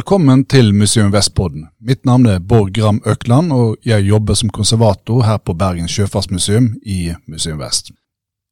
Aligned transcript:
Velkommen 0.00 0.46
til 0.48 0.70
Museum 0.74 1.10
Vestpodden. 1.12 1.66
Mitt 1.80 2.06
navn 2.08 2.24
er 2.26 2.38
Bård 2.38 2.70
Gram 2.72 3.02
Økland, 3.06 3.52
og 3.52 3.76
jeg 3.84 4.06
jobber 4.08 4.34
som 4.34 4.48
konservator 4.48 5.26
her 5.26 5.36
på 5.36 5.52
Bergen 5.52 5.90
sjøfartsmuseum 5.92 6.70
i 6.88 7.12
Museum 7.28 7.58
Vest. 7.60 7.90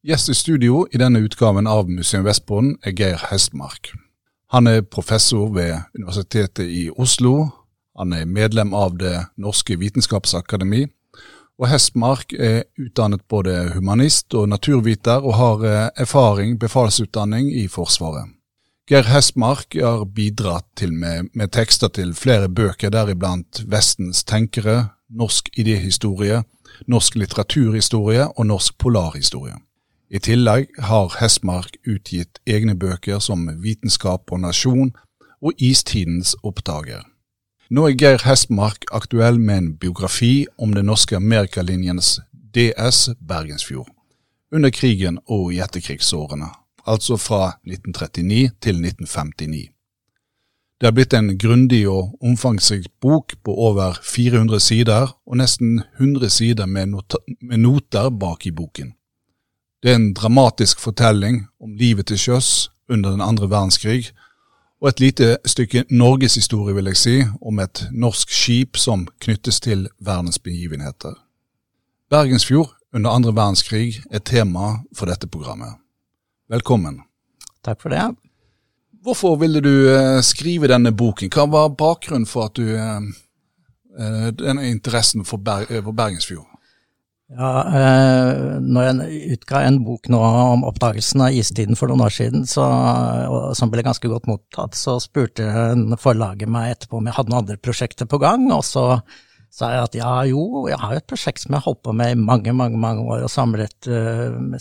Gjest 0.04 0.28
i 0.28 0.36
studio 0.36 0.82
i 0.92 1.00
denne 1.00 1.22
utgaven 1.24 1.64
av 1.64 1.88
Museum 1.88 2.26
Vestpodden 2.28 2.74
er 2.84 2.92
Geir 2.92 3.24
Hestmark. 3.30 3.94
Han 4.52 4.68
er 4.68 4.84
professor 4.84 5.48
ved 5.54 5.88
Universitetet 5.96 6.68
i 6.68 6.90
Oslo. 6.90 7.48
Han 7.96 8.12
er 8.12 8.28
medlem 8.28 8.76
av 8.76 8.98
Det 9.00 9.16
norske 9.40 9.80
vitenskapsakademi. 9.80 10.84
Og 11.56 11.70
Hestmark 11.72 12.36
er 12.36 12.66
utdannet 12.76 13.24
både 13.24 13.70
humanist 13.72 14.34
og 14.34 14.50
naturviter, 14.52 15.24
og 15.24 15.40
har 15.40 15.64
eh, 15.64 15.88
erfaring, 15.96 16.58
befalsutdanning, 16.60 17.48
i 17.56 17.68
Forsvaret. 17.72 18.37
Geir 18.88 19.04
Hestmark 19.04 19.74
har 19.76 20.06
bidratt 20.16 20.64
til 20.80 20.94
med, 20.96 21.26
med, 21.36 21.50
tekster 21.52 21.90
til 21.92 22.14
flere 22.16 22.48
bøker, 22.48 22.88
deriblant 22.88 23.58
Vestens 23.68 24.22
tenkere, 24.24 24.94
Norsk 25.12 25.50
idéhistorie, 25.60 26.38
Norsk 26.88 27.18
litteraturhistorie 27.20 28.24
og 28.24 28.46
Norsk 28.48 28.78
polarhistorie. 28.80 29.58
I 30.08 30.22
tillegg 30.24 30.72
har 30.80 31.18
Hestmark 31.20 31.76
utgitt 31.84 32.40
egne 32.48 32.78
bøker 32.80 33.20
som 33.20 33.42
Vitenskap 33.60 34.32
og 34.32 34.40
nasjon 34.46 34.94
og 35.44 35.60
Istidens 35.60 36.32
oppdager. 36.40 37.02
Nå 37.68 37.84
er 37.90 37.98
Geir 38.00 38.24
Hestmark 38.24 38.88
aktuell 38.88 39.36
med 39.36 39.58
en 39.58 39.68
biografi 39.76 40.46
om 40.56 40.72
den 40.72 40.88
norske 40.88 41.20
amerikalinjens 41.20 42.22
DS 42.56 43.10
Bergensfjord, 43.20 43.92
under 44.48 44.72
krigen 44.72 45.20
og 45.28 45.52
i 45.52 45.60
etterkrigsårene 45.60 46.48
altså 46.88 47.16
fra 47.16 47.58
1939 47.66 48.50
til 48.60 48.80
1959. 48.80 49.68
Det 50.78 50.86
har 50.86 50.94
blitt 50.94 51.14
en 51.14 51.32
grundig 51.38 51.88
og 51.90 52.12
omfangsrik 52.22 52.86
bok 53.02 53.34
på 53.44 53.54
over 53.54 53.98
400 54.02 54.60
sider, 54.60 55.10
og 55.26 55.36
nesten 55.36 55.82
100 55.98 56.30
sider 56.30 56.66
med, 56.66 56.94
med 57.40 57.58
noter 57.58 58.10
bak 58.10 58.46
i 58.46 58.50
boken. 58.50 58.94
Det 59.82 59.90
er 59.90 59.98
en 59.98 60.14
dramatisk 60.14 60.80
fortelling 60.80 61.46
om 61.60 61.74
livet 61.74 62.06
til 62.06 62.18
sjøs 62.18 62.70
under 62.88 63.10
den 63.10 63.20
andre 63.20 63.50
verdenskrig, 63.50 64.10
og 64.80 64.88
et 64.88 65.00
lite 65.00 65.36
stykke 65.44 65.84
norgeshistorie, 65.90 66.74
vil 66.74 66.84
jeg 66.84 66.96
si, 66.96 67.16
om 67.42 67.58
et 67.58 67.88
norsk 67.90 68.30
skip 68.30 68.76
som 68.76 69.08
knyttes 69.20 69.60
til 69.60 69.88
verdens 69.98 70.38
begivenheter. 70.38 71.14
Bergensfjord 72.10 72.70
under 72.94 73.10
andre 73.10 73.34
verdenskrig 73.34 74.02
er 74.10 74.18
tema 74.18 74.78
for 74.94 75.10
dette 75.10 75.26
programmet. 75.26 75.74
Velkommen. 76.48 77.02
Takk 77.60 77.82
for 77.82 77.92
det. 77.92 78.02
Hvorfor 79.04 79.36
ville 79.36 79.60
du 79.60 79.72
uh, 79.92 80.18
skrive 80.24 80.70
denne 80.70 80.94
boken? 80.96 81.28
Hva 81.32 81.44
var 81.52 81.74
bakgrunnen 81.76 82.28
for 82.28 82.48
at 82.48 82.56
du 82.56 82.70
uh, 82.72 84.30
denne 84.32 84.70
interessen 84.70 85.26
for, 85.28 85.42
Ber 85.44 85.66
for 85.68 85.92
Bergensfjord? 85.92 86.46
Ja, 87.36 87.50
uh, 87.68 88.56
når 88.64 88.86
jeg 88.86 89.34
utga 89.36 89.60
en 89.66 89.82
bok 89.84 90.08
nå 90.08 90.20
om 90.24 90.64
oppdagelsen 90.64 91.26
av 91.26 91.36
istiden 91.36 91.76
for 91.76 91.92
noen 91.92 92.06
år 92.06 92.16
siden, 92.16 92.46
så, 92.48 92.64
som 93.58 93.68
ble 93.68 93.84
ganske 93.84 94.08
godt 94.08 94.30
mottatt, 94.30 94.78
så 94.78 94.96
spurte 95.04 95.44
forlaget 96.00 96.48
meg 96.48 96.78
etterpå 96.78 97.02
om 97.02 97.10
jeg 97.10 97.18
hadde 97.18 97.34
noen 97.34 97.42
andre 97.42 97.58
prosjekter 97.60 98.08
på 98.08 98.22
gang, 98.24 98.48
og 98.56 98.64
så 98.64 98.86
sa 99.52 99.74
jeg 99.74 99.84
at 99.84 100.00
ja, 100.00 100.14
jo, 100.32 100.64
jeg 100.72 100.80
har 100.80 100.96
jo 100.96 101.02
et 101.04 101.10
prosjekt 101.12 101.44
som 101.44 101.52
jeg 101.52 101.60
har 101.60 101.68
holdt 101.68 101.84
på 101.84 101.92
med 102.00 102.16
i 102.16 102.18
mange, 102.22 102.56
mange 102.56 102.80
mange 102.80 103.04
år, 103.04 103.28
og 103.28 103.32
samlet, 103.32 103.92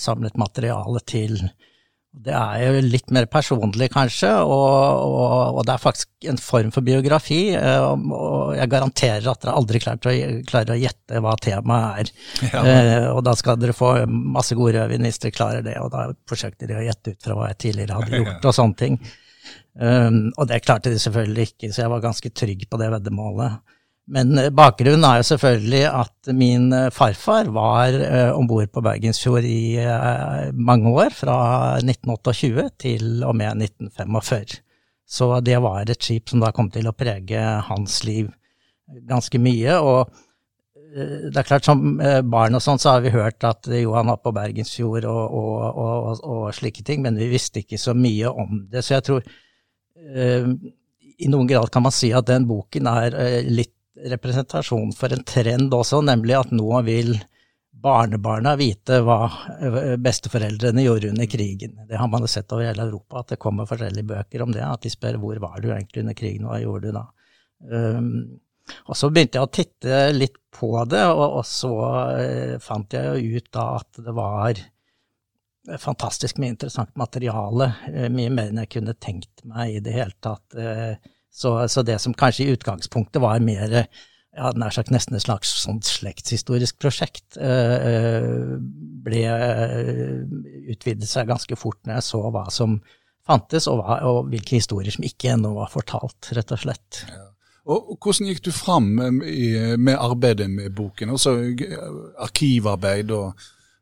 samlet 0.04 0.40
materiale 0.40 1.04
til 1.08 1.40
det 2.26 2.34
er 2.34 2.62
jo 2.66 2.82
litt 2.86 3.12
mer 3.14 3.28
personlig, 3.32 3.90
kanskje, 3.94 4.30
og, 4.42 5.04
og, 5.04 5.58
og, 5.58 5.60
det 5.68 5.74
er 5.74 5.84
faktisk 5.84 6.30
en 6.32 6.40
form 6.42 6.72
for 6.76 6.86
biografi. 6.86 7.42
Og, 7.58 8.08
og 8.18 8.56
jeg 8.58 8.72
garanterer 8.72 9.30
at 9.32 9.44
dere 9.44 9.56
aldri 9.60 9.82
klarer 9.84 10.10
å, 10.10 10.32
klarer 10.50 10.74
å 10.76 10.80
gjette 10.82 11.22
hva 11.24 11.36
temaet 11.44 12.02
er. 12.02 12.12
Ja. 12.48 12.64
Eh, 12.64 13.08
og 13.12 13.22
da 13.28 13.36
skal 13.38 13.60
dere 13.62 13.76
få 13.78 13.94
masse 14.08 14.58
gode 14.58 14.76
rødvin 14.80 15.08
hvis 15.08 15.22
dere 15.24 15.38
klarer 15.38 15.66
det, 15.66 15.78
og 15.84 15.94
da 15.94 16.10
forsøkte 16.30 16.70
de 16.70 16.80
å 16.80 16.84
gjette 16.88 17.14
ut 17.14 17.30
fra 17.30 17.38
hva 17.38 17.52
jeg 17.52 17.62
tidligere 17.68 18.02
hadde 18.02 18.22
gjort 18.22 18.50
og 18.50 18.60
sånne 18.60 18.82
ting. 18.82 19.00
Um, 19.78 20.22
og 20.34 20.48
det 20.50 20.64
klarte 20.66 20.90
de 20.90 21.00
selvfølgelig 21.00 21.52
ikke, 21.52 21.70
så 21.72 21.84
jeg 21.84 21.92
var 21.94 22.02
ganske 22.04 22.32
trygg 22.34 22.66
på 22.70 22.80
det 22.82 22.90
veddemålet. 22.96 23.62
Men 24.08 24.38
eh, 24.40 24.52
bakgrunnen 24.56 25.04
er 25.04 25.20
jo 25.20 25.28
selvfølgelig 25.32 25.82
at 25.90 26.30
min 26.36 26.70
eh, 26.76 26.92
farfar 26.96 27.50
var 27.56 27.96
uh, 27.98 28.38
om 28.38 28.48
bord 28.48 28.70
på 28.72 28.84
Bergensfjord 28.84 29.48
i 29.48 29.76
mange 30.54 30.94
år, 30.94 31.12
fra 31.16 31.40
1928 31.82 32.70
til 32.80 33.26
og 33.28 33.36
med 33.36 33.66
1945. 33.68 34.62
Så 35.08 35.28
det 35.44 35.60
var 35.64 35.88
et 35.88 36.04
skip 36.04 36.32
som 36.32 36.44
da 36.44 36.54
kom 36.56 36.72
til 36.72 36.88
å 36.88 36.96
prege 36.96 37.42
hans 37.68 38.02
liv 38.08 38.32
ganske 39.08 39.40
mye. 39.40 39.78
Og 39.80 40.10
det 40.98 41.40
er 41.40 41.48
klart, 41.48 41.68
som 41.68 42.00
barn 42.28 42.58
og 42.58 42.64
sånn, 42.64 42.80
så 42.80 42.96
har 42.96 43.06
vi 43.06 43.14
hørt 43.14 43.44
at 43.48 43.70
Johan 43.72 44.12
var 44.12 44.20
på 44.24 44.34
Bergensfjord 44.36 45.08
og, 45.08 45.24
og, 45.38 45.64
og, 45.70 46.20
og, 46.24 46.44
slike 46.56 46.84
ting, 46.88 47.04
men 47.06 47.20
vi 47.20 47.30
visste 47.32 47.64
ikke 47.64 47.80
så 47.80 47.96
mye 47.96 48.32
om 48.32 48.66
det. 48.72 48.84
Så 48.84 48.98
jeg 48.98 49.06
tror 49.08 49.32
i 51.24 51.32
noen 51.32 51.48
grad 51.48 51.72
kan 51.72 51.88
man 51.88 51.96
si 51.96 52.12
at 52.16 52.28
den 52.28 52.48
boken 52.50 52.92
er 52.92 53.20
litt 53.48 53.77
representasjon 54.06 54.94
for 54.96 55.14
en 55.14 55.26
trend 55.28 55.74
også, 55.74 56.02
nemlig 56.06 56.38
at 56.38 56.54
nå 56.56 56.82
vil 56.88 57.16
barnebarna 57.82 58.56
vite 58.58 59.02
hva 59.06 59.20
eh, 59.62 59.96
besteforeldrene 60.02 60.84
gjorde 60.86 61.12
under 61.14 61.30
krigen. 61.30 61.78
Det 61.88 62.00
har 62.00 62.10
man 62.12 62.26
jo 62.26 62.32
sett 62.32 62.52
over 62.54 62.68
hele 62.68 62.88
Europa, 62.88 63.22
at 63.22 63.34
det 63.34 63.42
kommer 63.42 63.70
forskjellige 63.70 64.10
bøker 64.10 64.44
om 64.44 64.54
det. 64.56 64.64
At 64.66 64.86
de 64.86 64.92
spør 64.94 65.20
hvor 65.22 65.42
var 65.44 65.60
du 65.62 65.70
egentlig 65.72 66.04
under 66.04 66.18
krigen, 66.18 66.48
hva 66.50 66.60
gjorde 66.62 66.90
du 66.90 66.98
da? 66.98 67.06
Um, 67.72 68.10
og 68.90 68.98
så 69.00 69.10
begynte 69.14 69.40
jeg 69.40 69.48
å 69.48 69.54
titte 69.54 70.00
litt 70.16 70.40
på 70.54 70.72
det, 70.90 71.04
og, 71.08 71.40
og 71.40 71.46
så 71.48 71.74
uh, 72.18 72.56
fant 72.64 72.98
jeg 72.98 73.14
jo 73.14 73.38
ut 73.38 73.52
da 73.56 73.68
at 73.78 74.02
det 74.04 74.16
var 74.18 74.64
fantastisk 75.84 76.40
mye 76.42 76.54
interessant 76.56 76.94
materiale, 77.00 77.72
uh, 77.94 78.08
mye 78.14 78.34
mer 78.34 78.52
enn 78.52 78.64
jeg 78.66 78.74
kunne 78.80 78.98
tenkt 79.00 79.46
meg 79.48 79.78
i 79.78 79.86
det 79.86 79.96
hele 79.96 80.18
tatt. 80.24 80.58
Uh, 80.58 80.98
så, 81.38 81.54
så, 81.70 81.84
det 81.86 82.00
som 82.02 82.16
kanskje 82.18 82.48
i 82.48 82.54
utgangspunktet 82.58 83.22
var 83.22 83.44
mer 83.46 83.76
ja, 84.38 84.52
nær 84.58 84.74
sagt 84.74 84.92
nesten 84.94 85.18
et 85.18 85.26
slags 85.26 85.52
sånn 85.64 85.80
slektshistorisk 85.86 86.78
prosjekt, 86.82 87.38
øh, 87.42 88.58
ble 89.06 89.24
øh, 89.26 90.24
utvidet 90.74 91.10
seg 91.10 91.30
ganske 91.30 91.58
fort 91.58 91.80
når 91.86 92.00
jeg 92.00 92.08
så 92.10 92.22
hva 92.34 92.48
som 92.54 92.80
fantes, 93.28 93.68
og, 93.70 93.82
hva, 93.82 94.00
og 94.08 94.30
hvilke 94.32 94.60
historier 94.60 94.94
som 94.94 95.06
ikke 95.08 95.34
ennå 95.34 95.54
var 95.58 95.72
fortalt, 95.74 96.32
rett 96.38 96.54
og 96.54 96.62
slett. 96.64 97.02
Og 97.68 97.98
Hvordan 98.00 98.30
gikk 98.30 98.46
du 98.46 98.54
fram 98.56 98.86
med, 98.96 99.96
arbeidet 99.98 100.48
med 100.48 100.72
boken, 100.76 101.10
også 101.18 101.34
arkivarbeid? 102.24 103.12
og 103.12 103.36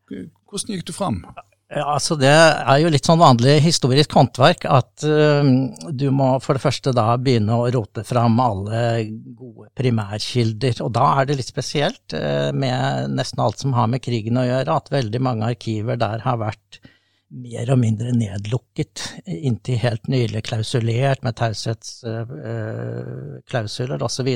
Hvordan 0.10 0.74
gikk 0.74 0.88
du 0.90 0.96
fram? 0.96 1.20
Ja, 1.66 1.96
altså 1.96 2.14
Det 2.16 2.30
er 2.30 2.78
jo 2.78 2.90
litt 2.94 3.08
sånn 3.08 3.18
vanlig 3.18 3.56
historisk 3.66 4.12
håndverk 4.14 4.68
at 4.70 5.02
uh, 5.10 5.42
du 5.90 6.12
må 6.14 6.38
for 6.44 6.54
det 6.54 6.62
første 6.62 6.92
da 6.94 7.18
begynne 7.18 7.56
å 7.58 7.72
rote 7.74 8.04
fram 8.06 8.38
alle 8.44 9.10
gode 9.34 9.70
primærkilder. 9.78 10.82
Og 10.86 10.92
da 10.94 11.06
er 11.18 11.26
det 11.26 11.38
litt 11.40 11.50
spesielt 11.50 12.14
uh, 12.14 12.52
med 12.54 13.10
nesten 13.18 13.42
alt 13.42 13.58
som 13.64 13.74
har 13.74 13.88
med 13.90 14.04
krigen 14.06 14.38
å 14.38 14.46
gjøre, 14.46 14.76
at 14.78 14.94
veldig 14.94 15.22
mange 15.26 15.50
arkiver 15.56 15.98
der 15.98 16.22
har 16.28 16.38
vært 16.44 16.78
mer 17.34 17.66
og 17.74 17.80
mindre 17.82 18.14
nedlukket, 18.14 19.26
inntil 19.26 19.82
helt 19.82 20.06
nylig 20.08 20.46
klausulert 20.46 21.26
med 21.26 21.34
taushetsklausuler 21.42 23.98
uh, 23.98 24.06
osv. 24.06 24.30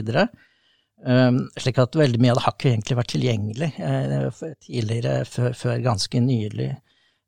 Um, 1.06 1.46
slik 1.62 1.78
at 1.80 1.96
veldig 1.96 2.20
mye 2.20 2.32
av 2.34 2.38
det 2.42 2.46
har 2.48 2.56
ikke 2.58 2.70
egentlig 2.74 2.98
vært 2.98 3.14
tilgjengelig 3.14 3.70
tidligere, 4.66 5.26
før 5.30 5.78
ganske 5.86 6.18
nylig. 6.26 6.74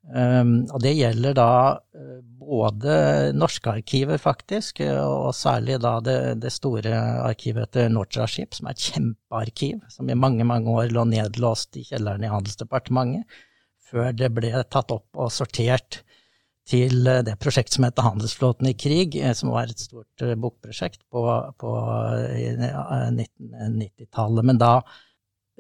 Um, 0.10 0.64
og 0.74 0.82
det 0.82 0.96
gjelder 0.98 1.36
da 1.38 1.78
uh, 1.78 2.22
både 2.42 2.94
norske 3.38 3.70
arkiver, 3.70 4.18
faktisk, 4.20 4.82
og 4.82 5.30
særlig 5.38 5.78
da 5.84 6.00
det, 6.04 6.18
det 6.42 6.52
store 6.52 6.96
arkivet 7.22 7.70
etter 7.70 7.92
Nortra 7.94 8.26
Ship, 8.28 8.50
som 8.58 8.68
er 8.68 8.76
et 8.76 8.88
kjempearkiv, 8.90 9.78
som 9.94 10.10
i 10.10 10.18
mange, 10.18 10.48
mange 10.48 10.74
år 10.74 10.90
lå 10.92 11.06
nedlåst 11.08 11.78
i 11.78 11.86
kjelleren 11.86 12.26
i 12.26 12.34
Handelsdepartementet, 12.34 13.38
før 13.92 14.12
det 14.16 14.32
ble 14.34 14.52
tatt 14.72 14.92
opp 14.96 15.22
og 15.22 15.32
sortert 15.36 16.02
til 16.68 17.06
uh, 17.06 17.22
det 17.28 17.38
prosjektet 17.40 17.78
som 17.78 17.86
heter 17.86 18.10
Handelsflåten 18.10 18.74
i 18.74 18.76
krig, 18.76 19.22
som 19.38 19.54
var 19.54 19.70
et 19.70 19.86
stort 19.86 20.26
bokprosjekt 20.42 21.06
på, 21.14 21.28
på 21.62 21.78
1990-tallet. 22.42 24.50
Men 24.50 24.60
da 24.60 24.74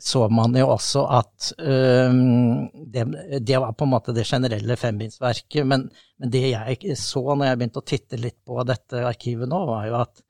så 0.03 0.25
man 0.29 0.55
jo 0.57 0.65
også 0.73 1.03
at 1.13 1.51
um, 1.59 2.65
det, 2.73 3.05
det, 3.39 3.57
var 3.61 3.75
på 3.77 3.85
en 3.85 3.91
måte 3.91 4.15
det 4.17 4.25
generelle 4.25 4.77
fembindsverket. 4.79 5.61
Men, 5.67 5.85
men, 6.17 6.31
det 6.33 6.41
jeg 6.49 6.97
så 6.97 7.21
når 7.29 7.51
jeg 7.51 7.59
begynte 7.59 7.83
å 7.83 7.87
titte 7.93 8.19
litt 8.21 8.39
på 8.47 8.57
dette 8.67 9.03
arkivet 9.05 9.49
nå, 9.51 9.59
var 9.69 9.85
jo 9.89 9.99
at 9.99 10.23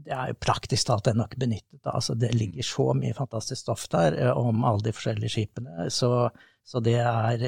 det 0.00 0.12
er 0.16 0.30
jo 0.32 0.38
praktisk 0.40 0.88
talt 0.88 1.08
ennå 1.10 1.26
ikke 1.28 1.40
benyttet. 1.42 1.80
Altså, 1.84 2.16
det 2.18 2.32
ligger 2.36 2.66
så 2.66 2.90
mye 2.96 3.16
fantastisk 3.16 3.62
stoff 3.62 3.86
der 3.92 4.16
om 4.32 4.64
alle 4.68 4.84
de 4.84 4.94
forskjellige 4.96 5.34
skipene. 5.36 5.88
Så, 5.92 6.12
så 6.66 6.84
det 6.84 6.96
er 7.00 7.44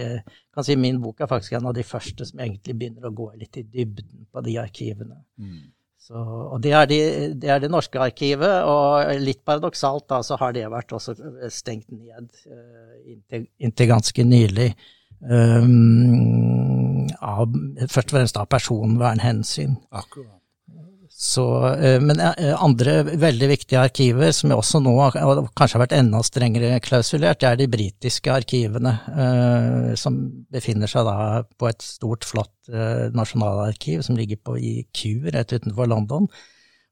kan 0.52 0.66
si 0.66 0.76
Min 0.76 1.00
bok 1.02 1.20
er 1.20 1.30
faktisk 1.30 1.56
en 1.56 1.68
av 1.70 1.76
de 1.76 1.84
første 1.86 2.28
som 2.28 2.40
egentlig 2.44 2.76
begynner 2.78 3.08
å 3.08 3.14
gå 3.16 3.30
litt 3.40 3.60
i 3.60 3.64
dybden 3.64 4.28
på 4.32 4.44
de 4.44 4.58
arkivene. 4.60 5.22
Mm. 5.40 5.72
Så, 6.02 6.18
og 6.18 6.58
det 6.64 6.72
er, 6.74 6.88
de, 6.90 6.98
det 7.38 7.50
er, 7.52 7.60
det 7.62 7.70
norske 7.70 8.00
arkivet, 8.02 8.64
og 8.66 9.06
litt 9.22 9.44
paradoksalt 9.46 10.08
da, 10.10 10.18
så 10.26 10.34
har 10.40 10.54
det 10.56 10.64
vært 10.72 10.94
også 10.96 11.14
stengt 11.54 11.92
ned 11.94 12.26
uh, 12.50 12.96
inntil, 13.06 13.46
inntil, 13.62 13.90
ganske 13.92 14.26
nylig. 14.26 14.72
Um, 15.22 17.06
av, 17.22 17.46
først 17.86 18.10
og 18.10 18.16
fremst 18.16 18.40
av 18.42 18.50
personvernhensyn. 18.50 19.78
Akkurat. 19.94 20.41
Så, 21.22 21.44
uh, 21.78 21.98
men 22.02 22.18
uh, 22.18 22.54
andre 22.58 22.96
veldig 23.06 23.48
viktige 23.52 23.82
arkiver, 23.82 24.32
som 24.34 24.54
også 24.56 24.80
nå 24.82 24.94
kanskje 25.14 25.76
har 25.76 25.84
vært 25.84 25.96
enda 26.00 26.22
strengere 26.26 26.80
klausulert, 26.84 27.40
det 27.42 27.50
er 27.50 27.60
de 27.60 27.68
britiske 27.70 28.32
arkivene, 28.32 28.96
som 29.98 30.18
befinner 30.52 30.90
seg 30.90 31.06
da 31.06 31.16
på 31.58 31.68
et 31.70 31.84
stort, 31.84 32.26
flott 32.26 32.72
nasjonalarkiv 33.14 34.02
som 34.06 34.16
ligger 34.18 34.38
på 34.42 34.56
i 34.58 34.72
Kew 34.94 35.30
rett 35.34 35.52
utenfor 35.54 35.90
London. 35.90 36.28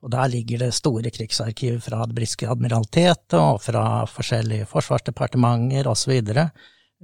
Og 0.00 0.12
der 0.14 0.30
ligger 0.32 0.62
det 0.62 0.74
store 0.76 1.12
krigsarkiv 1.12 1.80
fra 1.84 2.04
det 2.08 2.16
britiske 2.16 2.48
admiralitetet 2.48 3.36
og 3.38 3.60
fra 3.62 4.06
forskjellige 4.08 4.68
forsvarsdepartementer 4.70 5.88
osv. 5.90 6.22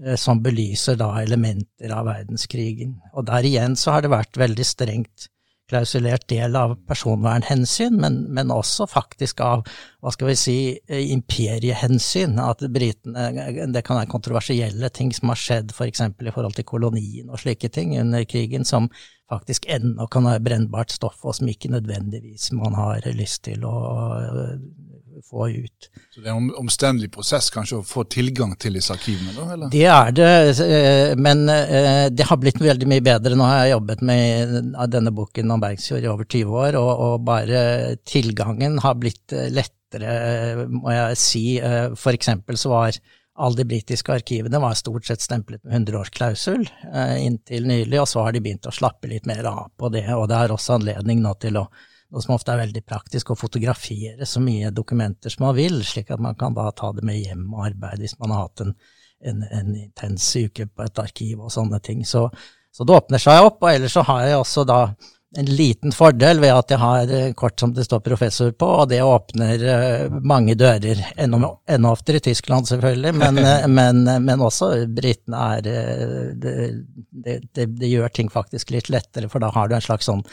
Eh, 0.04 0.16
som 0.20 0.42
belyser 0.44 0.98
da 1.00 1.08
elementer 1.22 1.92
av 1.96 2.04
verdenskrigen. 2.08 2.98
Og 3.16 3.24
der 3.28 3.46
igjen 3.48 3.76
så 3.80 3.94
har 3.94 4.04
det 4.04 4.12
vært 4.12 4.36
veldig 4.36 4.66
strengt 4.68 5.30
klausulert 5.70 6.26
del 6.30 6.56
av 6.58 6.76
personvernhensyn, 6.86 7.96
men, 8.02 8.20
men, 8.34 8.52
også 8.54 8.86
faktisk 8.90 9.40
av 9.44 9.64
hva 10.02 10.12
skal 10.14 10.30
vi 10.30 10.36
si, 10.38 10.56
eh, 10.88 11.10
imperiehensyn. 11.14 12.38
At 12.42 12.62
britene 12.72 13.26
Det 13.72 13.82
kan 13.84 13.98
være 13.98 14.10
kontroversielle 14.10 14.90
ting 14.94 15.12
som 15.14 15.32
har 15.32 15.40
skjedd 15.40 15.74
f.eks. 15.74 16.04
For 16.16 16.30
i 16.30 16.34
forhold 16.34 16.56
til 16.56 16.68
kolonien 16.68 17.30
og 17.30 17.42
slike 17.42 17.70
ting 17.74 17.96
under 17.98 18.24
krigen, 18.24 18.64
som 18.64 18.88
faktisk 19.30 19.66
ennå 19.68 20.06
kan 20.10 20.28
være 20.28 20.44
brennbart 20.44 20.94
stoff, 20.94 21.24
og 21.24 21.34
som 21.34 21.48
ikke 21.50 21.72
nødvendigvis 21.74 22.52
man 22.54 22.78
har 22.78 23.02
lyst 23.18 23.44
til 23.48 23.66
å 23.66 23.76
få 25.24 25.48
ut. 25.50 25.88
Så 26.14 26.20
det 26.20 26.30
er 26.30 26.36
en 26.36 26.50
omstendelig 26.60 27.10
prosess 27.14 27.48
kanskje 27.54 27.80
å 27.80 27.86
få 27.86 28.04
tilgang 28.12 28.54
til 28.60 28.76
disse 28.78 28.94
arkivene? 28.94 29.34
da, 29.36 29.46
eller? 29.54 29.72
Det 29.72 29.84
er 29.92 30.14
det, 30.16 30.28
eh, 30.64 31.12
men 31.20 31.44
eh, 31.52 32.06
det 32.12 32.28
har 32.28 32.40
blitt 32.42 32.60
veldig 32.62 32.88
mye 32.90 33.04
bedre. 33.04 33.36
Nå 33.38 33.48
har 33.48 33.64
jeg 33.64 33.74
jobbet 33.76 34.04
med 34.06 34.56
denne 34.92 35.12
boken 35.16 35.54
om 35.54 35.62
Bergsfjord 35.62 36.06
i 36.06 36.10
over 36.12 36.28
20 36.28 36.58
år, 36.62 36.78
og, 36.80 36.92
og 37.08 37.26
bare 37.26 37.60
tilgangen 38.08 38.80
har 38.84 38.98
blitt 39.00 39.36
eh, 39.36 39.50
lettere, 39.52 40.66
må 40.68 40.90
jeg 40.92 41.20
si. 41.20 41.44
For 41.96 42.16
eksempel 42.16 42.58
så 42.60 42.72
var 42.72 43.00
alle 43.36 43.60
de 43.60 43.66
britiske 43.68 44.12
arkivene 44.12 44.58
var 44.60 44.74
stort 44.76 45.06
sett 45.06 45.22
stemplet 45.22 45.60
med 45.62 45.84
100-årsklausul 45.84 46.64
inntil 47.20 47.68
nylig, 47.68 48.00
og 48.00 48.08
så 48.08 48.24
har 48.24 48.34
de 48.34 48.40
begynt 48.42 48.66
å 48.66 48.74
slappe 48.74 49.10
litt 49.12 49.28
mer 49.28 49.44
av 49.46 49.68
på 49.76 49.92
det. 49.92 50.08
Og 50.16 50.26
det 50.32 50.40
er 50.40 50.54
også 50.54 50.78
anledning 50.80 51.20
nå 51.22 51.36
til 51.40 51.60
å 51.60 51.66
og 52.12 52.22
som 52.22 52.36
ofte 52.36 52.54
er 52.54 52.62
veldig 52.62 52.82
praktisk, 52.86 53.32
å 53.32 53.38
fotografere 53.38 54.26
så 54.28 54.40
mye 54.42 54.70
dokumenter 54.74 55.32
som 55.32 55.46
man 55.48 55.56
vil, 55.56 55.80
slik 55.84 56.12
at 56.14 56.22
man 56.22 56.38
kan 56.38 56.54
da 56.54 56.68
ta 56.76 56.92
det 56.94 57.04
med 57.06 57.18
hjem 57.18 57.48
og 57.54 57.66
arbeide 57.66 58.04
hvis 58.04 58.18
man 58.20 58.34
har 58.34 58.46
hatt 58.46 58.62
en, 58.64 58.74
en, 59.26 59.42
en 59.50 59.72
intens 59.74 60.28
uke 60.38 60.68
på 60.70 60.86
et 60.86 61.02
arkiv 61.02 61.42
og 61.42 61.52
sånne 61.52 61.80
ting. 61.82 62.04
Så, 62.06 62.28
så, 62.70 62.86
det 62.86 62.94
åpner 62.94 63.22
seg 63.22 63.48
opp, 63.48 63.58
og 63.62 63.72
ellers 63.72 63.96
så 63.96 64.06
har 64.06 64.26
jeg 64.26 64.38
også 64.38 64.66
da 64.68 64.80
en 65.36 65.48
liten 65.58 65.92
fordel 65.92 66.40
ved 66.40 66.52
at 66.54 66.72
jeg 66.72 66.80
har 66.80 67.12
eh, 67.12 67.32
kort 67.36 67.60
som 67.60 67.72
det 67.74 67.84
står 67.86 68.02
professor 68.04 68.52
på, 68.56 68.68
og 68.82 68.88
det 68.90 69.02
åpner 69.04 69.64
uh, 69.66 70.16
mange 70.24 70.56
dører. 70.58 71.02
Enda, 71.20 71.50
enda, 71.68 71.92
oftere 71.92 72.20
i 72.20 72.24
Tyskland, 72.28 72.68
selvfølgelig, 72.70 73.12
men, 73.20 73.40
uh, 73.42 73.66
men, 73.78 74.02
men 74.24 74.44
også 74.44 74.70
britene 74.96 75.42
er 75.56 75.66
det, 75.66 75.76
det, 76.42 76.54
det, 77.10 77.66
det, 77.66 77.90
gjør 77.90 78.14
ting 78.16 78.32
faktisk 78.32 78.72
litt 78.74 78.90
lettere, 78.92 79.30
for 79.32 79.44
da 79.44 79.52
har 79.54 79.68
du 79.68 79.76
en 79.76 79.84
slags 79.84 80.08
sånn 80.08 80.24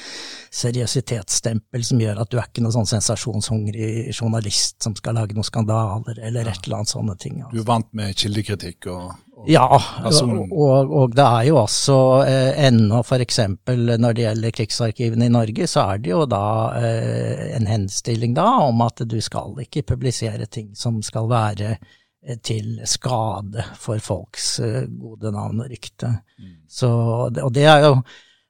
seriøsitetsstempel 0.53 1.85
som 1.87 2.01
gjør 2.01 2.23
at 2.23 2.31
du 2.31 2.39
er 2.39 2.47
ikke 2.47 2.63
noen 2.65 2.77
sånn 2.77 2.91
sensasjonshungrig 2.95 4.13
journalist 4.13 4.81
som 4.83 4.95
skal 4.97 5.19
lage 5.19 5.35
noen 5.35 5.47
skandaler 5.47 6.19
eller 6.19 6.49
et 6.49 6.65
eller 6.65 6.81
annet 6.81 6.93
sånne 6.93 7.17
ting. 7.19 7.41
Altså. 7.41 7.55
Du 7.55 7.63
er 7.63 7.69
vant 7.69 7.91
med 7.97 8.15
kildekritikk 8.19 8.91
og 8.93 9.13
ja, 9.47 9.65
og, 10.05 10.91
og, 10.93 11.15
det 11.15 11.23
er 11.23 11.47
jo 11.49 11.57
også 11.63 11.97
eh, 12.27 12.59
ennå 12.67 13.01
f.eks. 13.03 13.39
når 13.67 14.15
det 14.15 14.25
gjelder 14.25 14.55
krigsarkivene 14.55 15.27
i 15.27 15.33
Norge, 15.33 15.67
så 15.67 15.87
er 15.93 16.03
det 16.03 16.13
jo 16.13 16.23
da 16.29 16.45
eh, 16.79 17.49
en 17.57 17.67
henstilling 17.67 18.35
da 18.37 18.45
om 18.67 18.83
at 18.85 19.03
du 19.09 19.17
skal 19.23 19.57
ikke 19.65 19.85
publisere 19.93 20.47
ting 20.47 20.71
som 20.77 21.01
skal 21.03 21.27
være 21.31 21.73
eh, 21.73 22.37
til 22.45 22.77
skade 22.87 23.65
for 23.79 24.03
folks 24.03 24.59
eh, 24.63 24.85
gode 24.87 25.33
navn 25.35 25.65
og 25.65 25.73
rykte. 25.73 26.13
Mm. 26.39 26.53
Så, 26.69 26.93
og 27.33 27.51
det 27.55 27.67
er 27.67 27.89
jo 27.89 27.97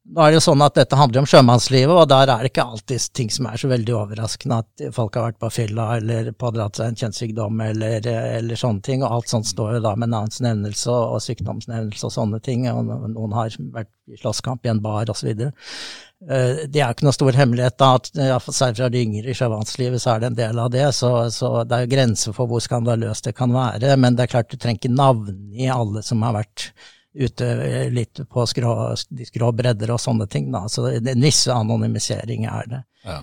nå 0.04 0.20
er 0.20 0.34
det 0.34 0.36
jo 0.36 0.44
sånn 0.44 0.62
at 0.66 0.76
dette 0.76 0.98
handler 1.00 1.22
om 1.22 1.28
sjømannslivet, 1.30 1.94
og 1.96 2.10
der 2.12 2.28
er 2.28 2.44
det 2.44 2.50
ikke 2.52 2.66
alltid 2.76 3.06
ting 3.16 3.30
som 3.32 3.48
er 3.48 3.60
så 3.60 3.70
veldig 3.72 3.94
overraskende, 3.96 4.58
at 4.60 4.96
folk 4.96 5.16
har 5.16 5.30
vært 5.30 5.40
på 5.40 5.50
fylla 5.56 5.86
eller 5.96 6.32
pådratt 6.36 6.80
seg 6.80 6.90
en 6.92 6.98
kjønnssykdom 7.00 7.62
eller, 7.64 8.10
eller, 8.12 8.60
sånne 8.60 8.84
ting, 8.84 9.06
og 9.06 9.16
alt 9.16 9.32
sånt 9.32 9.48
står 9.48 9.78
jo 9.78 9.84
da 9.86 9.94
med 9.96 10.12
navnsnevnelse 10.12 10.92
og, 10.92 11.16
og 11.16 11.24
sykdomsnevnelse 11.24 12.10
og 12.10 12.16
sånne 12.18 12.42
ting, 12.44 12.66
og 12.68 12.90
noen 13.14 13.38
har 13.38 13.56
vært 13.78 13.94
i 14.12 14.20
slåsskamp 14.20 14.68
i 14.68 14.74
en 14.74 14.82
bar 14.84 15.08
osv. 15.14 15.30
Eh, 15.32 16.66
det 16.68 16.82
er 16.82 16.90
jo 16.90 16.98
ikke 16.98 17.08
noe 17.08 17.16
stor 17.16 17.40
hemmelighet, 17.40 17.78
da, 17.80 17.94
at 17.96 18.50
særlig 18.50 18.82
fra 18.82 18.90
de 18.92 19.04
yngre 19.08 19.32
i 19.32 19.38
sjømannslivet 19.40 20.04
så 20.04 20.18
er 20.18 20.26
det 20.26 20.34
en 20.34 20.42
del 20.42 20.60
av 20.66 20.74
det, 20.76 20.90
så, 21.00 21.14
så 21.32 21.54
det 21.64 21.78
er 21.78 21.88
jo 21.88 21.94
grenser 21.96 22.36
for 22.36 22.52
hvor 22.52 22.64
skandaløst 22.64 23.32
det 23.32 23.38
kan 23.40 23.56
være, 23.56 23.96
men 23.96 24.20
det 24.20 24.28
er 24.28 24.36
klart 24.36 24.52
du 24.52 24.60
trenger 24.60 24.84
ikke 24.84 24.98
navngi 24.98 25.72
alle 25.72 26.04
som 26.04 26.28
har 26.28 26.36
vært 26.42 26.74
ute 27.14 27.48
litt 27.94 28.22
på 28.30 28.46
skrå, 28.50 28.74
de 29.10 29.28
skrå 29.28 29.52
bredder 29.56 29.94
og 29.94 30.02
sånne 30.02 30.28
ting. 30.32 30.50
Da. 30.54 30.66
Så 30.72 30.88
det, 30.90 31.14
en 31.14 31.26
viss 31.26 31.46
anonymisering 31.52 32.48
er 32.50 32.70
det. 32.72 32.82
Ja. 33.06 33.22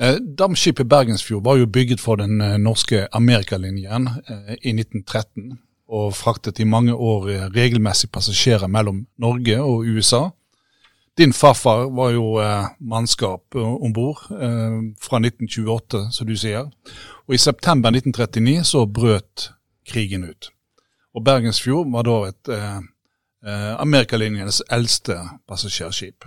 Eh, 0.00 0.16
Dampskipet 0.38 0.88
Bergensfjord 0.90 1.44
var 1.44 1.60
jo 1.60 1.70
bygget 1.70 2.02
for 2.02 2.18
den 2.18 2.40
eh, 2.42 2.56
norske 2.58 3.06
Amerikalinjen 3.14 4.08
eh, 4.26 4.56
i 4.58 4.74
1913, 4.74 5.58
og 5.94 6.14
fraktet 6.18 6.58
i 6.58 6.66
mange 6.66 6.94
år 6.94 7.28
eh, 7.30 7.44
regelmessig 7.54 8.10
passasjerer 8.10 8.66
mellom 8.66 9.04
Norge 9.22 9.60
og 9.62 9.86
USA. 9.86 10.30
Din 11.18 11.32
farfar 11.32 11.90
var 11.94 12.10
jo 12.10 12.40
eh, 12.42 12.66
mannskap 12.80 13.54
eh, 13.54 13.62
om 13.62 13.92
bord 13.94 14.18
eh, 14.34 14.80
fra 14.98 15.20
1928, 15.22 16.08
som 16.10 16.26
du 16.26 16.34
sier. 16.36 16.66
Og 17.28 17.36
i 17.36 17.38
september 17.38 17.94
1939 17.94 18.64
så 18.66 18.82
brøt 18.90 19.52
krigen 19.86 20.26
ut. 20.26 20.50
Og 21.14 21.24
Bergensfjord 21.24 21.90
var 21.92 22.08
da 22.08 22.16
et 22.28 22.54
eh, 22.54 22.80
eh 23.46 23.74
Amerikalinjens 23.80 24.62
eldste 24.72 25.18
passasjerskip. 25.48 26.24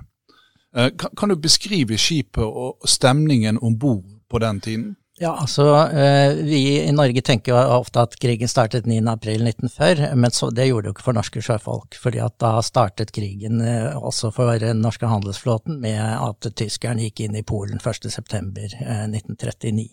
Eh, 0.75 0.89
kan, 0.97 1.11
kan, 1.17 1.29
du 1.29 1.35
beskrive 1.35 1.97
skipet 1.97 2.43
og 2.43 2.87
stemningen 2.87 3.59
om 3.61 3.79
bord 3.79 4.05
på 4.29 4.39
den 4.39 4.61
tiden? 4.61 4.95
Ja, 5.19 5.31
altså 5.41 5.63
eh, 5.89 6.35
Vi 6.45 6.83
i 6.83 6.91
Norge 6.93 7.21
tenker 7.25 7.55
jo 7.55 7.61
ofte 7.79 8.03
at 8.05 8.13
krigen 8.21 8.47
startet 8.47 8.85
9.4.1940, 8.85 10.13
men 10.15 10.31
så, 10.31 10.51
det 10.53 10.67
gjorde 10.67 10.85
det 10.85 10.91
jo 10.91 10.93
ikke 10.93 11.05
for 11.07 11.17
norske 11.17 11.41
sjøfolk. 11.41 11.97
fordi 11.97 12.19
at 12.21 12.35
da 12.39 12.61
startet 12.61 13.11
krigen 13.15 13.61
eh, 13.61 13.97
også 13.97 14.31
for 14.35 14.59
den 14.61 14.81
norske 14.85 15.09
handelsflåten 15.09 15.79
med 15.81 15.97
at 15.97 16.45
tyskerne 16.53 17.01
gikk 17.07 17.19
inn 17.25 17.35
i 17.35 17.43
Polen 17.43 17.81
1.9.1939. 17.81 19.89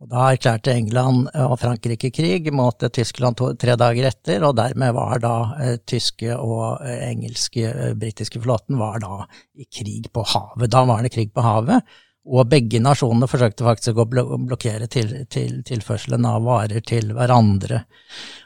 Og 0.00 0.08
Da 0.08 0.30
erklærte 0.32 0.72
England 0.72 1.26
og 1.36 1.58
Frankrike 1.60 2.08
krig 2.16 2.46
mot 2.56 2.86
Tyskland 2.96 3.36
to, 3.36 3.50
tre 3.60 3.74
dager 3.76 4.06
etter, 4.08 4.46
og 4.48 4.54
dermed 4.56 4.94
var 4.96 5.20
da 5.20 5.32
eh, 5.60 5.74
tyske 5.84 6.38
og 6.40 6.80
eh, 6.80 7.02
engelske, 7.10 7.66
eh, 7.68 7.92
britiske 8.00 8.40
flåten 8.40 8.80
var 8.80 8.96
da 9.04 9.26
i 9.60 9.68
krig 9.68 10.08
på 10.08 10.24
havet. 10.24 10.70
Da 10.72 10.86
var 10.88 11.04
det 11.04 11.12
krig 11.12 11.34
på 11.36 11.44
havet, 11.44 11.84
og 12.30 12.46
begge 12.50 12.78
nasjonene 12.82 13.26
forsøkte 13.30 13.66
faktisk 13.66 13.98
å 13.98 14.06
blokkere 14.06 14.86
til, 14.90 15.10
til, 15.32 15.60
tilførselen 15.66 16.26
av 16.28 16.44
varer 16.46 16.84
til 16.86 17.10
hverandre. 17.16 17.82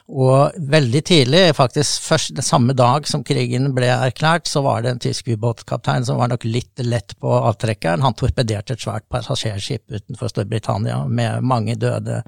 Og 0.05 0.57
veldig 0.69 1.01
tidlig, 1.05 1.41
faktisk 1.57 2.05
først 2.05 2.41
samme 2.45 2.75
dag 2.77 3.07
som 3.09 3.23
krigen 3.25 3.71
ble 3.77 3.89
erklært, 3.93 4.49
så 4.49 4.61
var 4.65 4.81
det 4.81 4.91
en 4.93 5.01
tysk 5.01 5.29
ubåtkaptein 5.33 6.05
som 6.05 6.19
var 6.21 6.29
nok 6.33 6.45
litt 6.49 6.81
lett 6.85 7.15
på 7.21 7.29
avtrekkeren. 7.35 8.05
Han 8.05 8.17
torpederte 8.17 8.73
et 8.73 8.85
svært 8.85 9.05
passasjerskip 9.13 9.85
utenfor 9.93 10.33
Storbritannia 10.33 10.99
med 11.05 11.45
mange 11.45 11.77
døde. 11.81 12.23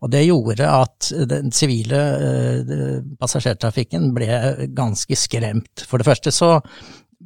Og 0.00 0.12
det 0.12 0.26
gjorde 0.26 0.68
at 0.68 1.12
den 1.28 1.52
sivile 1.56 2.02
uh, 2.20 2.98
passasjertrafikken 3.20 4.10
ble 4.16 4.28
ganske 4.76 5.16
skremt. 5.16 5.86
For 5.88 6.00
det 6.00 6.08
første 6.08 6.32
så 6.32 6.58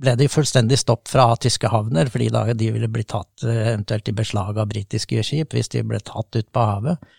ble 0.01 0.15
det 0.19 0.29
fullstendig 0.33 0.79
stopp 0.81 1.09
fra 1.11 1.29
tyske 1.41 1.71
havner, 1.73 2.11
fordi 2.13 2.29
da 2.33 2.45
de 2.53 2.71
ville 2.75 2.91
bli 2.93 3.05
tatt 3.09 3.45
eh, 3.47 3.73
eventuelt 3.73 4.11
i 4.11 4.17
beslag 4.17 4.59
av 4.59 4.69
britiske 4.71 5.25
skip 5.27 5.57
hvis 5.57 5.73
de 5.75 5.85
ble 5.87 6.01
tatt 6.05 6.37
ut 6.37 6.51
på 6.53 6.67
havet. 6.71 7.15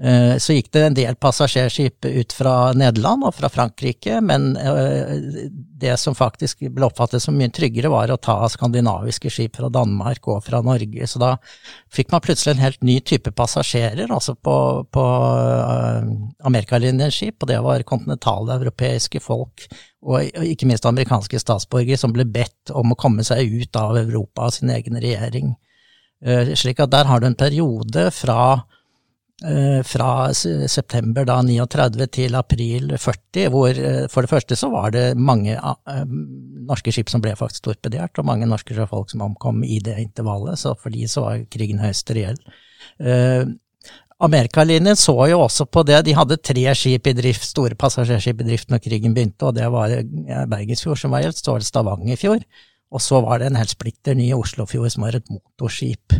Eh, 0.00 0.38
så 0.40 0.54
gikk 0.56 0.70
det 0.72 0.82
en 0.86 0.94
del 0.96 1.16
passasjerskip 1.20 2.06
ut 2.08 2.32
fra 2.32 2.72
Nederland 2.72 3.26
og 3.28 3.34
fra 3.36 3.50
Frankrike, 3.52 4.22
men 4.24 4.54
eh, 4.56 5.50
det 5.52 5.98
som 6.00 6.16
faktisk 6.16 6.64
ble 6.72 6.86
oppfattet 6.86 7.20
som 7.20 7.36
mye 7.36 7.52
tryggere, 7.52 7.90
var 7.92 8.08
å 8.08 8.16
ta 8.16 8.38
skandinaviske 8.48 9.28
skip 9.28 9.60
fra 9.60 9.68
Danmark 9.68 10.30
og 10.32 10.40
fra 10.46 10.62
Norge. 10.64 11.10
Så 11.10 11.20
da 11.20 11.34
fikk 11.92 12.14
man 12.14 12.24
plutselig 12.24 12.54
en 12.54 12.64
helt 12.64 12.80
ny 12.88 12.96
type 13.04 13.34
passasjerer, 13.36 14.08
altså 14.08 14.32
på, 14.32 14.56
på 14.96 15.04
uh, 15.04 16.00
amerikalinjens 16.48 17.20
skip, 17.20 17.42
og 17.42 17.52
det 17.52 17.60
var 17.60 17.84
kontinentale 17.84 18.56
europeiske 18.62 19.20
folk, 19.20 19.68
og 20.08 20.32
ikke 20.48 20.70
minst 20.70 20.88
amerikanske 20.88 21.42
statsborgere, 21.42 22.00
som 22.00 22.16
ble 22.16 22.24
bedt 22.24 22.72
om 22.72 22.94
å 22.94 22.98
komme 22.98 23.26
seg 23.28 23.44
ut 23.44 23.76
av 23.76 24.00
Europa 24.00 24.48
av 24.48 24.56
sin 24.56 24.72
egen 24.72 24.96
regjering. 25.02 25.52
Slik 26.56 26.78
at 26.80 26.90
der 26.94 27.08
har 27.10 27.18
du 27.20 27.26
en 27.26 27.38
periode 27.38 28.06
fra 28.14 28.62
fra 29.88 30.10
september 30.32 31.26
da 31.26 31.40
39 31.42 32.06
til 32.14 32.36
april 32.38 32.92
40, 32.94 33.48
hvor 33.50 33.80
for 34.12 34.22
det 34.22 34.30
første 34.30 34.58
så 34.58 34.68
var 34.70 34.92
det 34.94 35.06
mange 35.18 35.56
norske 36.68 36.94
skip 36.94 37.10
som 37.10 37.22
ble 37.24 37.34
faktisk 37.38 37.66
torpedert, 37.66 38.18
og 38.18 38.28
mange 38.28 38.46
norske 38.46 38.76
sjøfolk 38.76 39.10
som 39.10 39.24
omkom 39.26 39.64
i 39.66 39.80
det 39.82 39.98
intervallet, 40.04 40.60
så 40.60 40.76
for 40.78 40.94
de 40.94 41.08
så 41.10 41.26
var 41.26 41.44
krigen 41.50 41.82
høyst 41.82 42.14
reell. 42.14 42.38
Amerikalinjen 44.22 44.94
så 44.94 45.16
jo 45.26 45.40
også 45.42 45.66
på 45.66 45.82
det. 45.88 46.04
De 46.06 46.14
hadde 46.14 46.38
tre 46.38 46.62
skip 46.78 47.08
i 47.10 47.14
drift, 47.18 47.42
store 47.42 47.74
passasjerskip 47.74 48.44
i 48.44 48.46
drift 48.52 48.70
når 48.70 48.84
krigen 48.84 49.16
begynte, 49.16 49.48
og 49.48 49.56
det 49.58 49.66
var 49.74 49.96
Bergensfjord 50.52 51.00
som 51.00 51.16
var 51.16 51.24
gjeldt, 51.24 51.42
så 51.42 51.56
var 51.56 51.64
det 51.64 51.66
Stavangerfjord, 51.66 52.46
og 52.92 53.02
så 53.02 53.18
var 53.24 53.42
det 53.42 53.50
en 53.50 53.58
helt 53.58 53.74
splitter 53.74 54.14
ny 54.14 54.28
Oslofjord 54.36 54.94
som 54.94 55.08
var 55.08 55.18
et 55.18 55.32
motorskip. 55.32 56.14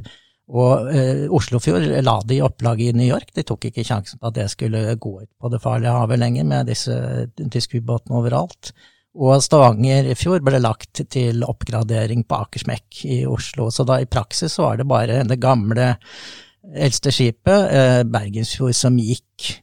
Og 0.50 0.88
eh, 0.90 1.28
Oslofjord 1.30 1.84
la 2.02 2.16
det 2.26 2.38
i 2.38 2.42
opplaget 2.44 2.90
i 2.90 2.96
New 2.98 3.06
York, 3.06 3.30
de 3.34 3.44
tok 3.46 3.68
ikke 3.68 3.84
sjansen 3.86 4.18
på 4.18 4.28
at 4.28 4.38
det 4.40 4.48
skulle 4.50 4.82
gå 5.00 5.12
ut 5.22 5.30
på 5.38 5.52
det 5.52 5.62
farlige 5.62 5.94
havet 5.94 6.18
lenger 6.18 6.48
med 6.48 6.72
disse 6.72 6.96
tyske 7.38 7.78
ubåtene 7.78 8.18
overalt. 8.18 8.72
Og 9.12 9.42
Stavangerfjord 9.44 10.44
ble 10.44 10.58
lagt 10.62 11.02
til 11.12 11.44
oppgradering 11.44 12.24
på 12.24 12.38
Akersmekk 12.46 13.02
i 13.04 13.22
Oslo, 13.28 13.68
så 13.70 13.84
da 13.86 14.00
i 14.00 14.08
praksis 14.08 14.56
så 14.56 14.70
var 14.70 14.80
det 14.80 14.88
bare 14.88 15.20
det 15.28 15.40
gamle 15.40 15.92
eldste 16.72 17.12
skipet, 17.12 17.68
eh, 17.72 18.00
Bergensfjord, 18.08 18.74
som 18.76 18.96
gikk. 18.98 19.58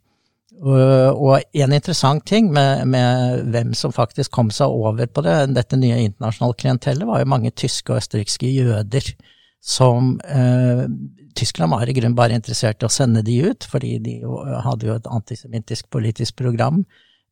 Og 0.59 1.39
en 1.55 1.73
interessant 1.73 2.25
ting 2.27 2.49
med, 2.51 2.83
med, 2.91 3.45
hvem 3.53 3.71
som 3.77 3.93
faktisk 3.95 4.33
kom 4.35 4.49
seg 4.51 4.67
over 4.67 5.07
på 5.07 5.23
det, 5.23 5.53
dette 5.55 5.79
nye 5.79 6.01
internasjonale 6.03 6.57
klientellet, 6.59 7.07
var 7.07 7.21
jo 7.21 7.29
mange 7.31 7.53
tyske 7.55 7.93
og 7.93 8.01
østerrikske 8.01 8.51
jøder 8.51 9.13
som 9.61 10.15
eh, 10.23 10.85
Tyskland 11.35 11.71
var 11.71 11.89
i 11.89 11.93
grunnen 11.93 12.17
bare 12.17 12.37
interessert 12.37 12.81
i 12.81 12.87
å 12.87 12.93
sende 12.93 13.23
de 13.25 13.37
ut, 13.51 13.67
fordi 13.69 13.97
de 14.03 14.15
hadde 14.65 14.87
jo 14.87 14.95
et 14.95 15.11
antisemittisk 15.11 15.89
politisk 15.91 16.37
program. 16.39 16.81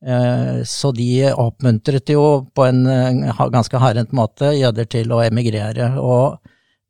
Eh, 0.06 0.62
så 0.68 0.92
de 0.96 1.10
oppmuntret 1.32 2.14
jo 2.14 2.28
på 2.56 2.68
en 2.68 2.86
eh, 2.92 3.42
ganske 3.54 3.82
hardhendt 3.82 4.14
måte 4.16 4.54
jøder 4.58 4.90
til 4.92 5.16
å 5.16 5.24
emigrere. 5.26 5.96
og 6.02 6.38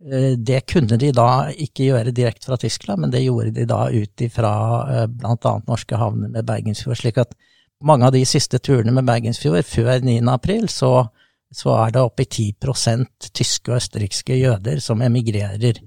Eh, 0.06 0.38
det 0.38 0.62
kunne 0.70 0.98
de 1.02 1.10
da 1.16 1.50
ikke 1.50 1.90
gjøre 1.90 2.14
direkte 2.14 2.52
fra 2.52 2.58
Tyskland, 2.62 3.02
men 3.02 3.14
det 3.14 3.24
gjorde 3.24 3.56
de 3.56 3.66
da 3.66 3.88
ut 3.90 4.22
ifra 4.22 4.52
eh, 4.94 5.06
bl.a. 5.10 5.54
norske 5.68 5.98
havner 5.98 6.30
med 6.30 6.46
Bergensfjord. 6.46 7.00
slik 7.00 7.18
at 7.18 7.34
mange 7.82 8.06
av 8.06 8.14
de 8.14 8.24
siste 8.26 8.60
turene 8.60 8.94
med 8.94 9.08
Bergensfjord 9.10 9.66
før 9.66 10.06
9. 10.06 10.22
april, 10.30 10.70
så, 10.70 11.10
så 11.54 11.74
er 11.80 11.96
det 11.96 12.04
oppi 12.04 12.28
i 12.28 12.52
10 12.60 13.32
tyske 13.32 13.72
og 13.72 13.80
østerrikske 13.80 14.36
jøder 14.36 14.82
som 14.84 15.02
emigrerer 15.02 15.80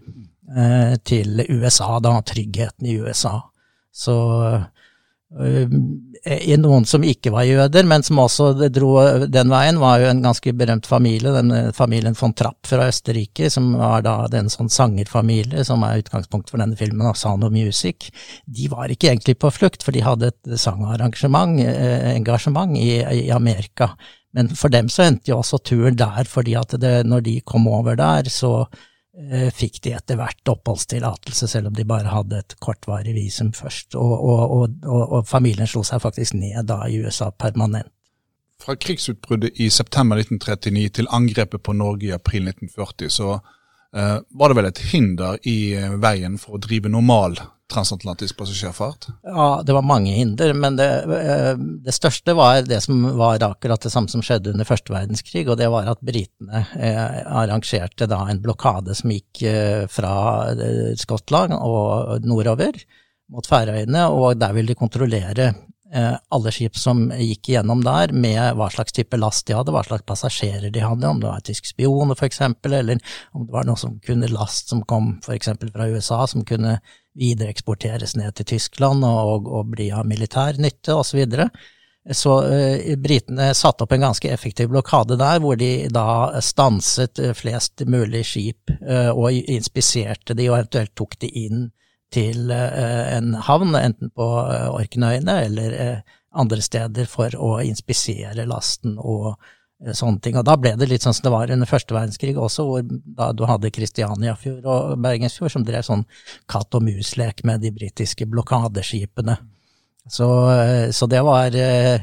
eh, 0.56 0.94
til 1.04 1.44
USA, 1.48 1.98
da, 2.00 2.16
tryggheten 2.26 2.86
i 2.86 2.98
USA. 3.00 3.36
Så 3.92 4.16
Eh, 5.38 6.56
noen 6.58 6.84
som 6.90 7.04
ikke 7.06 7.30
var 7.30 7.44
jøder, 7.46 7.86
men 7.86 8.02
som 8.02 8.18
også 8.18 8.48
dro 8.74 8.88
den 9.30 9.52
veien, 9.52 9.78
var 9.78 10.02
jo 10.02 10.08
en 10.10 10.24
ganske 10.24 10.52
berømt 10.58 10.88
familie, 10.90 11.30
den 11.36 11.52
eh, 11.54 11.68
familien 11.76 12.16
von 12.18 12.34
Trapp 12.34 12.66
fra 12.66 12.88
Østerrike, 12.90 13.46
som 13.54 13.70
var 13.78 14.02
da 14.02 14.16
den 14.32 14.50
sånn 14.50 14.72
sangerfamilie 14.72 15.62
som 15.64 15.86
er 15.86 16.02
utgangspunkt 16.02 16.50
for 16.50 16.58
denne 16.58 16.78
filmen, 16.78 17.06
Asano 17.06 17.50
Music. 17.54 18.10
De 18.44 18.66
var 18.72 18.90
ikke 18.90 19.12
egentlig 19.12 19.36
på 19.38 19.52
flukt, 19.54 19.86
for 19.86 19.94
de 19.94 20.02
hadde 20.02 20.32
et 20.32 20.58
sangarrangement, 20.58 21.62
eh, 21.62 22.10
engasjement 22.16 22.74
i, 22.74 22.96
i 22.98 23.28
Amerika. 23.30 23.92
Men 24.36 24.52
for 24.54 24.70
dem 24.70 24.88
så 24.92 25.08
endte 25.08 25.32
jo 25.32 25.40
også 25.40 25.58
turen 25.64 25.98
der, 25.98 26.24
fordi 26.28 26.54
at 26.58 26.76
det, 26.80 27.00
når 27.06 27.26
de 27.26 27.40
kom 27.42 27.66
over 27.68 27.96
der, 27.98 28.30
så 28.30 28.68
Eh, 29.10 29.48
fikk 29.50 29.80
de 29.82 29.90
etter 29.96 30.16
hvert 30.16 30.48
oppholdstillatelse, 30.48 31.48
selv 31.50 31.68
om 31.68 31.74
de 31.74 31.84
bare 31.84 32.12
hadde 32.12 32.38
et 32.40 32.54
kortvarig 32.62 33.12
visum 33.16 33.50
først. 33.52 33.96
Og, 33.98 34.12
og, 34.14 34.52
og, 34.86 35.00
og, 35.02 35.24
familien 35.28 35.68
slo 35.68 35.82
seg 35.84 36.00
faktisk 36.04 36.36
ned 36.38 36.68
da 36.70 36.84
i 36.86 37.00
USA 37.02 37.32
permanent. 37.34 37.90
Fra 38.60 38.76
krigsutbruddet 38.76 39.58
i 39.60 39.70
september 39.72 40.20
1939 40.20 40.92
til 41.00 41.10
angrepet 41.10 41.62
på 41.64 41.74
Norge 41.74 42.06
i 42.06 42.14
april 42.14 42.48
1940, 42.52 43.10
så 43.10 43.32
eh, 43.34 44.18
var 44.30 44.52
det 44.52 44.58
vel 44.60 44.70
et 44.70 44.82
hinder 44.92 45.40
i 45.48 45.58
eh, 45.74 45.96
veien 46.00 46.38
for 46.38 46.56
å 46.56 46.62
drive 46.62 46.92
normal 46.92 47.40
transatlantisk 47.70 48.36
passasjerfart? 48.38 49.08
Ja, 49.26 49.62
det 49.66 49.74
var 49.76 49.86
mange 49.86 50.12
hinder, 50.16 50.52
men 50.56 50.76
det, 50.78 50.88
eh, 51.16 51.52
det, 51.86 51.94
største 51.94 52.34
var 52.38 52.62
det 52.66 52.80
som 52.84 53.02
var 53.18 53.42
akkurat 53.46 53.82
det 53.82 53.92
samme 53.94 54.12
som 54.12 54.24
skjedde 54.24 54.54
under 54.54 54.68
første 54.68 54.92
verdenskrig, 54.94 55.46
og 55.48 55.58
det 55.60 55.70
var 55.72 55.88
at 55.92 56.02
britene 56.04 56.64
eh, 56.76 57.20
arrangerte 57.26 58.08
da 58.10 58.22
en 58.28 58.42
blokade 58.42 58.96
som 58.98 59.14
gikk 59.14 59.44
eh, 59.48 59.86
fra 59.90 60.14
Skottland 60.98 61.56
og 61.56 62.26
nordover 62.26 62.76
mot 63.30 63.46
Færøyene, 63.46 64.08
og 64.10 64.40
der 64.40 64.54
ville 64.56 64.72
de 64.72 64.78
kontrollere 64.78 65.52
alle 65.90 66.52
skip 66.54 66.76
som 66.78 67.08
gikk 67.18 67.48
igjennom 67.50 67.80
der, 67.82 68.12
med 68.14 68.54
hva 68.58 68.68
slags 68.70 68.94
type 68.94 69.18
last 69.18 69.46
de 69.48 69.56
hadde, 69.58 69.72
hva 69.74 69.82
slags 69.82 70.06
passasjerer 70.06 70.70
de 70.70 70.84
hadde, 70.84 71.08
om 71.08 71.18
det 71.22 71.26
var 71.26 71.42
tysk 71.46 71.66
spion 71.66 72.14
for 72.14 72.28
eksempel, 72.28 72.76
eller 72.78 73.00
om 73.34 73.46
det 73.46 73.54
var 73.54 73.66
noe 73.66 73.80
som 73.80 73.96
kunne 74.04 74.30
last 74.30 74.70
som 74.70 74.84
kom 74.86 75.16
eksempel 75.34 75.72
fra 75.74 75.88
USA, 75.90 76.22
som 76.30 76.44
kunne 76.46 76.78
videreeksporteres 77.18 78.14
ned 78.20 78.36
til 78.38 78.52
Tyskland 78.54 79.04
og, 79.06 79.50
og 79.50 79.74
bli 79.74 79.90
av 79.90 80.06
militær 80.06 80.60
nytte 80.62 80.94
osv. 80.94 81.10
Så, 81.10 81.18
videre. 81.18 81.48
så 82.14 82.36
uh, 82.46 82.94
britene 83.02 83.50
satte 83.58 83.84
opp 83.84 83.96
en 83.96 84.06
ganske 84.06 84.30
effektiv 84.30 84.70
blokade 84.70 85.18
der, 85.18 85.42
hvor 85.42 85.58
de 85.58 85.88
da 85.90 86.38
stanset 86.38 87.18
eh, 87.18 87.34
flest 87.34 87.82
mulig 87.90 88.22
skip 88.30 88.70
og 89.10 89.34
inspiserte 89.34 90.38
de, 90.38 90.46
og 90.52 90.60
eventuelt 90.60 90.94
tok 90.94 91.18
de 91.26 91.34
inn 91.44 91.68
til 92.12 92.50
uh, 92.50 93.16
en 93.16 93.34
havn, 93.46 93.76
enten 93.78 94.10
på 94.14 94.26
Orknøyene 94.70 95.38
eller 95.46 95.78
andre 96.30 96.60
steder, 96.62 97.08
for 97.10 97.34
å 97.34 97.56
inspisere 97.64 98.46
lasten 98.46 98.98
og 98.98 99.34
Eh, 99.86 99.94
sånne 99.96 100.20
ting. 100.20 100.36
Og 100.36 100.44
da 100.44 100.56
ble 100.60 100.74
det 100.76 100.88
litt 100.90 101.04
sånn 101.04 101.16
som 101.16 101.26
det 101.26 101.34
var 101.34 101.52
under 101.52 101.68
første 101.68 101.96
verdenskrig 101.96 102.36
også, 102.38 102.66
hvor 102.68 102.82
da 102.84 103.30
du 103.32 103.46
hadde 103.48 103.72
Kristianiafjord 103.72 104.66
og 104.68 104.98
Bergensfjord 105.00 105.54
som 105.54 105.64
drev 105.64 105.86
sånn 105.86 106.04
katt 106.50 106.76
og 106.76 106.84
mus-lek 106.84 107.44
med 107.48 107.64
de 107.64 107.72
britiske 107.74 108.28
blokadeskipene. 108.28 109.38
Så, 110.10 110.26
eh, 110.52 110.90
så, 110.96 111.06
det 111.06 111.20
var 111.22 111.54
eh, 111.54 112.00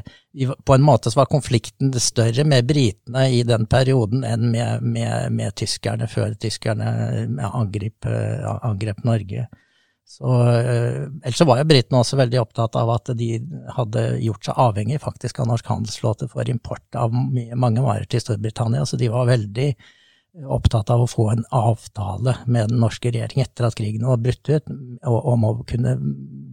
På 0.64 0.74
en 0.74 0.84
måte 0.86 1.10
så 1.10 1.18
var 1.18 1.30
konflikten 1.30 1.90
større 1.98 2.44
med 2.46 2.66
britene 2.66 3.24
i 3.34 3.42
den 3.42 3.66
perioden 3.66 4.22
enn 4.24 4.50
med, 4.52 4.82
med, 4.82 5.32
med 5.34 5.54
tyskerne, 5.58 6.06
før 6.06 6.36
tyskerne 6.38 6.92
angrep, 7.48 8.06
angrep 8.62 9.02
Norge. 9.04 9.48
Så, 10.08 10.48
eh, 10.48 11.02
ellers 11.22 11.36
så 11.36 11.44
var 11.44 11.60
jo 11.60 11.68
britene 11.68 12.00
også 12.00 12.16
veldig 12.16 12.40
opptatt 12.40 12.76
av 12.80 12.88
at 12.94 13.10
de 13.18 13.28
hadde 13.76 14.04
gjort 14.24 14.46
seg 14.48 14.60
avhengig 14.64 15.02
faktisk 15.02 15.42
av 15.42 15.50
norsk 15.50 15.68
handelsflåte 15.68 16.30
for 16.32 16.48
import 16.48 16.96
av 16.96 17.12
mange 17.12 17.84
varer 17.84 18.08
til 18.08 18.22
Storbritannia, 18.24 18.86
så 18.88 18.96
de 18.96 19.10
var 19.12 19.28
veldig 19.28 19.68
opptatt 20.48 20.90
av 20.94 21.02
å 21.02 21.10
få 21.10 21.26
en 21.32 21.44
avtale 21.52 22.34
med 22.46 22.70
den 22.70 22.80
norske 22.80 23.10
regjering 23.12 23.42
etter 23.42 23.66
at 23.68 23.76
krigen 23.76 24.06
var 24.08 24.20
brutt 24.22 24.48
ut, 24.48 24.70
om 25.08 25.44
å 25.44 25.52
kunne 25.68 25.96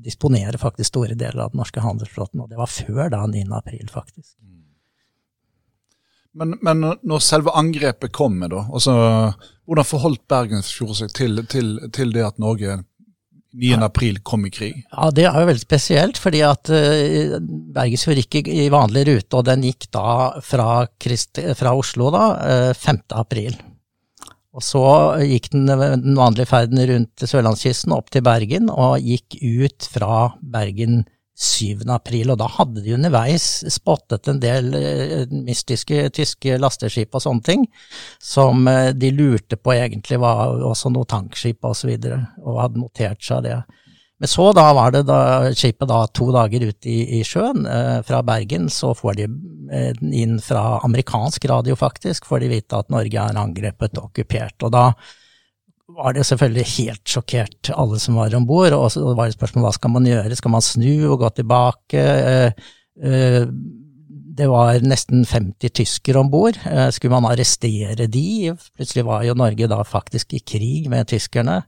disponere 0.04 0.60
faktisk 0.60 0.92
store 0.92 1.16
deler 1.16 1.46
av 1.46 1.54
den 1.54 1.62
norske 1.62 1.84
handelsflåten, 1.84 2.42
og 2.42 2.52
det 2.52 2.60
var 2.60 2.72
før 2.72 3.12
da 3.14 3.22
9. 3.30 3.46
april, 3.56 3.86
faktisk. 3.92 4.34
Men, 6.36 6.58
men 6.60 6.84
når 6.84 7.24
selve 7.24 7.54
angrepet 7.56 8.12
kommer, 8.16 8.52
da, 8.52 8.66
altså, 8.68 8.96
hvordan 9.64 9.88
forholdt 9.88 10.26
Bergensfjord 10.28 11.00
seg 11.00 11.16
til, 11.16 11.40
til, 11.52 11.78
til 11.96 12.12
det 12.16 12.26
at 12.28 12.42
Norge 12.44 12.82
9. 13.56 13.78
april 13.86 14.20
kom 14.26 14.46
i 14.48 14.52
krig? 14.54 14.82
Ja, 14.92 15.10
Det 15.16 15.26
er 15.30 15.38
jo 15.40 15.50
veldig 15.50 15.64
spesielt, 15.64 16.20
fordi 16.22 16.42
at 16.46 16.72
uh, 16.72 17.38
Bergensfjord 17.76 18.20
gikk 18.24 18.50
i 18.52 18.68
vanlig 18.74 19.06
rute, 19.10 19.32
og 19.40 19.48
den 19.48 19.64
gikk 19.68 19.88
da 19.96 20.42
fra, 20.44 20.84
Christi, 21.02 21.46
fra 21.58 21.76
Oslo 21.78 22.12
da, 22.16 22.26
uh, 22.36 22.70
eh, 22.70 22.76
5. 22.76 23.02
april. 23.16 23.56
Og 24.56 24.64
så 24.64 24.86
gikk 25.28 25.50
den, 25.52 25.68
den 25.68 26.16
vanlige 26.16 26.48
ferden 26.48 26.80
rundt 26.88 27.26
sørlandskysten 27.28 27.92
opp 27.96 28.12
til 28.14 28.24
Bergen, 28.24 28.70
og 28.72 29.04
gikk 29.04 29.36
ut 29.42 29.90
fra 29.92 30.30
Bergen 30.40 31.04
7. 31.36 31.84
april, 31.92 32.32
og 32.32 32.40
da 32.40 32.48
hadde 32.48 32.84
de 32.86 32.94
underveis 32.96 33.46
spottet 33.74 34.30
en 34.32 34.40
del 34.40 34.70
eh, 34.80 35.26
mystiske 35.32 36.08
tyske 36.16 36.56
lasteskip 36.62 37.16
og 37.18 37.26
sånne 37.26 37.44
ting, 37.44 37.66
som 38.24 38.68
eh, 38.72 38.94
de 38.96 39.12
lurte 39.12 39.60
på 39.60 39.76
egentlig 39.76 40.22
var 40.24 40.56
også 40.72 40.94
noe 40.96 41.08
tankskip 41.12 41.68
og 41.68 41.76
så 41.76 41.92
videre, 41.92 42.22
og 42.40 42.62
hadde 42.64 42.84
notert 42.84 43.24
seg 43.26 43.44
det. 43.50 43.60
Men 44.18 44.32
så 44.32 44.46
da 44.56 44.70
var 44.74 44.94
det 44.96 45.04
da 45.10 45.52
skipet 45.52 45.90
da 45.92 46.06
to 46.08 46.30
dager 46.32 46.70
ute 46.70 46.88
i, 46.88 47.20
i, 47.20 47.24
sjøen 47.28 47.66
eh, 47.68 48.00
fra 48.08 48.22
Bergen, 48.24 48.70
så 48.72 48.94
får 48.96 49.18
de 49.20 49.28
eh, 49.76 49.92
inn 50.16 50.38
fra 50.44 50.80
amerikansk 50.88 51.50
radio 51.52 51.76
faktisk, 51.76 52.30
får 52.30 52.46
de 52.46 52.52
vite 52.54 52.80
at 52.80 52.94
Norge 52.94 53.28
er 53.28 53.42
angrepet 53.42 54.00
og 54.00 54.08
okkupert. 54.10 54.56
Og 54.64 54.72
da 54.72 54.86
var 55.94 56.16
det 56.16 56.26
selvfølgelig 56.26 56.66
helt 56.78 57.10
sjokkert, 57.10 57.72
alle 57.76 58.00
som 58.02 58.18
var 58.18 58.34
om 58.38 58.48
bord. 58.48 58.74
Og 58.74 58.92
så 58.94 59.06
var 59.14 59.30
det 59.30 59.38
spørsmål 59.38 59.68
hva 59.68 59.74
skal 59.76 59.94
man 59.94 60.10
gjøre, 60.10 60.38
skal 60.38 60.54
man 60.56 60.66
snu 60.66 60.94
og 61.12 61.20
gå 61.22 61.32
tilbake? 61.38 62.04
Eh, 62.04 62.70
eh, 63.04 63.42
det 64.36 64.50
var 64.52 64.82
nesten 64.84 65.22
50 65.24 65.72
tyskere 65.80 66.20
om 66.20 66.28
bord. 66.28 66.58
Skulle 66.92 67.14
man 67.14 67.28
arrestere 67.30 68.10
de? 68.12 68.52
Plutselig 68.76 69.06
var 69.08 69.24
jo 69.24 69.36
Norge 69.40 69.70
da 69.72 69.78
faktisk 69.88 70.34
i 70.36 70.42
krig 70.44 70.90
med 70.92 71.08
tyskerne. 71.08 71.62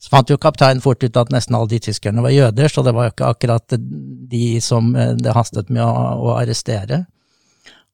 Så 0.00 0.08
fant 0.14 0.32
jo 0.32 0.38
kapteinen 0.40 0.80
fort 0.80 1.04
ut 1.04 1.18
at 1.20 1.34
nesten 1.34 1.58
alle 1.58 1.68
de 1.74 1.82
tyskerne 1.90 2.24
var 2.24 2.32
jøder, 2.32 2.72
så 2.72 2.86
det 2.86 2.94
var 2.96 3.04
jo 3.04 3.12
ikke 3.12 3.34
akkurat 3.34 3.76
de 3.76 4.46
som 4.64 4.94
det 4.96 5.36
hastet 5.36 5.68
med 5.68 5.84
å, 5.84 5.92
å 6.24 6.38
arrestere. 6.38 7.02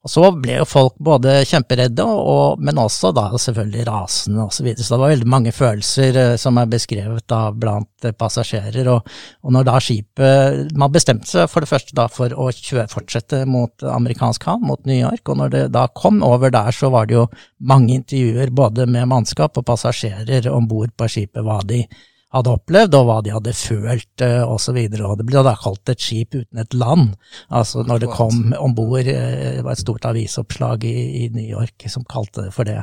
Og 0.02 0.11
så 0.11 0.23
ble 0.35 0.56
jo 0.56 0.64
folk 0.66 0.97
både 0.99 1.37
kjemperedde, 1.47 2.02
og, 2.02 2.59
men 2.59 2.80
også 2.82 3.12
da 3.14 3.28
selvfølgelig 3.38 3.85
rasende 3.87 4.42
osv. 4.42 4.56
Så, 4.56 4.64
videre. 4.66 4.87
så 4.87 4.97
det 4.97 5.02
var 5.04 5.12
veldig 5.12 5.28
mange 5.30 5.52
følelser 5.54 6.18
eh, 6.18 6.35
som 6.42 6.59
er 6.59 6.73
beskrevet 6.73 7.26
da 7.30 7.42
blant 7.54 8.09
eh, 8.09 8.14
passasjerer. 8.18 8.90
Og, 8.90 9.12
og, 9.47 9.54
når 9.54 9.68
da 9.68 9.76
skipet 9.82 10.75
Man 10.78 10.90
bestemte 10.94 11.30
seg 11.30 11.47
for 11.50 11.62
det 11.62 11.71
første 11.71 11.94
da 11.94 12.09
for 12.11 12.35
å 12.35 12.49
kjøre, 12.50 12.88
fortsette 12.90 13.44
mot 13.47 13.87
amerikansk 13.87 14.49
havn, 14.50 14.66
mot 14.66 14.82
New 14.90 14.99
York, 14.99 15.23
og 15.30 15.38
når 15.38 15.54
det 15.54 15.64
da 15.76 15.87
kom 15.94 16.18
over 16.26 16.50
der, 16.50 16.75
så 16.75 16.90
var 16.90 17.06
det 17.06 17.21
jo 17.21 17.28
mange 17.62 17.94
intervjuer 18.00 18.50
både 18.50 18.88
med 18.90 19.06
mannskap 19.12 19.54
og 19.59 19.68
passasjerer 19.71 20.50
om 20.50 20.66
bord 20.71 20.90
på 20.99 21.11
skipet, 21.14 21.47
hva 21.47 21.62
hadde 22.33 22.55
opplevd, 22.57 22.97
og 22.97 23.07
hva 23.09 23.19
de 23.25 23.35
hadde 23.35 23.55
følt, 23.57 24.25
uh, 24.25 24.43
osv. 24.49 24.79
Det 24.89 25.29
ble 25.29 25.45
da 25.45 25.55
kalt 25.61 25.93
et 25.93 26.03
skip 26.03 26.37
uten 26.37 26.62
et 26.62 26.77
land. 26.77 27.15
Altså 27.53 27.85
når 27.87 28.05
det 28.05 28.12
kom 28.17 28.55
om 28.59 28.77
bord, 28.77 29.07
uh, 29.07 29.39
det 29.59 29.65
var 29.65 29.77
et 29.77 29.85
stort 29.85 30.09
avisoppslag 30.09 30.87
i, 30.89 30.97
i, 31.25 31.31
New 31.35 31.49
York 31.49 31.89
som 31.93 32.07
kalte 32.09 32.49
det 32.49 32.55
for 32.57 32.69
det. 32.69 32.81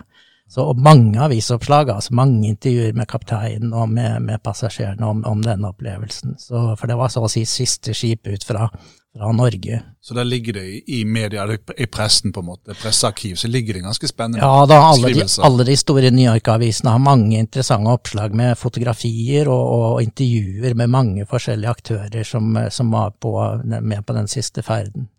Så, 0.49 0.63
mange 0.73 1.19
avisoppslag, 1.21 1.91
altså 1.93 2.15
mange 2.17 2.47
intervjuer 2.49 2.95
med 2.97 3.05
kapteinen 3.09 3.73
og 3.77 3.91
med, 3.93 4.23
med 4.25 4.41
passasjerene 4.41 5.05
om, 5.05 5.19
om, 5.29 5.43
denne 5.45 5.69
opplevelsen. 5.69 6.39
Så, 6.41 6.63
for 6.79 6.89
det 6.89 6.97
var 6.97 7.11
så 7.13 7.21
å 7.21 7.29
si 7.29 7.43
siste 7.45 7.93
skip 7.93 8.25
ut 8.25 8.47
fra 8.47 8.71
fra 9.17 9.31
Norge. 9.31 9.81
Så 10.01 10.13
der 10.13 10.23
ligger 10.23 10.53
det 10.53 10.65
i 10.87 11.03
media, 11.05 11.45
i 11.77 11.85
pressen 11.85 12.33
på 12.33 12.43
en 12.43 12.45
måte, 12.45 12.75
pressearkiv, 12.77 13.35
så 13.35 13.47
ligger 13.47 13.73
det 13.73 13.83
ganske 13.83 14.07
spennende 14.07 14.43
Ja, 14.43 14.65
da 14.69 14.79
alle 14.91 15.13
de, 15.13 15.25
alle 15.43 15.65
de 15.67 15.77
store 15.77 16.11
New 16.13 16.27
York-avisene 16.27 16.93
har 16.93 17.01
mange 17.03 17.39
interessante 17.39 17.91
oppslag 17.91 18.35
med 18.37 18.57
fotografier 18.57 19.49
og, 19.49 19.63
og 19.77 20.03
intervjuer 20.05 20.77
med 20.77 20.93
mange 20.93 21.25
forskjellige 21.29 21.73
aktører 21.73 22.27
som, 22.27 22.57
som 22.69 22.93
var 22.93 23.15
på, 23.19 23.33
med 23.65 24.05
på 24.05 24.15
den 24.17 24.29
siste 24.31 24.63
ferden. 24.63 25.09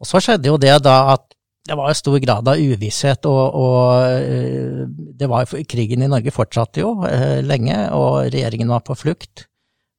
Og 0.00 0.10
så 0.10 0.20
skjedde 0.20 0.50
jo 0.50 0.58
det 0.60 0.74
da 0.84 0.98
at 1.14 1.30
det 1.64 1.76
var 1.78 1.88
en 1.88 1.96
stor 1.96 2.18
grad 2.20 2.48
av 2.50 2.60
uvisshet, 2.60 3.24
og, 3.24 3.54
og 3.56 4.02
eh, 4.04 4.82
det 5.16 5.28
var, 5.30 5.48
krigen 5.64 6.04
i 6.04 6.10
Norge 6.12 6.34
fortsatte 6.34 6.82
jo 6.82 6.90
eh, 7.08 7.40
lenge, 7.40 7.78
og 7.96 8.26
regjeringen 8.26 8.68
var 8.68 8.82
på 8.84 8.96
flukt. 9.00 9.46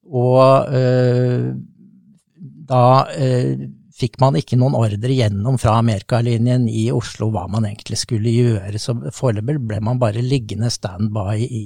Og 0.06 0.70
øh, 0.70 1.56
da 2.70 2.84
eh, 3.14 3.68
fikk 3.96 4.20
man 4.20 4.36
ikke 4.40 4.58
noen 4.60 4.76
ordre 4.78 5.16
gjennom 5.16 5.58
fra 5.62 5.78
Amerikalinjen 5.80 6.68
i 6.68 6.90
Oslo 6.94 7.30
hva 7.34 7.46
man 7.52 7.68
egentlig 7.68 8.00
skulle 8.02 8.34
gjøre, 8.34 8.80
så 8.82 8.98
foreløpig 9.16 9.60
ble 9.70 9.82
man 9.86 10.02
bare 10.02 10.24
liggende 10.26 10.72
standby 10.74 11.38
i, 11.46 11.66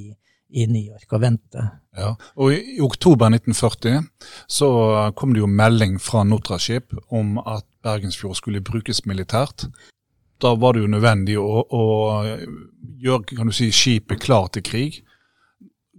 i 0.50 0.68
New 0.70 0.91
York 0.91 1.10
og 1.15 1.24
vente. 1.25 1.65
Ja, 1.98 2.13
og 2.38 2.53
I, 2.53 2.60
i 2.77 2.82
oktober 2.86 3.32
1940 3.34 4.03
så 4.51 4.70
kom 5.18 5.34
det 5.34 5.41
jo 5.44 5.50
melding 5.50 5.98
fra 6.01 6.24
Notraship 6.27 6.94
om 7.10 7.39
at 7.41 7.65
Bergensfjord 7.86 8.38
skulle 8.38 8.63
brukes 8.65 9.06
militært. 9.10 9.65
Da 10.39 10.53
var 10.56 10.75
det 10.75 10.86
jo 10.86 10.91
nødvendig 10.91 11.36
å, 11.41 11.63
å 11.65 11.84
gjøre 13.00 13.36
kan 13.39 13.50
du 13.50 13.56
si, 13.56 13.72
skipet 13.75 14.22
klar 14.24 14.51
til 14.53 14.63
krig. 14.63 15.01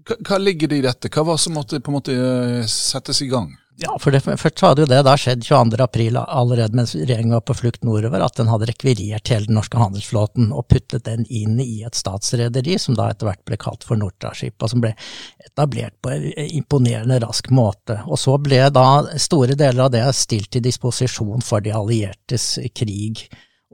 Hva, 0.06 0.16
hva 0.26 0.38
ligger 0.40 0.70
det 0.70 0.80
i 0.80 0.86
dette? 0.86 1.10
Hva 1.12 1.26
var 1.26 1.36
det 1.36 1.44
som 1.44 1.58
måtte 1.58 1.82
på 1.82 1.92
en 1.92 1.98
måte 1.98 2.14
eh, 2.16 2.70
settes 2.70 3.20
i 3.24 3.28
gang? 3.32 3.50
Ja, 3.82 3.94
for 4.00 4.12
det, 4.12 4.20
først 4.20 4.60
hadde 4.60 4.82
jo 4.84 4.88
det 4.90 4.98
da 5.06 5.14
skjedd 5.16 5.44
22.4 5.46 6.20
allerede 6.28 6.76
mens 6.76 6.92
regjeringen 6.92 7.32
var 7.32 7.44
på 7.48 7.54
flukt 7.56 7.84
nordover, 7.86 8.20
at 8.20 8.36
den 8.36 8.50
hadde 8.52 8.66
rekvirert 8.68 9.30
hele 9.32 9.48
den 9.48 9.56
norske 9.56 9.78
handelsflåten 9.80 10.50
og 10.52 10.66
puttet 10.68 11.06
den 11.06 11.24
inn 11.32 11.56
i 11.64 11.80
et 11.86 11.96
statsrederi, 11.96 12.76
som 12.82 12.98
da 12.98 13.08
etter 13.08 13.30
hvert 13.30 13.40
ble 13.48 13.56
kalt 13.60 13.86
for 13.88 13.96
Nortraship, 13.96 14.58
og 14.60 14.72
som 14.72 14.84
ble 14.84 14.92
etablert 15.46 15.96
på 16.04 16.12
en 16.12 16.26
imponerende 16.44 17.22
rask 17.24 17.48
måte. 17.56 18.02
Og 18.04 18.20
så 18.20 18.36
ble 18.42 18.66
da 18.74 18.88
store 19.16 19.56
deler 19.56 19.86
av 19.86 19.94
det 19.96 20.04
stilt 20.18 20.50
til 20.52 20.66
disposisjon 20.66 21.40
for 21.46 21.64
de 21.64 21.72
alliertes 21.72 22.58
krig. 22.76 23.24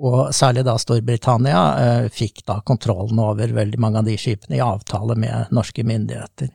Og 0.07 0.31
særlig 0.37 0.62
da 0.69 0.77
Storbritannia 0.79 1.66
eh, 1.83 2.07
fikk 2.14 2.45
da 2.47 2.61
kontrollen 2.62 3.19
over 3.27 3.59
veldig 3.59 3.83
mange 3.83 4.05
av 4.05 4.07
de 4.07 4.14
skipene 4.21 4.61
i 4.61 4.62
avtale 4.62 5.19
med 5.19 5.51
norske 5.57 5.83
myndigheter. 5.88 6.55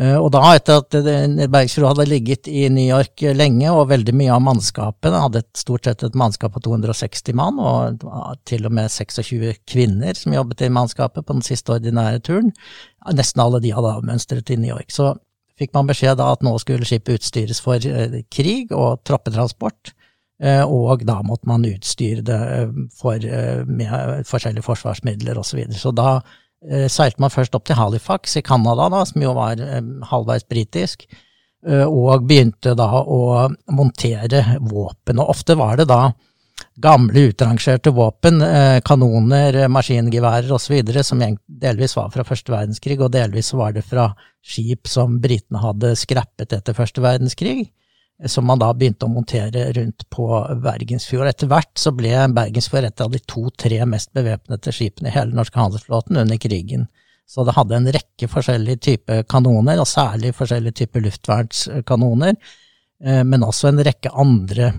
Eh, 0.00 0.14
og 0.16 0.30
da, 0.32 0.40
etter 0.56 0.78
at 0.80 0.94
Bergsrud 1.52 1.84
hadde 1.90 2.06
ligget 2.08 2.48
i 2.48 2.64
New 2.72 2.86
York 2.86 3.20
lenge, 3.36 3.68
og 3.68 3.90
veldig 3.90 4.14
mye 4.16 4.32
av 4.32 4.44
mannskapet 4.44 5.12
hadde 5.12 5.42
stort 5.58 5.84
sett 5.84 6.04
et 6.06 6.16
mannskap 6.16 6.54
på 6.54 6.62
260 6.64 7.36
mann, 7.36 7.60
og 7.60 8.00
til 8.48 8.64
og 8.68 8.72
med 8.72 8.88
26 8.92 9.58
kvinner 9.68 10.16
som 10.16 10.32
jobbet 10.32 10.64
i 10.64 10.72
mannskapet 10.72 11.26
på 11.26 11.36
den 11.36 11.44
siste 11.44 11.76
ordinære 11.76 12.22
turen, 12.24 12.54
nesten 13.12 13.44
alle 13.44 13.60
de 13.60 13.74
hadde 13.76 13.92
avmønstret 13.98 14.54
i 14.54 14.60
New 14.62 14.72
York. 14.72 14.88
Så 14.94 15.12
fikk 15.60 15.74
man 15.76 15.90
beskjed 15.90 16.16
da 16.22 16.30
at 16.32 16.46
nå 16.46 16.54
skulle 16.62 16.88
skipet 16.88 17.20
utstyres 17.20 17.60
for 17.60 17.76
eh, 17.76 18.22
krig 18.32 18.72
og 18.72 19.02
troppetransport, 19.04 19.92
eh, 20.40 20.64
og 20.64 21.04
da 21.04 21.18
måtte 21.20 21.52
man 21.52 21.68
utstyre 21.68 22.24
det 22.24 22.40
for, 22.96 23.28
med 23.68 24.24
forskjellige 24.24 24.64
forsvarsmidler 24.64 25.36
osv. 25.36 25.52
Så, 25.52 25.60
videre. 25.60 25.82
så 25.84 25.92
da 25.92 26.14
Eh, 26.16 26.41
seilte 26.90 27.22
man 27.22 27.32
først 27.32 27.54
opp 27.58 27.66
til 27.68 27.78
Halifax 27.78 28.36
i 28.38 28.42
Canada, 28.46 29.04
som 29.08 29.22
jo 29.24 29.34
var 29.36 29.60
eh, 29.60 29.80
halvveis 30.10 30.46
britisk, 30.48 31.06
eh, 31.66 31.86
og 31.86 32.26
begynte 32.28 32.76
da 32.78 32.88
å 33.02 33.48
montere 33.74 34.44
våpen. 34.60 35.22
Og 35.22 35.34
ofte 35.34 35.58
var 35.58 35.80
det 35.80 35.88
da 35.90 36.04
gamle 36.82 37.26
utrangerte 37.32 37.90
våpen, 37.92 38.38
kanoner, 38.86 39.56
maskingeværer 39.72 40.52
osv., 40.54 40.76
som 41.02 41.22
delvis 41.46 41.96
var 41.96 42.12
fra 42.14 42.24
første 42.28 42.52
verdenskrig, 42.54 43.00
og 43.02 43.10
delvis 43.12 43.50
var 43.58 43.74
det 43.74 43.82
fra 43.84 44.12
skip 44.46 44.86
som 44.88 45.16
britene 45.20 45.62
hadde 45.62 45.94
skrappet 45.98 46.54
etter 46.54 46.76
første 46.76 47.02
verdenskrig 47.02 47.72
som 48.26 48.46
man 48.46 48.60
da 48.60 48.68
begynte 48.74 49.06
å 49.06 49.12
montere 49.12 49.68
rundt 49.76 50.04
på 50.12 50.26
Bergensfjord. 50.62 51.30
Etter 51.30 51.50
hvert 51.50 51.72
så 51.78 51.92
ble 51.96 52.12
Bergensfjord 52.34 52.86
et 52.86 53.02
av 53.02 53.10
de 53.10 53.20
to-tre 53.26 53.80
mest 53.88 54.12
bevæpnede 54.14 54.74
skipene 54.74 55.10
i 55.10 55.14
hele 55.16 55.34
norske 55.36 55.58
handelsflåten 55.58 56.20
under 56.22 56.38
krigen. 56.42 56.86
Så 57.26 57.46
det 57.46 57.56
hadde 57.56 57.78
en 57.78 57.90
rekke 57.94 58.28
forskjellige 58.28 58.82
typer 58.86 59.22
kanoner, 59.30 59.80
og 59.80 59.88
særlig 59.88 60.34
forskjellige 60.36 60.82
typer 60.82 61.06
luftvernskanoner, 61.06 62.38
eh, 63.04 63.22
men 63.24 63.46
også 63.46 63.70
en 63.70 63.82
rekke 63.86 64.12
andre 64.12 64.72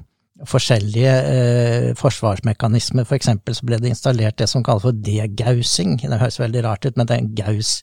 forskjellige 0.49 1.13
eh, 1.34 1.89
forsvarsmekanismer. 1.97 3.08
For 3.08 3.17
eksempel 3.17 3.56
så 3.58 3.67
ble 3.67 3.79
det 3.82 3.93
installert 3.93 4.39
det 4.39 4.49
som 4.51 4.63
kalles 4.65 4.86
for 4.86 5.03
degausing. 5.06 5.97
Det 6.01 6.19
høres 6.19 6.39
veldig 6.41 6.63
rart 6.65 6.86
ut, 6.86 6.97
men 6.97 7.10
det 7.10 7.15
er 7.15 7.23
en 7.23 7.36
gaus 7.38 7.75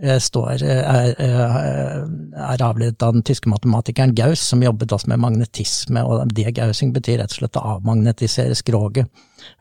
står, 0.00 0.62
eh, 0.62 0.78
er, 0.78 1.14
eh, 1.18 2.04
er 2.52 2.62
avledet 2.64 3.02
av 3.02 3.12
den 3.12 3.22
tyske 3.22 3.48
matematikeren 3.48 4.14
Gauss, 4.14 4.40
som 4.40 4.62
jobbet 4.62 4.92
også 4.92 5.08
med 5.08 5.20
magnetisme, 5.20 6.02
og 6.02 6.32
degausing 6.32 6.92
betyr 6.92 7.18
rett 7.18 7.32
og 7.32 7.42
slett 7.42 7.60
å 7.60 7.76
avmagnetisere 7.76 8.56
skroget. 8.56 9.08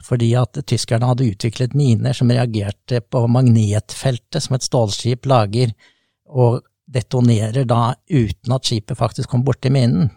Fordi 0.01 0.33
at 0.39 0.53
tyskerne 0.65 1.03
hadde 1.09 1.27
utviklet 1.27 1.75
miner 1.75 2.13
som 2.13 2.29
reagerte 2.29 3.01
på 3.01 3.27
magnetfeltet 3.27 4.41
som 4.41 4.55
et 4.55 4.63
stålskip 4.63 5.25
lager, 5.25 5.73
og 6.29 6.61
detonerer 6.89 7.67
da 7.67 7.93
uten 8.09 8.53
at 8.53 8.63
skipet 8.63 8.97
faktisk 8.97 9.29
kom 9.29 9.43
borti 9.43 9.69
minen. 9.69 10.09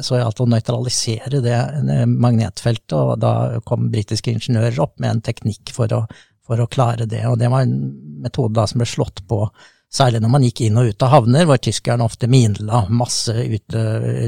Så 0.00 0.16
gjaldt 0.16 0.36
det 0.36 0.44
å 0.44 0.52
nøytralisere 0.52 1.42
det 1.42 2.06
magnetfeltet, 2.08 2.92
og 2.92 3.20
da 3.20 3.60
kom 3.64 3.90
britiske 3.90 4.32
ingeniører 4.32 4.80
opp 4.80 5.00
med 5.00 5.10
en 5.10 5.20
teknikk 5.20 5.72
for 5.72 5.88
å 5.92 6.06
for 6.46 6.60
å 6.60 6.68
klare 6.70 7.06
det. 7.06 7.22
Og 7.28 7.38
det 7.40 7.50
var 7.52 7.66
en 7.66 7.76
metode 8.22 8.56
da 8.58 8.66
som 8.68 8.82
ble 8.82 8.88
slått 8.88 9.24
på 9.28 9.44
særlig 9.92 10.22
når 10.24 10.32
man 10.32 10.46
gikk 10.46 10.64
inn 10.66 10.78
og 10.80 10.88
ut 10.88 11.04
av 11.04 11.12
havner, 11.12 11.46
hvor 11.48 11.60
tyskerne 11.60 12.06
ofte 12.06 12.30
minla 12.30 12.86
masse 12.92 13.34
ute 13.34 13.82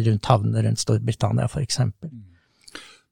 rundt 0.05 0.29
havner 0.29 0.67
rundt 0.67 0.83
Storbritannia 0.83 1.49
f.eks. 1.49 1.81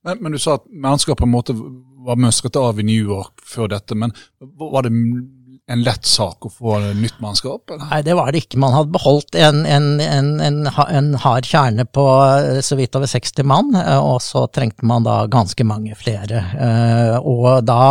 Men, 0.02 0.18
men 0.18 0.34
du 0.34 0.38
sa 0.42 0.58
at 0.58 0.66
mannskapet 0.68 1.22
på 1.22 1.28
en 1.28 1.32
måte 1.32 1.56
var 2.02 2.18
mønstret 2.18 2.58
av 2.58 2.80
i 2.80 2.86
New 2.86 3.08
York 3.14 3.44
før 3.46 3.70
dette, 3.72 3.96
men 3.96 4.12
var 4.58 4.84
det 4.84 4.92
en 5.72 5.82
lett 5.87 6.06
sak 6.06 6.46
å 6.46 6.50
få 6.52 6.76
nytt 6.98 7.18
mannskap? 7.22 7.70
Eller? 7.70 7.87
Nei, 7.88 8.00
det 8.04 8.16
var 8.18 8.32
det 8.32 8.42
ikke. 8.42 8.61
Man 8.61 8.74
hadde 8.76 8.92
beholdt 8.94 9.37
en, 9.40 9.62
en, 9.64 9.88
en, 10.04 10.66
en, 10.68 11.11
hard 11.22 11.48
kjerne 11.48 11.87
på 11.88 12.04
eh, 12.26 12.61
så 12.64 12.76
vidt 12.78 12.96
over 12.98 13.08
60 13.11 13.48
mann, 13.48 13.72
eh, 13.78 13.98
og 13.98 14.20
så 14.24 14.44
trengte 14.52 14.87
man 14.88 15.06
da 15.06 15.22
ganske 15.32 15.64
mange 15.68 15.96
flere. 15.98 16.42
Eh, 16.66 17.16
og 17.18 17.64
da 17.68 17.82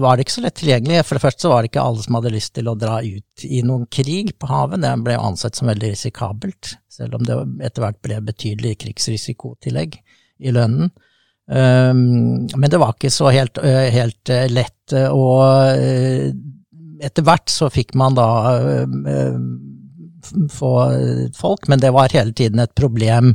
var 0.00 0.16
det 0.16 0.26
ikke 0.26 0.38
så 0.38 0.46
lett 0.46 0.58
tilgjengelig. 0.60 1.04
For 1.08 1.18
det 1.18 1.24
første 1.26 1.46
så 1.46 1.52
var 1.52 1.64
det 1.64 1.72
ikke 1.72 1.84
alle 1.84 2.04
som 2.06 2.18
hadde 2.18 2.34
lyst 2.34 2.54
til 2.56 2.70
å 2.70 2.76
dra 2.78 3.00
ut 3.04 3.48
i 3.48 3.62
noen 3.66 3.84
krig 3.92 4.34
på 4.40 4.50
havet. 4.50 4.82
Det 4.84 4.94
ble 5.04 5.18
ansett 5.20 5.58
som 5.58 5.70
veldig 5.70 5.92
risikabelt, 5.94 6.74
selv 6.92 7.20
om 7.20 7.28
det 7.28 7.38
etter 7.68 7.84
hvert 7.84 8.00
ble 8.04 8.22
betydelig 8.30 8.78
krigsrisikotillegg 8.84 10.00
i 10.38 10.54
lønnen. 10.54 10.90
Men 11.48 12.68
det 12.68 12.76
var 12.76 12.92
ikke 12.92 13.08
så 13.08 13.30
helt, 13.32 13.56
helt 13.64 14.28
lett. 14.52 14.92
Og 14.92 16.57
etter 17.04 17.24
hvert 17.26 17.50
så 17.52 17.70
fikk 17.72 17.94
man 17.98 18.16
da 18.18 18.28
øh, 18.58 19.38
få 20.52 20.72
folk, 21.36 21.68
men 21.68 21.80
det 21.80 21.92
var 21.94 22.12
hele 22.12 22.32
tiden 22.32 22.60
et 22.62 22.74
problem 22.74 23.34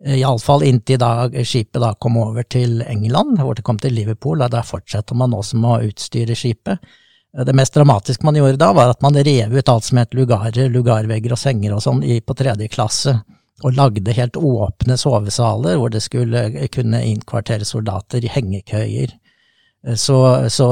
Iallfall 0.00 0.62
inntil 0.64 0.96
da 1.02 1.28
skipet 1.44 1.82
da 1.82 1.90
kom 2.00 2.16
over 2.16 2.46
til 2.48 2.80
England, 2.88 3.36
hvor 3.42 3.54
det 3.54 3.66
kom 3.66 3.76
til 3.78 3.92
Liverpool. 3.92 4.40
og 4.40 4.50
Der 4.50 4.64
fortsetter 4.64 5.14
man 5.14 5.34
også 5.36 5.58
med 5.60 5.70
å 5.74 5.90
utstyre 5.90 6.36
skipet. 6.38 6.80
Det 7.30 7.54
mest 7.54 7.76
dramatiske 7.76 8.24
man 8.26 8.38
gjorde 8.38 8.58
da, 8.58 8.72
var 8.74 8.90
at 8.90 9.02
man 9.04 9.14
rev 9.14 9.52
ut 9.52 9.68
alt 9.68 9.84
som 9.86 10.00
het 10.00 10.16
lugarer, 10.16 10.70
lugarvegger 10.72 11.36
og 11.36 11.38
senger 11.38 11.76
og 11.76 11.84
sånn 11.84 12.00
på 12.26 12.36
tredje 12.38 12.70
klasse, 12.72 13.20
og 13.62 13.76
lagde 13.76 14.16
helt 14.16 14.38
åpne 14.40 14.96
sovesaler 14.98 15.76
hvor 15.78 15.92
det 15.92 16.00
skulle 16.02 16.48
kunne 16.72 17.02
innkvartere 17.04 17.68
soldater 17.68 18.24
i 18.24 18.32
hengekøyer. 18.32 19.12
Så, 19.80 20.48
så, 20.52 20.66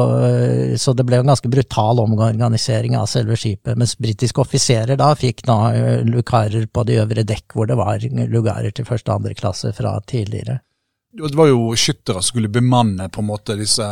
så, 0.76 0.92
det 0.92 1.04
ble 1.08 1.22
en 1.22 1.30
ganske 1.30 1.48
brutal 1.48 2.00
omorganisering 2.02 2.92
av 2.98 3.06
selve 3.08 3.38
skipet, 3.40 3.78
mens 3.80 3.94
britiske 3.96 4.42
offiserer 4.42 4.98
da 5.00 5.14
fikk 5.16 5.46
da 5.48 5.56
eh, 5.72 6.02
lukarer 6.04 6.66
på 6.68 6.84
de 6.84 6.98
øvre 7.00 7.24
dekk, 7.24 7.56
hvor 7.56 7.70
det 7.70 7.78
var 7.80 8.04
lugarer 8.28 8.74
til 8.76 8.84
første 8.84 9.08
og 9.08 9.22
andre 9.22 9.32
klasse 9.38 9.72
fra 9.72 9.94
tidligere. 10.04 10.58
Det 11.16 11.32
var 11.40 11.48
jo 11.48 11.72
skyttere 11.72 12.20
som 12.20 12.34
skulle 12.34 12.52
bemanne 12.52 13.08
på 13.08 13.24
en 13.24 13.30
måte 13.30 13.56
disse 13.56 13.86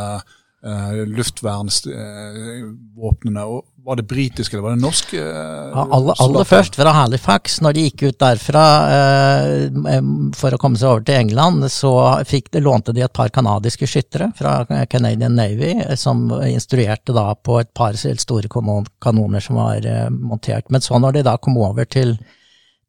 uh, 0.65 0.93
luftvernvåpnene. 1.17 3.43
Uh, 3.45 3.61
var 3.87 3.95
det 3.95 4.03
britiske 4.03 4.55
eller 4.55 4.63
var 4.63 4.71
det 4.75 4.81
norske? 4.81 5.17
Uh, 5.17 5.23
ja, 5.71 5.87
aller, 5.95 6.13
aller 6.23 6.43
først 6.47 6.75
fra 6.75 6.91
Halifax, 6.95 7.61
når 7.63 7.73
de 7.73 7.81
gikk 7.87 8.03
ut 8.09 8.19
derfra 8.19 8.65
uh, 8.91 9.67
for 10.35 10.53
å 10.53 10.61
komme 10.61 10.77
seg 10.79 10.89
over 10.91 11.03
til 11.07 11.19
England, 11.21 11.71
så 11.71 11.91
fikk, 12.27 12.47
lånte 12.63 12.93
de 12.95 13.01
et 13.05 13.15
par 13.15 13.29
canadiske 13.33 13.87
skyttere 13.87 14.27
fra 14.37 14.65
Canadian 14.91 15.35
Navy, 15.39 15.71
som 15.95 16.17
instruerte 16.47 17.11
da 17.15 17.35
på 17.35 17.59
et 17.61 17.71
par 17.77 17.93
store 17.95 18.47
kanoner 18.49 19.39
som 19.43 19.55
var 19.61 19.79
montert. 20.11 20.65
Men 20.73 20.81
så 20.83 20.99
når 20.99 21.11
de 21.19 21.23
da 21.29 21.35
kom 21.39 21.57
over 21.61 21.85
til 21.85 22.17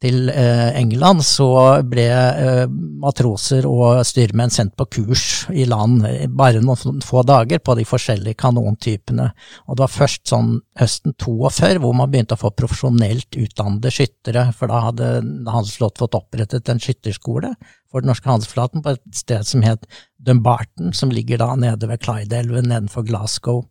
til 0.02 0.28
eh, 0.30 0.68
England, 0.78 1.24
så 1.26 1.48
ble 1.87 2.06
eh, 2.06 2.64
matroser 3.02 3.66
og 3.66 4.04
styrmenn 4.06 4.52
sendt 4.54 4.76
på 4.78 4.87
kurs 4.98 5.24
i 5.50 5.64
land 5.66 6.04
bare 6.38 6.62
noen 6.62 7.02
få 7.02 7.24
dager 7.26 7.58
på 7.58 7.74
de 7.78 7.87
forskjellige 7.88 8.38
kanontypene. 8.38 9.26
Og 9.66 9.74
det 9.76 9.84
var 9.84 9.94
først 9.94 10.30
sånn 10.30 10.52
høsten 10.78 11.16
42 11.18 11.82
hvor 11.82 11.96
man 11.98 12.12
begynte 12.12 12.38
å 12.38 12.42
få 12.44 12.52
profesjonelt 12.54 13.38
utdannede 13.38 13.92
skyttere, 13.94 14.48
for 14.54 14.70
da 14.70 14.84
hadde 14.87 15.11
handelsflåten 15.50 16.04
fått 16.04 16.18
opprettet 16.20 16.70
en 16.70 16.82
skytterskole 16.82 17.54
for 17.90 18.04
den 18.04 18.12
norske 18.12 18.30
handelsflaten 18.30 18.84
på 18.84 18.94
et 18.94 19.18
sted 19.18 19.46
som 19.48 19.64
het 19.66 19.88
Dumbarton, 20.22 20.92
som 20.94 21.11
ligger 21.11 21.42
da 21.42 21.54
nede 21.58 21.90
ved 21.90 22.04
Clyde-elven 22.04 22.70
nedenfor 22.70 23.06
Glasgow. 23.08 23.64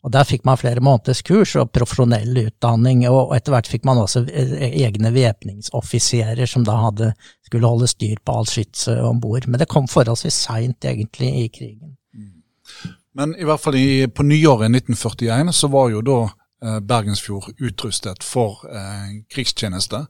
Og 0.00 0.12
Der 0.12 0.24
fikk 0.24 0.46
man 0.48 0.56
flere 0.56 0.80
måneders 0.80 1.20
kurs 1.26 1.52
og 1.60 1.72
profesjonell 1.76 2.38
utdanning, 2.46 3.02
og 3.10 3.34
etter 3.36 3.52
hvert 3.52 3.68
fikk 3.68 3.84
man 3.84 4.00
også 4.00 4.22
e, 4.24 4.44
e, 4.56 4.70
egne 4.86 5.12
væpningsoffiserer 5.12 6.48
som 6.48 6.64
da 6.64 6.78
hadde, 6.86 7.10
skulle 7.44 7.68
holde 7.68 7.88
styr 7.90 8.22
på 8.24 8.38
all 8.38 8.48
skytset 8.48 9.02
om 9.04 9.20
bord. 9.20 9.44
Men 9.46 9.60
det 9.60 9.68
kom 9.68 9.90
forholdsvis 9.90 10.38
seint 10.46 10.88
egentlig 10.88 11.30
i 11.42 11.48
krigen. 11.52 11.98
Men 13.12 13.34
i 13.36 13.44
hvert 13.44 13.60
fall 13.60 13.76
i, 13.76 14.06
på 14.06 14.24
nyåret 14.24 14.70
1941 14.70 15.52
så 15.52 15.68
var 15.68 15.90
jo 15.92 16.00
da 16.06 16.18
eh, 16.24 16.80
Bergensfjord 16.80 17.50
utrustet 17.58 18.24
for 18.24 18.64
eh, 18.70 19.20
krigstjeneste, 19.28 20.04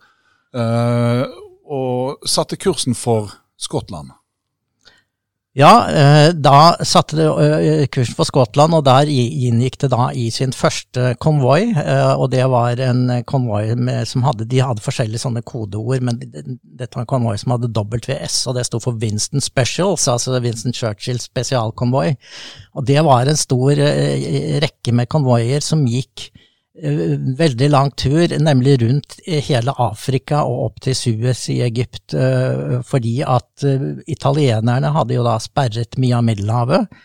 eh, 0.54 1.24
og 1.70 2.28
satte 2.28 2.58
kursen 2.60 2.94
for 2.98 3.32
Skottland. 3.60 4.12
Ja, 5.58 5.90
eh, 5.90 6.28
da 6.38 6.76
satte 6.86 7.16
det 7.18 7.24
eh, 7.26 7.86
kursen 7.90 8.14
for 8.14 8.28
Skottland, 8.28 8.74
og 8.76 8.84
der 8.86 9.08
inngikk 9.10 9.80
det 9.82 9.88
da 9.90 10.04
i 10.14 10.28
sin 10.30 10.52
første 10.54 11.16
konvoi. 11.18 11.72
Eh, 11.74 12.12
og 12.14 12.28
det 12.30 12.44
var 12.52 12.78
en 12.84 13.08
konvoi 13.26 13.64
som 14.06 14.22
hadde 14.28 14.46
De 14.46 14.60
hadde 14.62 14.84
forskjellige 14.84 15.24
sånne 15.24 15.42
kodeord, 15.42 16.06
men 16.06 16.20
dette 16.22 16.94
var 16.94 17.02
en 17.02 17.10
konvoi 17.10 17.34
som 17.42 17.56
hadde 17.56 17.72
WS, 17.74 18.44
og 18.46 18.60
det 18.60 18.68
sto 18.68 18.78
for 18.84 19.00
Winston 19.02 19.42
Specials, 19.42 20.06
altså 20.06 20.38
Winston 20.38 20.76
Churchill 20.76 21.18
spesialkonvoi. 21.18 22.14
Og 22.78 22.86
det 22.86 23.02
var 23.02 23.26
en 23.26 23.40
stor 23.40 23.74
rekke 24.62 24.94
med 24.94 25.10
konvoier 25.10 25.66
som 25.66 25.82
gikk 25.82 26.30
veldig 26.74 27.68
lang 27.70 27.90
tur, 27.98 28.30
nemlig 28.38 28.80
rundt 28.82 29.18
hele 29.26 29.74
Afrika 29.82 30.44
og 30.46 30.64
opp 30.68 30.80
til 30.84 30.94
Suez 30.94 31.48
i 31.50 31.60
Egypt, 31.66 32.14
eh, 32.14 32.78
fordi 32.86 33.20
at 33.26 33.64
eh, 33.66 33.98
italienerne 34.06 34.92
hadde 34.94 35.16
jo 35.16 35.24
da 35.26 35.36
sperret 35.42 35.98
mye 35.98 36.16
av 36.16 36.24
Middelhavet, 36.24 37.00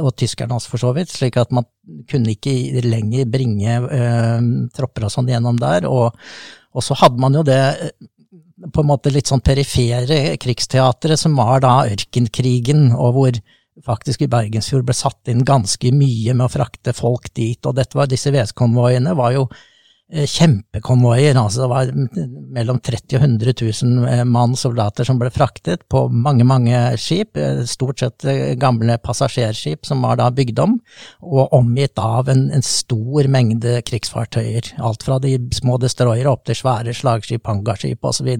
og 0.00 0.12
tyskerne 0.16 0.56
også 0.56 0.70
for 0.70 0.80
så 0.80 0.92
vidt, 0.96 1.10
slik 1.12 1.36
at 1.36 1.50
man 1.52 1.66
kunne 2.08 2.32
ikke 2.32 2.80
lenger 2.86 3.26
bringe 3.28 3.74
eh, 3.90 4.46
tropper 4.74 5.06
og 5.06 5.12
sånn 5.12 5.28
gjennom 5.28 5.58
der. 5.60 5.88
Og, 5.90 6.14
og, 6.72 6.82
så 6.82 6.96
hadde 7.02 7.20
man 7.20 7.34
jo 7.34 7.42
det 7.44 7.60
på 8.72 8.80
en 8.80 8.88
måte 8.88 9.12
litt 9.12 9.28
sånn 9.28 9.44
perifere 9.44 10.38
krigsteatret 10.40 11.20
som 11.20 11.36
var 11.36 11.60
da 11.66 11.82
ørkenkrigen, 11.90 12.88
og 12.94 13.18
hvor 13.18 13.42
faktisk 13.84 14.24
i 14.24 14.30
Bergensfjord 14.30 14.86
ble 14.86 14.96
satt 14.96 15.32
inn 15.32 15.44
ganske 15.46 15.92
mye 15.94 16.34
med 16.34 16.48
å 16.48 16.52
frakte 16.52 16.94
folk 16.96 17.32
dit, 17.36 17.60
og 17.66 17.76
dette 17.76 17.98
var, 17.98 18.10
disse 18.10 18.32
VS-konvoiene 18.32 19.12
var 19.18 19.34
jo 19.34 19.42
eh, 20.12 20.24
kjempekonvoier, 20.24 21.36
altså 21.36 21.64
det 21.64 21.68
var 21.72 21.92
mellom 22.56 22.80
30 22.80 23.18
og 23.18 23.26
100 23.26 23.56
000 23.60 24.08
eh, 24.12 24.22
mann 24.28 24.56
soldater 24.58 25.08
som 25.08 25.20
ble 25.20 25.30
fraktet 25.34 25.84
på 25.92 26.06
mange, 26.08 26.46
mange 26.48 26.80
skip, 27.00 27.36
eh, 27.36 27.64
stort 27.68 28.00
sett 28.04 28.28
gamle 28.60 28.98
passasjerskip 29.02 29.84
som 29.88 30.06
var 30.06 30.20
da 30.22 30.30
bygd 30.34 30.62
om, 30.64 30.78
og 31.26 31.54
omgitt 31.56 32.00
av 32.00 32.32
en, 32.32 32.48
en 32.54 32.64
stor 32.64 33.28
mengde 33.32 33.80
krigsfartøyer, 33.88 34.76
alt 34.78 35.06
fra 35.06 35.20
de 35.22 35.36
små 35.56 35.78
destroyere 35.82 36.32
opp 36.32 36.48
til 36.48 36.58
svære 36.62 36.96
slagskip, 36.96 37.44
hangarskip 37.50 38.08
osv 38.08 38.34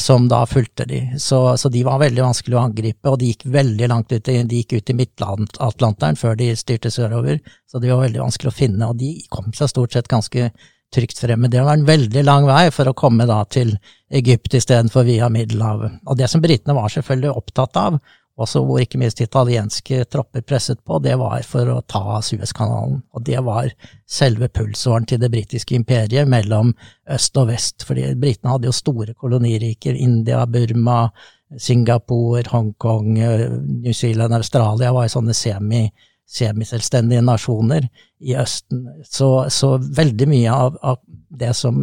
som 0.00 0.28
da 0.28 0.42
fulgte 0.46 0.84
de. 0.88 1.00
Så, 1.18 1.56
så, 1.56 1.68
de 1.68 1.82
var 1.84 2.00
veldig 2.00 2.22
vanskelig 2.24 2.56
å 2.56 2.62
angripe, 2.66 3.10
og 3.10 3.18
de 3.20 3.32
gikk 3.32 3.46
veldig 3.52 3.88
langt 3.92 4.12
ut 4.12 4.24
de 4.24 4.60
gikk 4.60 4.76
ut 4.78 4.92
i 4.92 4.96
Midtatlanteren 4.96 6.16
før 6.16 6.38
de 6.38 6.52
styrte 6.56 6.92
sørover, 6.92 7.42
så 7.68 7.80
de 7.82 7.90
var 7.92 8.04
veldig 8.06 8.22
vanskelig 8.22 8.52
å 8.52 8.56
finne, 8.56 8.88
og 8.88 9.00
de 9.00 9.14
kom 9.32 9.52
seg 9.56 9.72
stort 9.72 9.96
sett 9.96 10.08
ganske 10.12 10.50
trygt 10.92 11.20
frem. 11.20 11.40
Men 11.40 11.52
det 11.52 11.64
var 11.64 11.76
en 11.76 11.88
veldig 11.88 12.24
lang 12.24 12.46
vei 12.48 12.66
for 12.74 12.88
å 12.88 12.96
komme 12.96 13.26
da 13.28 13.42
til 13.48 13.74
Egypt 14.12 14.56
istedenfor 14.58 15.06
via 15.08 15.28
Middelhavet. 15.32 16.02
Og 16.06 16.18
det 16.20 16.28
som 16.28 16.42
britene 16.44 16.76
var 16.76 16.92
selvfølgelig 16.92 17.32
opptatt 17.32 17.80
av, 17.80 18.00
også 18.40 18.62
hvor 18.64 18.80
ikke 18.80 18.98
minst 19.00 19.20
italienske 19.20 20.04
tropper 20.10 20.44
presset 20.46 20.80
på, 20.84 20.98
det 21.04 21.18
var 21.20 21.42
for 21.44 21.68
å 21.68 21.80
ta 21.84 22.20
Suezkanalen. 22.24 23.02
Og 23.12 23.24
det 23.26 23.42
var 23.44 23.68
selve 24.08 24.48
pulsåren 24.48 25.06
til 25.08 25.20
det 25.20 25.30
britiske 25.32 25.76
imperiet 25.76 26.28
mellom 26.28 26.72
øst 27.12 27.36
og 27.36 27.50
vest. 27.52 27.84
fordi 27.84 28.14
britene 28.14 28.54
hadde 28.54 28.70
jo 28.70 28.72
store 28.72 29.14
koloniriker. 29.14 29.94
India, 29.94 30.46
Burma, 30.46 31.10
Singapore, 31.58 32.44
Hongkong, 32.48 33.12
New 33.82 33.92
Zealand, 33.92 34.34
Australia 34.34 34.92
var 34.92 35.06
jo 35.06 35.18
sånne 35.18 35.36
semi 35.36 35.90
semiselvstendige 36.32 37.20
nasjoner 37.20 37.86
i 38.20 38.36
Østen. 38.40 38.86
Så, 39.04 39.28
så 39.52 39.74
veldig 39.76 40.28
mye 40.30 40.52
av, 40.52 40.78
av, 40.80 41.00
det 41.28 41.50
som 41.56 41.82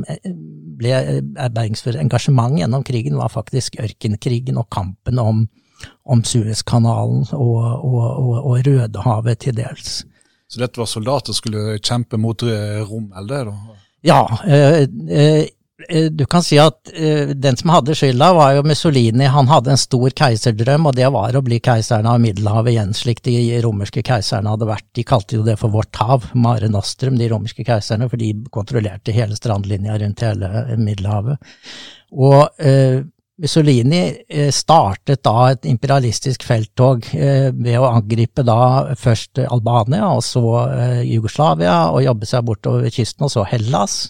ble 0.80 1.22
Bergensfjords 1.38 2.00
engasjement 2.02 2.58
gjennom 2.58 2.86
krigen, 2.88 3.18
var 3.20 3.34
faktisk 3.34 3.78
ørkenkrigen 3.82 4.58
og 4.58 4.70
kampen 4.74 5.22
om 5.22 5.44
om 6.10 6.24
Suezkanalen 6.26 7.28
og, 7.36 7.60
og, 7.60 8.08
og, 8.08 8.34
og 8.44 8.66
Rødehavet 8.68 9.46
til 9.46 9.58
dels. 9.60 10.02
Så 10.50 10.62
dette 10.62 10.82
var 10.82 10.90
soldater 10.90 11.34
som 11.34 11.44
skulle 11.44 11.78
kjempe 11.78 12.18
mot 12.18 12.42
Rom, 12.90 13.12
eller? 13.18 13.52
Ja. 14.02 14.24
Eh, 14.48 14.88
eh, 15.10 15.46
du 16.12 16.26
kan 16.26 16.44
si 16.44 16.58
at 16.60 16.90
eh, 16.94 17.32
den 17.38 17.58
som 17.60 17.70
hadde 17.72 17.96
skylda, 17.96 18.32
var 18.36 18.56
jo 18.58 18.64
Mussolini. 18.68 19.28
Han 19.32 19.48
hadde 19.52 19.76
en 19.76 19.80
stor 19.80 20.10
keiserdrøm, 20.22 20.90
og 20.90 20.98
det 20.98 21.08
var 21.14 21.38
å 21.38 21.44
bli 21.46 21.60
keiseren 21.64 22.10
av 22.10 22.20
Middelhavet 22.24 22.74
igjen, 22.74 22.96
slik 22.98 23.22
de 23.28 23.38
romerske 23.64 24.04
keiserne 24.06 24.56
hadde 24.56 24.68
vært. 24.70 24.88
De 24.98 25.06
kalte 25.08 25.38
jo 25.38 25.46
det 25.46 25.60
for 25.62 25.72
Vårt 25.74 26.02
hav, 26.02 26.28
Mare 26.34 26.72
Nostrum, 26.72 27.20
de 27.20 27.30
romerske 27.32 27.68
keiserne, 27.68 28.10
for 28.12 28.20
de 28.20 28.34
kontrollerte 28.52 29.16
hele 29.16 29.38
strandlinja 29.40 30.02
rundt 30.02 30.26
hele 30.26 30.66
Middelhavet. 30.82 31.56
Og 32.18 32.42
eh, 32.66 33.06
Mussolini 33.40 34.02
eh, 34.28 34.50
startet 34.52 35.24
da 35.24 35.52
et 35.54 35.68
imperialistisk 35.70 36.44
felttog 36.44 37.06
eh, 37.16 37.50
ved 37.56 37.78
å 37.80 37.88
angripe 37.88 38.44
da 38.44 38.96
først 39.00 39.40
Albania 39.46 40.10
og 40.12 40.24
så 40.28 40.44
eh, 40.66 41.06
Jugoslavia, 41.08 41.78
og 41.94 42.04
jobbe 42.04 42.28
seg 42.28 42.44
bortover 42.50 42.92
kysten, 42.92 43.28
og 43.28 43.34
så 43.34 43.48
Hellas. 43.48 44.02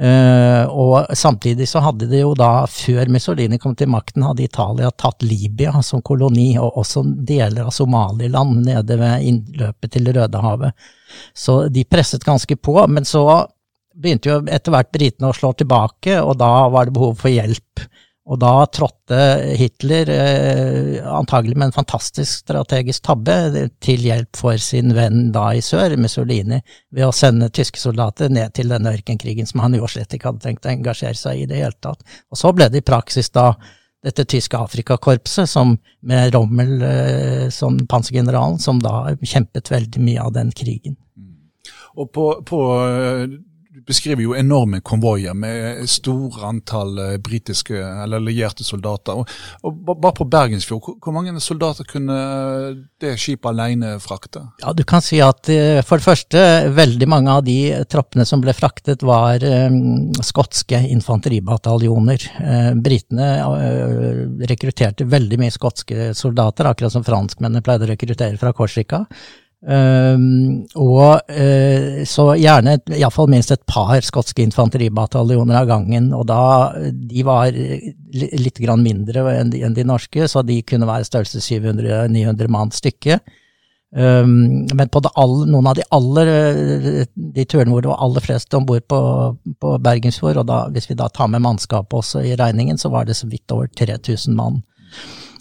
Og 0.00 1.10
samtidig 1.18 1.66
så 1.68 1.82
hadde 1.84 2.06
de 2.08 2.22
jo 2.22 2.30
da, 2.38 2.62
før 2.72 3.10
Mussolini 3.12 3.58
kom 3.60 3.74
til 3.76 3.90
makten, 3.92 4.24
hadde 4.24 4.46
Italia 4.46 4.88
tatt 4.96 5.20
Libya 5.20 5.74
som 5.84 6.00
koloni, 6.00 6.54
og 6.56 6.78
også 6.80 7.02
deler 7.28 7.66
av 7.66 7.74
Somaliland 7.76 8.62
nede 8.64 8.96
ved 8.96 9.26
innløpet 9.28 9.92
til 9.92 10.08
Rødehavet. 10.16 10.88
Så 11.36 11.66
de 11.68 11.84
presset 11.84 12.24
ganske 12.24 12.56
på, 12.56 12.78
men 12.88 13.04
så 13.04 13.26
begynte 13.92 14.30
jo 14.30 14.38
etter 14.48 14.72
hvert 14.72 14.92
britene 14.94 15.28
å 15.30 15.36
slå 15.36 15.52
tilbake, 15.58 16.16
og 16.22 16.38
da 16.40 16.50
var 16.72 16.88
det 16.88 16.96
behov 16.96 17.20
for 17.20 17.34
hjelp. 17.34 17.84
Og 18.28 18.36
da 18.38 18.52
trådte 18.68 19.18
Hitler, 19.56 20.10
eh, 20.12 20.98
antagelig 21.08 21.56
med 21.56 21.70
en 21.70 21.72
fantastisk 21.72 22.44
strategisk 22.44 23.02
tabbe, 23.02 23.70
til 23.80 24.04
hjelp 24.04 24.36
for 24.36 24.60
sin 24.60 24.92
venn 24.94 25.32
da 25.32 25.48
i 25.56 25.62
sør, 25.64 25.96
Mussolini, 25.96 26.60
ved 26.92 27.08
å 27.08 27.14
sende 27.16 27.50
tyske 27.50 27.80
soldater 27.80 28.28
ned 28.28 28.52
til 28.54 28.68
denne 28.68 28.92
ørkenkrigen 28.92 29.48
som 29.48 29.64
han 29.64 29.74
jo 29.74 29.88
slett 29.88 30.12
ikke 30.14 30.30
hadde 30.30 30.44
tenkt 30.44 30.68
å 30.68 30.74
engasjere 30.74 31.16
seg 31.16 31.42
i 31.42 31.48
det 31.50 31.62
hele 31.62 31.76
tatt. 31.80 32.04
Og 32.30 32.38
så 32.38 32.52
ble 32.54 32.68
det 32.68 32.84
i 32.84 32.88
praksis 32.92 33.32
da 33.34 33.54
dette 34.04 34.24
tyske 34.24 34.56
Afrikakorpset, 34.56 35.48
som 35.48 35.78
med 36.00 36.34
Rommel 36.34 36.82
eh, 36.82 37.48
som 37.52 37.78
pansergeneralen, 37.88 38.60
som 38.60 38.78
da 38.80 39.14
kjempet 39.16 39.72
veldig 39.72 40.04
mye 40.04 40.28
av 40.28 40.36
den 40.36 40.52
krigen. 40.52 40.96
Og 41.96 42.12
på, 42.14 42.30
på 42.46 42.60
du 43.70 43.84
beskriver 43.86 44.24
jo 44.24 44.32
enorme 44.34 44.80
konvoier 44.82 45.34
med 45.38 45.84
store 45.90 46.48
antall 46.48 46.96
uh, 46.98 47.16
britiske 47.22 47.76
eller 47.78 48.18
allierte 48.18 48.64
soldater. 48.66 49.20
Og, 49.20 49.28
og 49.62 49.92
Bare 50.00 50.16
på 50.16 50.26
Bergensfjord, 50.26 50.96
hvor, 50.98 51.14
mange 51.14 51.36
soldater 51.44 51.86
kunne 51.86 52.16
det 53.02 53.12
skipet 53.22 53.46
alene 53.52 53.92
frakte? 54.02 54.42
Ja, 54.64 54.72
Du 54.74 54.82
kan 54.82 55.04
si 55.06 55.20
at 55.22 55.46
uh, 55.54 55.78
for 55.86 56.02
det 56.02 56.08
første, 56.08 56.42
veldig 56.74 57.08
mange 57.10 57.36
av 57.36 57.44
de 57.46 57.60
troppene 57.90 58.26
som 58.26 58.42
ble 58.42 58.56
fraktet, 58.58 59.04
var 59.06 59.38
um, 59.46 60.10
skotske 60.18 60.80
infanteribataljoner. 60.90 62.26
Uh, 62.40 62.72
Britene 62.74 63.28
rekrutterte 64.50 65.06
veldig 65.06 65.38
mye 65.44 65.54
skotske 65.54 66.10
soldater, 66.18 66.66
akkurat 66.66 66.96
som 66.96 67.06
franskmennene 67.06 67.62
pleide 67.62 67.86
å 67.86 67.92
rekruttere 67.92 68.40
fra 68.40 68.50
Korsika. 68.56 69.04
Um, 69.60 70.62
og 70.72 71.20
uh, 71.28 71.98
så 72.08 72.24
gjerne 72.40 72.78
iallfall 72.96 73.28
minst 73.28 73.52
et 73.52 73.60
par 73.68 74.00
skotske 74.00 74.40
infanteribataljoner 74.46 75.58
av 75.58 75.68
gangen. 75.68 76.08
Og 76.16 76.24
da 76.30 76.40
de 76.94 77.26
var 77.26 77.52
litt 77.52 78.62
grann 78.62 78.84
mindre 78.84 79.26
enn 79.34 79.52
de, 79.52 79.60
enn 79.66 79.76
de 79.76 79.84
norske, 79.84 80.28
så 80.28 80.44
de 80.46 80.62
kunne 80.64 80.88
være 80.88 81.08
størrelse 81.08 81.44
700-900 81.44 82.52
mann 82.52 82.72
stykket. 82.72 83.36
Um, 83.90 84.68
men 84.70 84.88
på 84.88 85.02
all, 85.18 85.40
noen 85.50 85.66
av 85.66 85.74
de 85.74 85.84
aller 85.90 86.28
de 87.10 87.44
turene 87.44 87.74
hvor 87.74 87.82
det 87.82 87.90
var 87.90 88.04
aller 88.04 88.22
flest 88.22 88.54
om 88.54 88.68
bord 88.68 88.84
på, 88.88 89.00
på 89.60 89.78
Bergensfjord, 89.82 90.40
og 90.40 90.46
da, 90.48 90.60
hvis 90.72 90.88
vi 90.88 90.96
da 90.96 91.10
tar 91.12 91.28
med 91.32 91.44
mannskapet 91.44 91.98
også 92.00 92.22
i 92.24 92.36
regningen, 92.38 92.78
så 92.78 92.88
var 92.94 93.08
det 93.08 93.18
så 93.18 93.28
vidt 93.28 93.50
over 93.52 93.68
3000 93.76 94.38
mann 94.38 94.62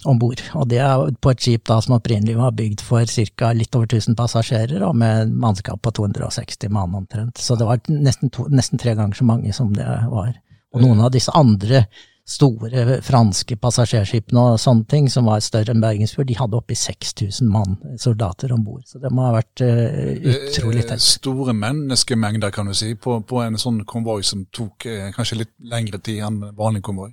om 0.05 0.19
bord. 0.19 0.41
Og 0.55 0.67
det 0.71 0.81
er 0.83 1.07
på 1.21 1.33
et 1.33 1.41
skip 1.43 1.65
da 1.69 1.79
som 1.83 1.97
opprinnelig 1.97 2.37
var 2.39 2.55
bygd 2.57 2.83
for 2.85 3.05
ca. 3.05 3.51
litt 3.55 3.75
over 3.75 3.89
1000 3.89 4.17
passasjerer, 4.19 4.83
og 4.87 4.95
med 4.99 5.33
mannskap 5.33 5.81
på 5.81 5.93
260 6.01 6.71
mann 6.75 6.95
omtrent. 6.95 7.37
Så 7.37 7.57
det 7.59 7.67
var 7.67 7.81
nesten, 7.89 8.31
to, 8.33 8.47
nesten 8.51 8.81
tre 8.81 8.95
ganger 8.95 9.19
så 9.19 9.27
mange 9.27 9.53
som 9.55 9.73
det 9.75 9.87
var. 10.11 10.33
Og 10.73 10.85
noen 10.85 11.01
av 11.01 11.11
disse 11.13 11.33
andre 11.33 11.87
store 12.29 12.99
franske 13.01 13.57
passasjerskipene 13.57 14.41
og 14.51 14.59
sånne 14.61 14.85
ting, 14.89 15.07
som 15.09 15.25
var 15.29 15.41
større 15.41 15.73
enn 15.73 15.81
Bergensfjord, 15.81 16.27
de 16.29 16.37
hadde 16.37 16.57
oppi 16.59 16.77
6000 16.77 17.49
mann, 17.49 17.77
soldater 17.97 18.53
om 18.53 18.63
bord. 18.65 18.83
Så 18.85 19.01
det 19.01 19.11
må 19.13 19.25
ha 19.25 19.33
vært 19.39 19.63
uh, 19.65 20.29
utrolig 20.29 20.85
tett. 20.85 21.01
Store 21.01 21.55
menneskemengder, 21.57 22.53
kan 22.53 22.69
du 22.69 22.75
si, 22.77 22.93
på, 22.93 23.17
på 23.25 23.41
en 23.41 23.57
sånn 23.61 23.81
konvoi 23.89 24.21
som 24.27 24.45
tok 24.53 24.85
uh, 24.89 25.07
kanskje 25.15 25.41
litt 25.41 25.55
lengre 25.73 26.01
tid 26.05 26.21
enn 26.27 26.43
vanlig 26.57 26.83
konvoi? 26.85 27.09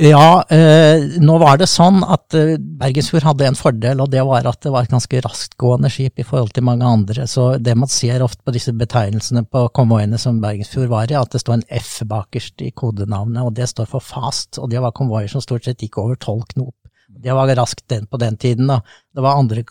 Ja, 0.00 0.44
eh, 0.48 1.02
nå 1.20 1.34
var 1.42 1.58
det 1.60 1.66
sånn 1.68 1.98
at 2.08 2.32
eh, 2.32 2.54
Bergensfjord 2.56 3.26
hadde 3.26 3.50
en 3.50 3.58
fordel, 3.58 3.98
og 4.00 4.08
det 4.08 4.22
var 4.24 4.46
at 4.48 4.62
det 4.64 4.70
var 4.72 4.86
et 4.86 4.92
ganske 4.94 5.18
rasktgående 5.26 5.90
skip 5.92 6.22
i 6.22 6.24
forhold 6.24 6.54
til 6.56 6.64
mange 6.64 6.88
andre. 6.88 7.26
Så 7.28 7.58
det 7.60 7.74
man 7.76 7.90
ser 7.92 8.22
ofte 8.24 8.40
på 8.46 8.54
disse 8.54 8.72
betegnelsene 8.72 9.42
på 9.44 9.66
konvoiene 9.76 10.16
som 10.16 10.38
Bergensfjord 10.40 10.88
var 10.88 11.12
i, 11.12 11.18
at 11.20 11.34
det 11.34 11.42
står 11.42 11.58
en 11.58 11.66
F 11.76 11.90
bakerst 12.08 12.64
i 12.64 12.70
kodenavnet, 12.72 13.42
og 13.44 13.52
det 13.58 13.66
står 13.68 13.90
for 13.90 14.00
fast. 14.00 14.56
Og 14.56 14.70
det 14.72 14.80
var 14.80 14.94
konvoier 14.96 15.28
som 15.28 15.44
stort 15.44 15.68
sett 15.68 15.84
gikk 15.84 15.98
over 16.00 16.16
tolv 16.16 16.46
knop. 16.54 16.72
Det 17.10 17.36
var 17.36 17.52
raskt 17.58 17.92
på 17.92 18.20
den 18.22 18.38
tiden, 18.40 18.70
da. 18.72 18.78
Det 19.12 19.20
var 19.20 19.36
andre, 19.36 19.66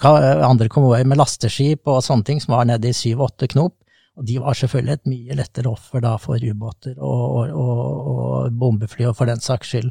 andre 0.46 0.70
konvoier 0.70 1.10
med 1.10 1.18
lasteskip 1.18 1.89
og 1.89 2.04
sånne 2.06 2.28
ting 2.28 2.44
som 2.44 2.54
var 2.54 2.70
nede 2.70 2.92
i 2.92 2.94
syv-åtte 2.94 3.50
knop. 3.56 3.80
Og 4.20 4.28
de 4.30 4.38
var 4.44 4.54
selvfølgelig 4.54 4.94
et 4.94 5.10
mye 5.10 5.39
lettere 5.42 5.74
offer 5.74 6.06
da 6.06 6.13
for 6.22 6.38
ubåter 6.38 6.94
og, 7.00 7.26
og, 7.39 7.58
og, 7.63 7.82
og 8.13 8.62
bombefly, 8.62 9.08
og 9.10 9.18
for 9.18 9.32
den 9.32 9.42
saks 9.42 9.74
skyld. 9.74 9.89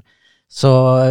Så, 0.49 0.71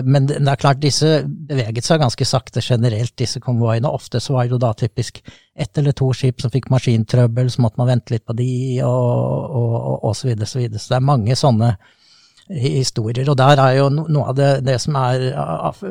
men 0.09 0.25
det 0.25 0.39
er 0.41 0.57
klart, 0.57 0.79
disse 0.81 1.19
beveget 1.27 1.85
seg 1.85 2.01
ganske 2.01 2.25
sakte 2.25 2.61
generelt, 2.63 3.13
disse 3.21 3.37
konvoiene. 3.43 3.91
Ofte 3.93 4.17
så 4.23 4.33
var 4.33 4.47
det 4.47 4.55
jo 4.55 4.61
da 4.63 4.71
typisk 4.73 5.21
ett 5.53 5.77
eller 5.77 5.93
to 5.93 6.09
skip 6.17 6.41
som 6.41 6.53
fikk 6.53 6.71
maskintrøbbel, 6.73 7.51
så 7.53 7.61
måtte 7.61 7.77
man 7.77 7.91
vente 7.91 8.15
litt 8.15 8.25
på 8.25 8.33
de, 8.37 8.49
og, 8.81 9.53
og, 9.61 9.75
og, 9.77 9.99
og 10.09 10.17
så 10.17 10.31
videre, 10.31 10.49
så 10.49 10.63
videre. 10.63 10.81
Så 10.81 10.95
det 10.95 10.97
er 10.97 11.09
mange 11.11 11.37
sånne 11.37 11.75
historier. 12.47 13.27
Og 13.29 13.37
der 13.37 13.59
er 13.59 13.73
jo 13.77 13.87
noe 13.91 14.29
av 14.31 14.37
det, 14.37 14.49
det 14.65 14.77
som 14.81 14.95
er 14.99 15.27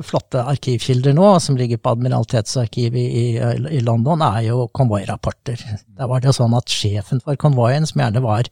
flotte 0.06 0.44
arkivkilder 0.54 1.14
nå, 1.16 1.35
som 1.42 1.59
ligger 1.59 1.80
på 1.80 1.92
Admiralitetsarkivet 1.92 3.02
i, 3.02 3.26
i, 3.76 3.82
London, 3.85 4.24
er 4.24 4.48
jo 4.48 4.66
konvoirapporter. 4.74 5.61
Der 5.87 6.11
var 6.11 6.22
det 6.22 6.32
jo 6.32 6.38
sånn 6.40 6.56
at 6.56 6.72
sjefen 6.72 7.20
for 7.24 7.38
konvoien, 7.40 7.87
som 7.88 8.02
gjerne 8.02 8.24
var 8.24 8.50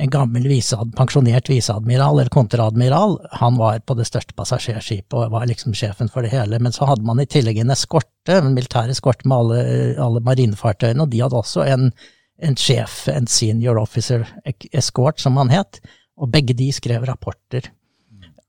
en 0.00 0.10
gammel 0.10 0.46
visead, 0.48 0.92
pensjonert 0.96 1.48
viseadmiral 1.50 2.18
eller 2.18 2.32
kontreadmiral, 2.32 3.18
han 3.40 3.58
var 3.60 3.82
på 3.84 3.96
det 3.98 4.06
største 4.08 4.36
passasjerskipet 4.38 5.16
og 5.16 5.34
var 5.34 5.48
liksom 5.50 5.74
sjefen 5.76 6.08
for 6.12 6.24
det 6.24 6.32
hele. 6.32 6.60
Men 6.62 6.72
så 6.72 6.88
hadde 6.88 7.04
man 7.06 7.20
i 7.20 7.28
tillegg 7.28 7.60
en 7.60 7.74
eskorte, 7.74 8.38
en 8.38 8.54
militær 8.56 8.88
eskorte 8.92 9.28
med 9.28 9.36
alle, 9.36 9.60
alle 10.00 10.22
marinefartøyene, 10.24 11.04
og 11.04 11.12
de 11.12 11.20
hadde 11.24 11.40
også 11.42 11.66
en, 11.68 11.90
en 12.40 12.56
sjef, 12.56 13.02
en 13.12 13.28
senior 13.28 13.80
officer 13.82 14.24
escort, 14.72 15.20
som 15.20 15.36
han 15.40 15.52
het, 15.52 15.82
og 16.20 16.32
begge 16.32 16.56
de 16.56 16.70
skrev 16.76 17.04
rapporter 17.08 17.68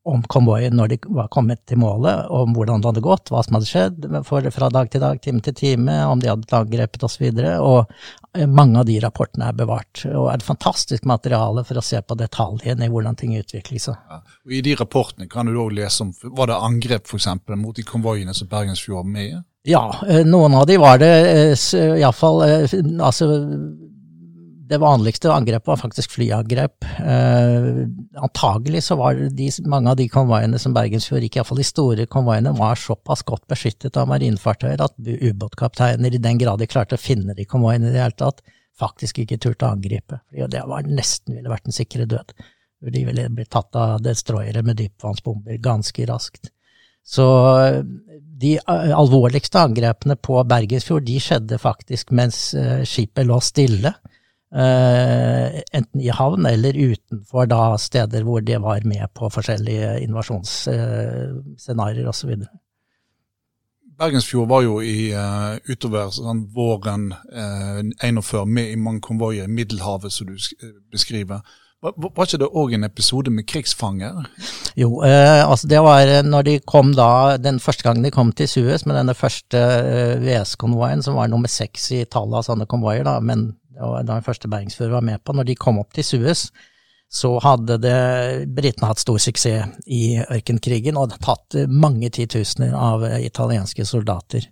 om 0.04 0.24
konvoien 0.26 0.74
når 0.74 0.94
de 0.94 0.98
var 1.14 1.30
kommet 1.34 1.62
til 1.70 1.78
målet, 1.82 2.26
om 2.34 2.56
hvordan 2.56 2.82
det 2.82 2.90
hadde 2.90 3.04
gått, 3.06 3.30
hva 3.30 3.44
som 3.46 3.58
hadde 3.58 3.70
skjedd 3.70 4.08
for, 4.26 4.48
fra 4.54 4.70
dag 4.74 4.90
til 4.90 5.04
dag, 5.04 5.20
time 5.22 5.44
til 5.46 5.56
time, 5.58 5.98
om 6.10 6.22
de 6.22 6.32
hadde 6.32 6.58
angrepet 6.58 7.06
osv. 7.06 7.28
Og, 7.30 7.38
så 7.38 7.60
og 7.62 7.80
eh, 7.82 8.21
mange 8.48 8.80
av 8.80 8.86
de 8.88 8.98
rapportene 9.04 9.50
er 9.52 9.58
bevart. 9.58 10.04
Og 10.08 10.30
er 10.32 10.40
et 10.40 10.46
fantastisk 10.46 11.06
materiale 11.10 11.66
for 11.68 11.80
å 11.80 11.84
se 11.86 12.00
på 12.02 12.18
detaljene 12.20 12.88
i 12.88 12.92
hvordan 12.92 13.18
ting 13.20 13.36
utvikler 13.40 13.82
seg. 13.84 14.00
Ja. 14.10 14.22
Og 14.48 14.56
I 14.56 14.64
de 14.66 14.76
rapportene 14.80 15.30
kan 15.32 15.50
du 15.50 15.58
òg 15.60 15.76
lese 15.76 16.06
om 16.06 16.14
var 16.38 16.52
det 16.52 16.60
angrep 16.60 17.08
f.eks. 17.10 17.28
mot 17.56 17.76
de 17.76 17.86
konvoiene 17.88 18.36
som 18.38 18.50
Bergensfjord 18.52 19.02
var 19.02 19.10
med? 19.12 19.42
Ja, 19.68 19.84
eh, 20.08 20.24
noen 20.26 20.56
av 20.58 20.66
de 20.70 20.80
var 20.82 21.02
det. 21.02 21.14
Eh, 21.54 22.00
Iallfall 22.00 22.42
altså 23.04 23.30
det 24.72 24.80
vanligste 24.80 25.32
angrepet 25.34 25.68
var 25.68 25.80
faktisk 25.82 26.14
flyangrep. 26.16 26.86
Eh, 27.00 27.66
antagelig 28.24 28.84
så 28.86 28.96
var 28.96 29.18
de, 29.20 29.50
mange 29.68 29.92
av 29.92 29.98
de 30.00 30.08
konvoiene 30.12 30.60
som 30.62 30.76
Bergensfjord 30.76 31.26
gikk, 31.26 31.42
iallfall 31.42 31.60
de 31.60 31.68
store 31.68 32.06
konvoiene, 32.12 32.54
var 32.56 32.80
såpass 32.80 33.26
godt 33.28 33.44
beskyttet 33.52 34.00
av 34.00 34.08
marinefartøyer 34.08 34.84
at 34.86 34.96
ubåtkapteiner, 35.02 36.16
i 36.16 36.24
den 36.24 36.40
grad 36.40 36.64
de 36.64 36.70
klarte 36.72 36.96
å 36.96 37.02
finne 37.02 37.36
de 37.36 37.46
konvoiene 37.50 37.90
i 37.90 37.94
det 37.94 38.00
hele 38.00 38.18
tatt, 38.22 38.40
faktisk 38.80 39.20
ikke 39.22 39.42
turte 39.44 39.68
å 39.68 39.76
angripe. 39.76 40.22
For 40.32 40.56
det 40.56 40.64
var 40.72 40.88
nesten 40.88 41.36
ville 41.36 41.52
vært 41.52 41.68
en 41.68 41.76
sikre 41.76 42.08
død. 42.10 42.32
De 42.96 43.04
ville 43.06 43.28
blitt 43.30 43.52
tatt 43.54 43.76
av 43.78 44.00
destroyere 44.02 44.64
med 44.66 44.80
dypvannsbomber 44.80 45.60
ganske 45.62 46.08
raskt. 46.10 46.50
Så 47.04 47.26
de 48.42 48.56
eh, 48.58 48.94
alvorligste 48.96 49.60
angrepene 49.60 50.16
på 50.16 50.40
Bergensfjord 50.48 51.06
de 51.06 51.20
skjedde 51.22 51.60
faktisk 51.62 52.16
mens 52.16 52.54
eh, 52.58 52.82
skipet 52.88 53.28
lå 53.28 53.40
stille. 53.44 53.94
Uh, 54.52 55.64
enten 55.72 56.02
i 56.04 56.10
havn 56.12 56.44
eller 56.50 56.76
utenfor 56.76 57.46
da 57.48 57.78
steder 57.80 58.26
hvor 58.28 58.44
de 58.44 58.58
var 58.60 58.84
med 58.84 59.08
på 59.16 59.30
forskjellige 59.32 60.04
invasjonsscenarioer 60.04 62.04
uh, 62.04 62.12
osv. 62.12 62.36
Bergensfjord 64.02 64.50
var 64.52 64.62
jo 64.66 64.82
i, 64.84 65.16
uh, 65.16 65.56
utover 65.72 66.12
sånn, 66.12 66.52
våren 66.52 67.16
uh, 67.32 67.80
41 68.04 68.52
med 68.52 68.74
i 68.74 68.76
mange 68.76 69.00
konvoier 69.08 69.48
i 69.48 69.56
Middelhavet, 69.56 70.12
som 70.12 70.28
du 70.28 70.36
beskriver. 70.92 71.40
Var, 71.82 71.94
var 71.98 72.28
ikke 72.28 72.38
det 72.44 72.50
òg 72.62 72.76
en 72.76 72.86
episode 72.86 73.32
med 73.34 73.48
krigsfanger? 73.50 74.28
Jo, 74.78 75.00
eh, 75.02 75.42
altså 75.42 75.70
det 75.72 75.80
var 75.82 76.12
når 76.28 76.46
de 76.46 76.54
kom 76.70 76.92
da, 76.94 77.40
den 77.42 77.58
første 77.60 77.88
gangen 77.88 78.06
de 78.06 78.12
kom 78.14 78.30
til 78.38 78.50
Suez 78.50 78.86
med 78.86 79.00
denne 79.00 79.16
første 79.18 79.58
eh, 79.58 80.22
VS-konvoien, 80.22 81.02
som 81.02 81.18
var 81.18 81.32
nummer 81.32 81.50
seks 81.50 81.90
i 81.98 82.04
tallet 82.06 82.38
av 82.38 82.46
sånne 82.46 82.70
konvoier, 82.70 83.02
da, 83.08 83.16
men 83.26 83.48
da 83.78 84.02
den 84.06 84.26
første 84.26 84.50
bergingsfører 84.52 84.98
var 84.98 85.06
med 85.06 85.24
på, 85.24 85.34
når 85.36 85.48
de 85.48 85.58
kom 85.60 85.80
opp 85.82 85.94
til 85.96 86.06
Suez, 86.06 86.50
så 87.12 87.34
hadde 87.44 87.76
det 87.84 87.98
britene 88.56 88.88
hatt 88.88 89.02
stor 89.02 89.20
suksess 89.20 89.84
i 89.92 90.16
ørkenkrigen 90.22 91.00
og 91.00 91.18
tatt 91.20 91.58
mange 91.68 92.08
titusener 92.14 92.72
av 92.78 93.04
italienske 93.20 93.84
soldater. 93.88 94.48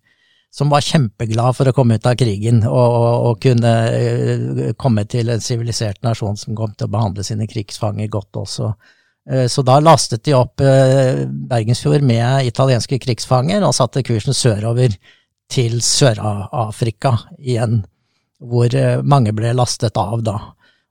Som 0.52 0.72
var 0.74 0.84
kjempeglad 0.84 1.56
for 1.56 1.70
å 1.70 1.74
komme 1.78 2.00
ut 2.00 2.08
av 2.10 2.18
krigen 2.20 2.64
og, 2.66 2.74
og, 2.76 3.28
og 3.30 3.42
kunne 3.44 3.74
uh, 3.94 4.62
komme 4.82 5.06
til 5.08 5.30
en 5.30 5.44
sivilisert 5.46 6.02
nasjon 6.04 6.40
som 6.42 6.58
kom 6.58 6.74
til 6.74 6.90
å 6.90 6.94
behandle 6.96 7.24
sine 7.24 7.46
krigsfanger 7.48 8.10
godt 8.12 8.42
også. 8.42 8.72
Uh, 9.30 9.46
så 9.46 9.64
da 9.64 9.78
lastet 9.80 10.26
de 10.26 10.34
opp 10.36 10.60
uh, 10.66 11.22
Bergensfjord 11.30 12.04
med 12.04 12.50
italienske 12.50 12.98
krigsfanger 13.06 13.64
og 13.64 13.78
satte 13.78 14.04
kursen 14.04 14.36
sørover 14.36 14.98
til 15.54 15.80
Sør-Afrika 15.86 17.14
igjen 17.38 17.84
hvor 18.40 18.76
eh, 18.76 19.02
mange 19.04 19.34
ble 19.36 19.52
lastet 19.58 20.00
av 20.00 20.24
da. 20.24 20.38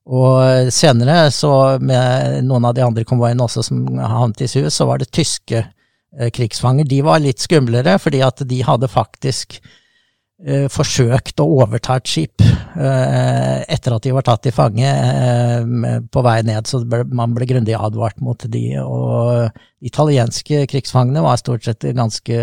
Og 0.08 0.70
senere, 0.72 1.26
så 1.34 1.50
med 1.84 2.44
noen 2.48 2.64
av 2.64 2.76
de 2.76 2.84
andre 2.84 3.04
konvoiene 3.08 3.44
også 3.44 3.66
som 3.66 3.82
havnet 4.00 4.46
i 4.46 4.48
Suez, 4.48 4.72
så 4.72 4.87
var 4.88 5.02
det 5.02 5.11
tyske 5.12 5.61
eh, 5.61 6.30
krigsfanger. 6.32 6.88
De 6.88 7.02
var 7.04 7.20
litt 7.20 7.44
skumlere, 7.44 7.98
fordi 8.00 8.22
at 8.24 8.40
de 8.48 8.62
hadde 8.64 8.88
faktisk 8.88 9.58
eh, 9.61 10.64
forsøkt 10.72 11.44
å 11.44 11.48
overta 11.58 11.98
et 12.00 12.08
skip 12.08 12.40
eh, 12.40 13.61
etter 13.68 13.98
at 13.98 14.08
de 14.08 14.16
var 14.16 14.24
tatt 14.24 14.46
til 14.48 14.56
fange 14.56 14.88
eh, 14.88 16.00
på 16.08 16.24
vei 16.24 16.38
ned, 16.48 16.64
så 16.68 16.80
ble, 16.88 17.04
man 17.12 17.37
ble 17.37 17.50
grundig 17.52 17.76
advart 17.76 18.24
mot 18.24 18.48
de. 18.48 18.64
Og 18.80 19.84
italienske 19.84 20.64
krigsfangene 20.72 21.24
var 21.24 21.37
stort 21.40 21.68
sett 21.68 21.84
ganske 21.84 22.42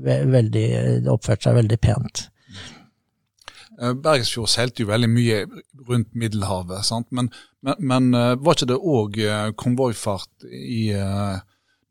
veldig 0.00 0.68
Oppførte 1.12 1.50
seg 1.50 1.60
veldig 1.60 1.84
pent. 1.84 2.30
Bergensfjord 3.80 4.50
seilte 4.52 4.84
jo 4.84 4.90
veldig 4.90 5.08
mye 5.08 5.42
rundt 5.88 6.10
Middelhavet, 6.12 6.84
sant? 6.84 7.08
Men, 7.16 7.30
men, 7.64 7.80
men 7.80 8.10
var 8.44 8.58
ikke 8.58 8.68
det 8.68 8.76
òg 8.76 9.16
konvoifart 9.56 10.44
i 10.46 10.92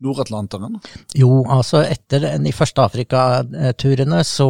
Nord-Atlanteren? 0.00 0.78
Jo, 1.18 1.42
altså 1.50 1.82
etter 1.82 2.38
de 2.40 2.52
første 2.56 2.86
Afrikaturene 2.86 4.22
så 4.24 4.48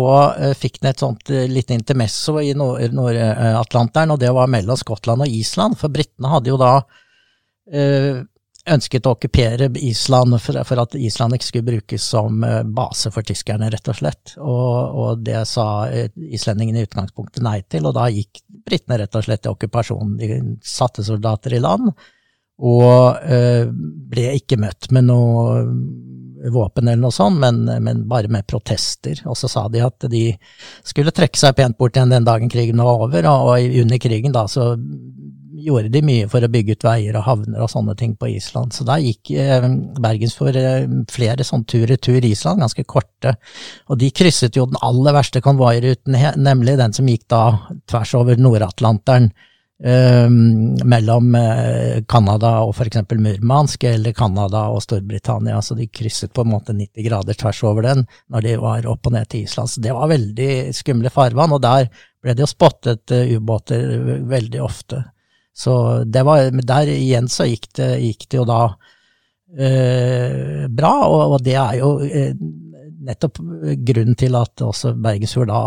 fikk 0.60 0.78
den 0.82 0.92
et 0.92 1.02
sånt 1.02 1.32
lite 1.50 1.74
intermesso 1.74 2.36
i 2.44 2.52
Nord-Atlanteren, 2.54 4.12
og 4.14 4.20
det 4.22 4.30
var 4.36 4.52
mellom 4.52 4.78
Skottland 4.78 5.24
og 5.24 5.40
Island. 5.40 5.80
For 5.80 5.88
britene 5.90 6.30
hadde 6.36 6.52
jo 6.52 6.60
da 6.60 6.74
ønsket 8.68 9.06
å 9.08 9.14
okkupere 9.14 9.70
Island 9.80 10.36
for, 10.42 10.60
for, 10.68 10.82
at 10.82 10.94
Island 10.98 11.36
ikke 11.36 11.46
skulle 11.46 11.68
brukes 11.70 12.04
som 12.12 12.44
base 12.76 13.12
for 13.14 13.24
tyskerne, 13.26 13.70
rett 13.72 13.88
og 13.88 13.96
slett. 13.96 14.34
Og, 14.36 15.00
og 15.00 15.24
det 15.24 15.40
sa 15.48 15.88
islendingene 15.88 16.82
i 16.82 16.88
utgangspunktet 16.88 17.44
nei 17.46 17.60
til, 17.72 17.88
og 17.88 17.96
da 17.96 18.10
gikk 18.12 18.42
britene 18.68 19.00
rett 19.00 19.16
og 19.16 19.24
slett 19.26 19.48
i 19.48 19.52
okkupasjonen. 19.54 20.16
De 20.20 20.40
satte 20.60 21.06
soldater 21.06 21.56
i 21.56 21.62
land 21.62 21.88
og 22.60 23.16
øh, 23.24 23.70
ble 24.12 24.26
ikke 24.36 24.58
møtt 24.60 24.90
med 24.92 25.08
noe 25.08 25.60
våpen 26.52 26.88
eller 26.88 27.00
noe 27.02 27.12
sånt, 27.12 27.40
men, 27.40 27.64
men, 27.84 28.04
bare 28.08 28.30
med 28.32 28.46
protester. 28.48 29.18
Og 29.28 29.36
så 29.36 29.48
sa 29.50 29.66
de 29.72 29.82
at 29.84 30.08
de 30.12 30.24
skulle 30.86 31.12
trekke 31.14 31.40
seg 31.40 31.56
pent 31.56 31.76
bort 31.80 31.96
igjen 31.96 32.12
den 32.12 32.28
dagen 32.28 32.52
krigen 32.52 32.80
var 32.80 33.06
over, 33.06 33.28
og, 33.28 33.50
og 33.52 33.80
under 33.82 34.00
krigen 34.00 34.36
da 34.36 34.46
så 34.48 34.72
gjorde 35.50 35.90
de 35.92 36.02
mye 36.06 36.28
for 36.30 36.44
å 36.44 36.50
bygge 36.52 36.76
ut 36.76 36.86
veier 36.86 37.18
og 37.18 37.26
havner 37.26 37.64
og 37.64 37.70
sånne 37.72 37.96
ting 37.98 38.14
på 38.18 38.30
Island. 38.30 38.74
Så 38.76 38.86
da 38.88 38.98
gikk 39.02 39.32
eh, 39.34 39.66
Bergensfjord 40.00 40.58
eh, 40.60 40.88
flere 41.10 41.46
sånn 41.46 41.66
tur-retur 41.68 42.24
Island, 42.24 42.62
ganske 42.64 42.86
korte. 42.88 43.34
Og 43.90 44.00
de 44.00 44.12
krysset 44.14 44.56
jo 44.58 44.68
den 44.70 44.80
aller 44.86 45.16
verste 45.16 45.42
konvoiruten, 45.44 46.18
nemlig 46.40 46.78
den 46.80 46.96
som 46.96 47.08
gikk 47.10 47.26
da 47.32 47.44
tvers 47.90 48.16
over 48.18 48.40
Nord-Atlanteren 48.40 49.32
Ehm, 49.82 50.76
mellom 50.84 51.32
uh, 51.34 52.02
Canada 52.04 52.50
og 52.66 52.74
f.eks. 52.74 53.00
Murmansk, 53.16 53.86
eller 53.88 54.12
Canada 54.12 54.66
og 54.74 54.82
Storbritannia. 54.84 55.60
Så 55.64 55.76
de 55.78 55.86
krysset 55.88 56.34
på 56.36 56.44
en 56.44 56.52
måte 56.52 56.74
90 56.76 57.06
grader 57.06 57.38
tvers 57.40 57.62
over 57.64 57.88
den 57.88 58.04
når 58.28 58.44
de 58.44 58.56
var 58.60 58.88
opp 58.90 59.08
og 59.08 59.16
ned 59.16 59.30
til 59.32 59.46
Island. 59.46 59.72
Så 59.72 59.80
det 59.80 59.94
var 59.96 60.12
veldig 60.12 60.50
skumle 60.76 61.12
farvann, 61.12 61.56
og 61.56 61.64
der 61.64 61.88
ble 62.20 62.36
det 62.36 62.44
jo 62.44 62.50
spottet 62.50 63.16
uh, 63.16 63.32
ubåter 63.38 64.20
veldig 64.28 64.60
ofte. 64.66 65.00
Så 65.60 65.74
det 66.08 66.24
var, 66.24 66.48
der 66.50 66.90
igjen 66.94 67.28
så 67.28 67.48
gikk 67.48 67.68
det, 67.76 67.90
gikk 68.00 68.26
det 68.30 68.40
jo 68.40 68.46
da 68.48 68.62
eh, 69.58 70.64
bra, 70.72 70.94
og, 71.04 71.34
og, 71.34 71.38
det 71.44 71.56
er 71.60 71.78
jo 71.82 71.92
nettopp 73.00 73.40
grunnen 73.88 74.16
til 74.20 74.36
at 74.36 74.62
også 74.64 74.94
Bergensfjord 75.00 75.48
da 75.48 75.60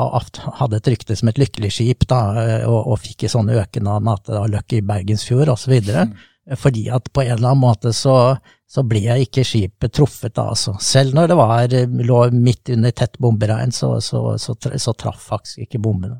hadde 0.59 0.79
et 0.79 0.89
rykte 0.93 1.17
som 1.17 1.29
et 1.29 1.39
lykkelig 1.41 1.71
skip, 1.73 2.07
da, 2.09 2.21
og, 2.69 2.79
og 2.93 3.01
fikk 3.03 3.25
i 3.25 3.31
sånne 3.33 3.57
økenavn 3.63 4.11
at 4.13 4.27
det 4.29 4.37
var 4.37 4.53
Lucky 4.53 4.81
Bergensfjord 4.85 5.53
osv. 5.53 5.79
Mm. 5.81 6.13
Fordi 6.59 6.87
at 6.91 7.07
på 7.13 7.23
en 7.23 7.37
eller 7.37 7.53
annen 7.53 7.63
måte 7.63 7.93
så, 7.95 8.35
så 8.69 8.83
ble 8.85 9.21
ikke 9.23 9.45
skipet 9.47 9.93
truffet, 9.95 10.33
da, 10.35 10.49
altså. 10.53 10.75
Selv 10.83 11.15
når 11.17 11.31
det 11.31 11.39
var, 11.39 11.77
lå 12.09 12.19
midt 12.35 12.73
under 12.75 12.93
tett 12.93 13.17
bomberegn, 13.21 13.73
så, 13.73 13.95
så, 14.03 14.25
så 14.37 14.97
traff 14.97 15.29
faktisk 15.31 15.65
ikke 15.67 15.81
bombene 15.85 16.19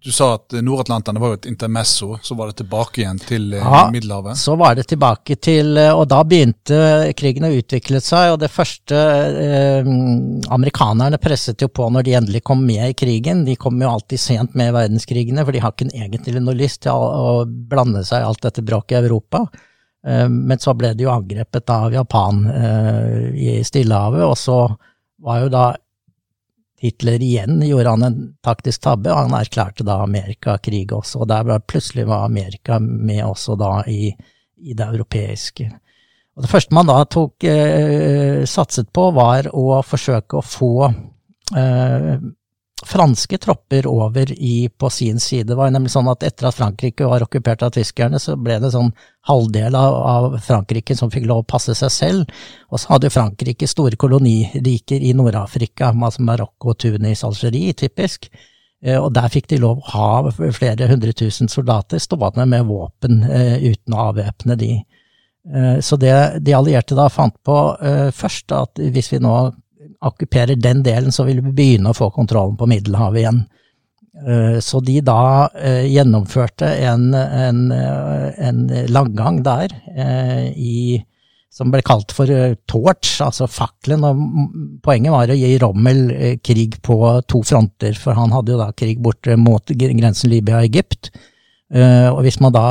du 0.00 0.08
sa 0.12 0.30
at 0.38 0.54
Nord-Atlanteren 0.64 1.20
var 1.20 1.32
jo 1.32 1.36
et 1.38 1.46
intermesso, 1.50 2.14
så 2.24 2.34
var 2.38 2.48
det 2.48 2.62
tilbake 2.62 3.02
igjen 3.02 3.18
til 3.20 3.52
eh, 3.52 3.64
ja, 3.64 3.82
Middelhavet? 3.92 4.38
Så 4.40 4.54
var 4.56 4.78
det 4.78 4.86
tilbake 4.88 5.36
til 5.36 5.76
eh, 5.76 5.92
Og 5.92 6.06
da 6.08 6.22
begynte 6.24 7.10
krigen 7.18 7.44
å 7.44 7.52
utvikle 7.52 8.00
seg, 8.04 8.32
og 8.32 8.38
det 8.40 8.48
første 8.52 8.96
eh, 8.96 9.90
Amerikanerne 10.56 11.20
presset 11.20 11.60
jo 11.60 11.68
på 11.68 11.90
når 11.92 12.06
de 12.06 12.16
endelig 12.16 12.44
kom 12.48 12.64
med 12.64 12.86
i 12.88 12.96
krigen. 12.96 13.44
De 13.44 13.58
kom 13.60 13.76
jo 13.82 13.90
alltid 13.92 14.22
sent 14.22 14.56
med 14.56 14.72
i 14.72 14.76
verdenskrigene, 14.78 15.44
for 15.44 15.56
de 15.56 15.64
har 15.64 15.76
ikke 15.76 15.90
egentlig 15.92 16.40
noe 16.40 16.56
lyst 16.56 16.86
til 16.86 16.96
å, 16.96 17.10
å 17.10 17.44
blande 17.44 18.04
seg 18.08 18.24
i 18.24 18.30
alt 18.30 18.40
dette 18.46 18.64
bråket 18.64 18.96
i 18.96 19.02
Europa. 19.04 19.44
Eh, 20.06 20.28
men 20.28 20.58
så 20.58 20.74
ble 20.76 20.94
det 20.96 21.04
jo 21.04 21.12
angrepet 21.12 21.76
av 21.76 21.92
Japan 21.92 22.42
eh, 22.48 23.30
i 23.36 23.60
Stillehavet, 23.66 24.24
og 24.24 24.36
så 24.38 24.62
var 25.20 25.44
jo 25.44 25.52
da 25.52 25.64
Hitler 26.80 27.20
igjen 27.20 27.60
gjorde 27.66 27.92
han 27.92 28.06
en 28.06 28.18
taktisk 28.44 28.80
tabbe, 28.86 29.10
og 29.12 29.26
han 29.26 29.36
erklærte 29.36 29.84
da 29.84 29.98
Amerika 30.00 30.56
krig 30.64 30.92
også. 30.96 31.22
Og 31.22 31.28
der 31.28 31.44
var 31.44 31.60
plutselig 31.68 32.06
var 32.08 32.24
Amerika 32.24 32.78
med 32.80 33.20
også 33.26 33.56
da 33.60 33.74
i, 33.90 34.08
i 34.56 34.76
det 34.76 34.86
europeiske. 34.86 35.68
Og 36.36 36.46
det 36.46 36.50
første 36.50 36.76
man 36.76 36.88
da 36.88 37.02
tok 37.04 37.44
eh, 37.44 38.46
satset 38.48 38.88
på, 38.96 39.10
var 39.12 39.50
å 39.52 39.82
forsøke 39.84 40.38
å 40.40 40.46
få 40.46 40.72
eh, 40.88 42.14
franske 42.86 43.38
tropper 43.38 43.86
over 43.86 44.32
i, 44.32 44.68
på 44.68 44.90
sin 44.90 45.20
side. 45.20 45.48
Det 45.50 45.56
var 45.58 45.72
nemlig 45.72 45.92
sånn 45.92 46.08
at 46.08 46.24
etter 46.24 46.48
at 46.48 46.56
Frankrike 46.56 47.08
var 47.08 47.24
okkupert 47.26 47.64
av 47.66 47.74
tyskerne, 47.76 48.20
så 48.20 48.36
ble 48.40 48.56
det 48.62 48.72
sånn 48.72 48.92
halvdel 49.28 49.76
av, 49.76 49.96
av 50.12 50.38
Frankrike 50.44 50.96
som 50.96 51.12
fikk 51.12 51.26
lov 51.28 51.42
å 51.42 51.48
passe 51.50 51.74
seg 51.76 51.92
selv. 51.92 52.38
Og 52.72 52.80
så 52.80 52.94
hadde 52.94 53.12
Frankrike 53.12 53.68
store 53.68 54.00
koloniriker 54.00 55.02
i 55.04 55.12
Nord-Afrika, 55.16 55.92
altså 55.92 56.24
Marokko, 56.24 56.74
Tunis, 56.74 57.24
Algerie, 57.28 57.76
typisk. 57.76 58.30
Eh, 58.84 58.96
og 58.96 59.12
der 59.16 59.28
fikk 59.32 59.50
de 59.50 59.60
lov 59.60 59.82
å 59.82 59.90
ha 59.94 60.52
flere 60.56 60.88
hundre 60.88 61.12
tusen 61.16 61.50
soldater 61.52 62.00
stående 62.00 62.46
med 62.48 62.68
våpen 62.68 63.22
eh, 63.28 63.58
uten 63.60 63.96
å 63.96 64.06
avvæpne 64.08 64.56
de. 64.60 64.72
Eh, 65.50 65.76
så 65.84 65.98
det 66.00 66.14
de 66.46 66.56
allierte 66.56 66.96
da 66.96 67.10
fant 67.12 67.36
på 67.44 67.58
først, 68.16 68.52
at 68.56 68.80
hvis 68.80 69.12
vi 69.12 69.20
nå 69.20 69.34
okkuperer 70.06 70.56
den 70.56 70.82
delen, 70.84 71.12
så 71.12 71.26
vil 71.28 71.42
vi 71.44 71.52
begynne 71.54 71.92
å 71.92 71.96
få 71.96 72.10
kontrollen 72.14 72.56
på 72.60 72.68
Middelhavet 72.70 73.22
igjen. 73.22 73.42
Eh, 74.26 74.58
så 74.60 74.80
de 74.84 74.98
da 75.06 75.48
eh, 75.54 75.86
gjennomførte 75.88 76.66
en, 76.84 77.12
en, 77.14 77.60
eh, 77.72 78.48
en 78.48 78.66
langgang 78.90 79.38
der 79.46 79.72
i, 80.56 80.98
som 81.50 81.70
ble 81.72 81.82
kalt 81.86 82.12
for 82.14 82.30
torch, 82.70 83.16
altså 83.24 83.48
fakkelen. 83.50 84.04
Og 84.06 84.82
poenget 84.84 85.14
var 85.14 85.32
å 85.32 85.38
gi 85.38 85.54
Rommel 85.62 86.04
krig 86.44 86.78
på 86.84 87.00
to 87.30 87.42
fronter, 87.46 87.96
for 87.98 88.18
han 88.18 88.34
hadde 88.34 88.54
jo 88.54 88.60
da 88.60 88.70
krig 88.76 89.00
borte 89.02 89.38
mot 89.40 89.72
grensen 89.72 90.32
Libya-Egypt. 90.32 91.12
Og 91.70 92.24
hvis 92.26 92.40
man 92.42 92.54
da 92.54 92.64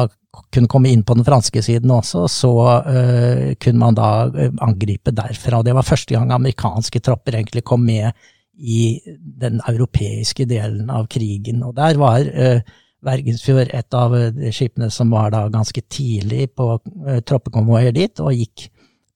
kunne 0.53 0.69
komme 0.71 0.91
inn 0.91 1.03
på 1.05 1.15
den 1.17 1.25
franske 1.27 1.61
siden 1.65 1.91
også, 1.93 2.25
så 2.31 2.51
uh, 2.85 3.45
kunne 3.61 3.81
man 3.81 3.97
da 3.97 4.09
eh, 4.29 4.51
angripe 4.65 5.13
derfra. 5.15 5.63
Det 5.65 5.75
var 5.77 5.87
første 5.87 6.15
gang 6.15 6.33
amerikanske 6.33 7.01
tropper 7.05 7.39
egentlig 7.39 7.65
kom 7.67 7.85
med 7.85 8.11
i 8.59 8.99
den 9.17 9.61
europeiske 9.67 10.45
delen 10.49 10.89
av 10.91 11.07
krigen. 11.11 11.63
Og 11.63 11.75
der 11.77 11.99
var 12.01 12.25
uh, 12.25 12.77
Vergensfjord 13.05 13.71
et 13.71 13.95
av 13.95 14.11
skipene 14.51 14.89
som 14.91 15.13
var 15.15 15.31
da 15.31 15.45
ganske 15.51 15.81
tidlig 15.87 16.49
på 16.59 16.73
uh, 16.75 17.19
troppekonvoier 17.23 17.95
dit, 17.95 18.19
og 18.19 18.35
gikk 18.35 18.67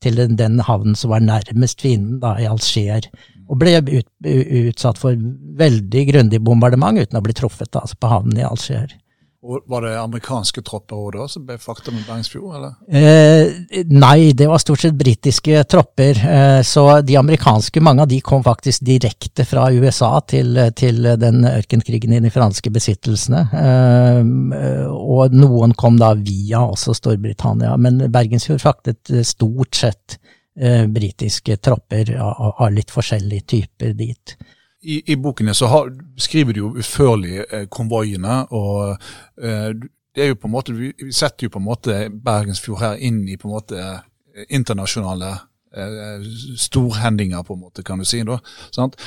til 0.03 0.19
den, 0.19 0.35
den 0.39 0.59
havnen 0.63 0.97
som 0.99 1.13
var 1.13 1.23
nærmest 1.23 1.83
fienden, 1.83 2.19
da, 2.23 2.35
i 2.39 2.47
Alger. 2.49 3.07
Og 3.51 3.59
ble 3.59 3.75
ut, 3.79 4.09
utsatt 4.23 4.99
for 4.99 5.19
veldig 5.59 6.03
grundig 6.09 6.39
bombardement 6.43 6.99
uten 6.99 7.19
å 7.19 7.23
bli 7.23 7.35
truffet 7.37 7.75
altså 7.79 7.99
på 7.99 8.11
havnen 8.11 8.39
i 8.39 8.47
Alger. 8.47 8.95
Var 9.43 9.81
det 9.83 9.91
amerikanske 9.99 10.61
tropper 10.63 10.95
òg 10.95 11.15
da 11.17 11.25
som 11.27 11.43
ble 11.43 11.57
frakta 11.59 11.91
med 11.91 12.05
Bergensfjord, 12.07 12.53
eller? 12.55 12.75
Eh, 12.87 13.81
nei, 13.91 14.31
det 14.39 14.47
var 14.47 14.61
stort 14.63 14.79
sett 14.85 14.95
britiske 14.95 15.65
tropper. 15.67 16.21
Eh, 16.35 16.59
så 16.63 16.85
de 17.03 17.17
amerikanske, 17.19 17.83
mange 17.83 18.05
av 18.05 18.07
de 18.11 18.21
kom 18.23 18.45
faktisk 18.45 18.85
direkte 18.87 19.43
fra 19.47 19.65
USA 19.75 20.13
til, 20.31 20.55
til 20.79 21.03
den 21.19 21.43
ørkenkrigen 21.49 22.15
i 22.15 22.21
de 22.23 22.31
franske 22.31 22.71
besittelsene. 22.71 23.43
Eh, 23.59 24.87
og 24.87 25.35
noen 25.35 25.75
kom 25.75 25.99
da 25.99 26.13
via 26.15 26.63
også 26.63 26.95
Storbritannia. 27.01 27.75
Men 27.75 27.99
Bergensfjord 28.13 28.63
fraktet 28.63 29.11
stort 29.27 29.75
sett 29.75 30.19
eh, 30.55 30.87
britiske 30.87 31.59
tropper 31.59 32.15
av, 32.15 32.53
av 32.63 32.71
litt 32.71 32.95
forskjellige 32.95 33.49
typer 33.57 33.97
dit 33.99 34.37
i, 34.83 35.01
i 35.11 35.15
boken 35.15 35.53
så 35.55 35.67
har, 35.71 35.91
skriver 36.17 36.53
du 36.53 36.59
jo 36.59 36.71
utførlig 36.77 37.43
eh, 37.49 37.65
konvoiene. 37.71 38.43
og 38.51 38.97
eh, 39.41 39.71
det 40.15 40.23
er 40.23 40.27
jo 40.33 40.35
på 40.35 40.47
en 40.47 40.53
måte, 40.53 40.73
Vi 40.73 41.11
setter 41.11 41.47
jo 41.47 41.53
på 41.55 41.59
en 41.59 41.65
måte 41.65 42.09
Bergensfjord 42.25 42.79
her 42.79 42.95
inn 43.01 43.23
i 43.29 43.37
på 43.37 43.47
en 43.47 43.55
måte 43.55 43.79
eh, 43.79 44.45
internasjonale 44.49 45.31
eh, 45.75 46.25
storhendinger, 46.57 47.43
på 47.43 47.53
en 47.53 47.63
måte, 47.63 47.83
kan 47.83 47.99
du 47.99 48.05
si. 48.05 48.21
da, 48.23 48.37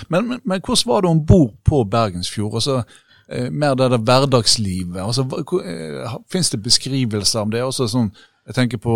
men, 0.09 0.29
men, 0.29 0.41
men, 0.45 0.61
hvordan 0.61 0.91
var 0.91 1.03
det 1.03 1.11
om 1.11 1.27
bord 1.27 1.55
på 1.65 1.85
Bergensfjord? 1.85 2.55
altså 2.55 2.83
eh, 3.29 3.51
Mer 3.51 3.75
det 3.75 3.91
der 3.91 3.99
hverdagslivet. 3.99 5.01
altså 5.03 5.23
eh, 5.65 6.17
Fins 6.33 6.51
det 6.51 6.63
beskrivelser 6.63 7.41
om 7.41 7.51
det? 7.51 7.63
også 7.63 7.89
sånn, 7.89 8.11
Jeg 8.47 8.55
tenker 8.55 8.79
på 8.79 8.95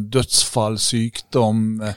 dødsfall, 0.00 0.78
sykdom. 0.80 1.80
eh, 1.82 1.94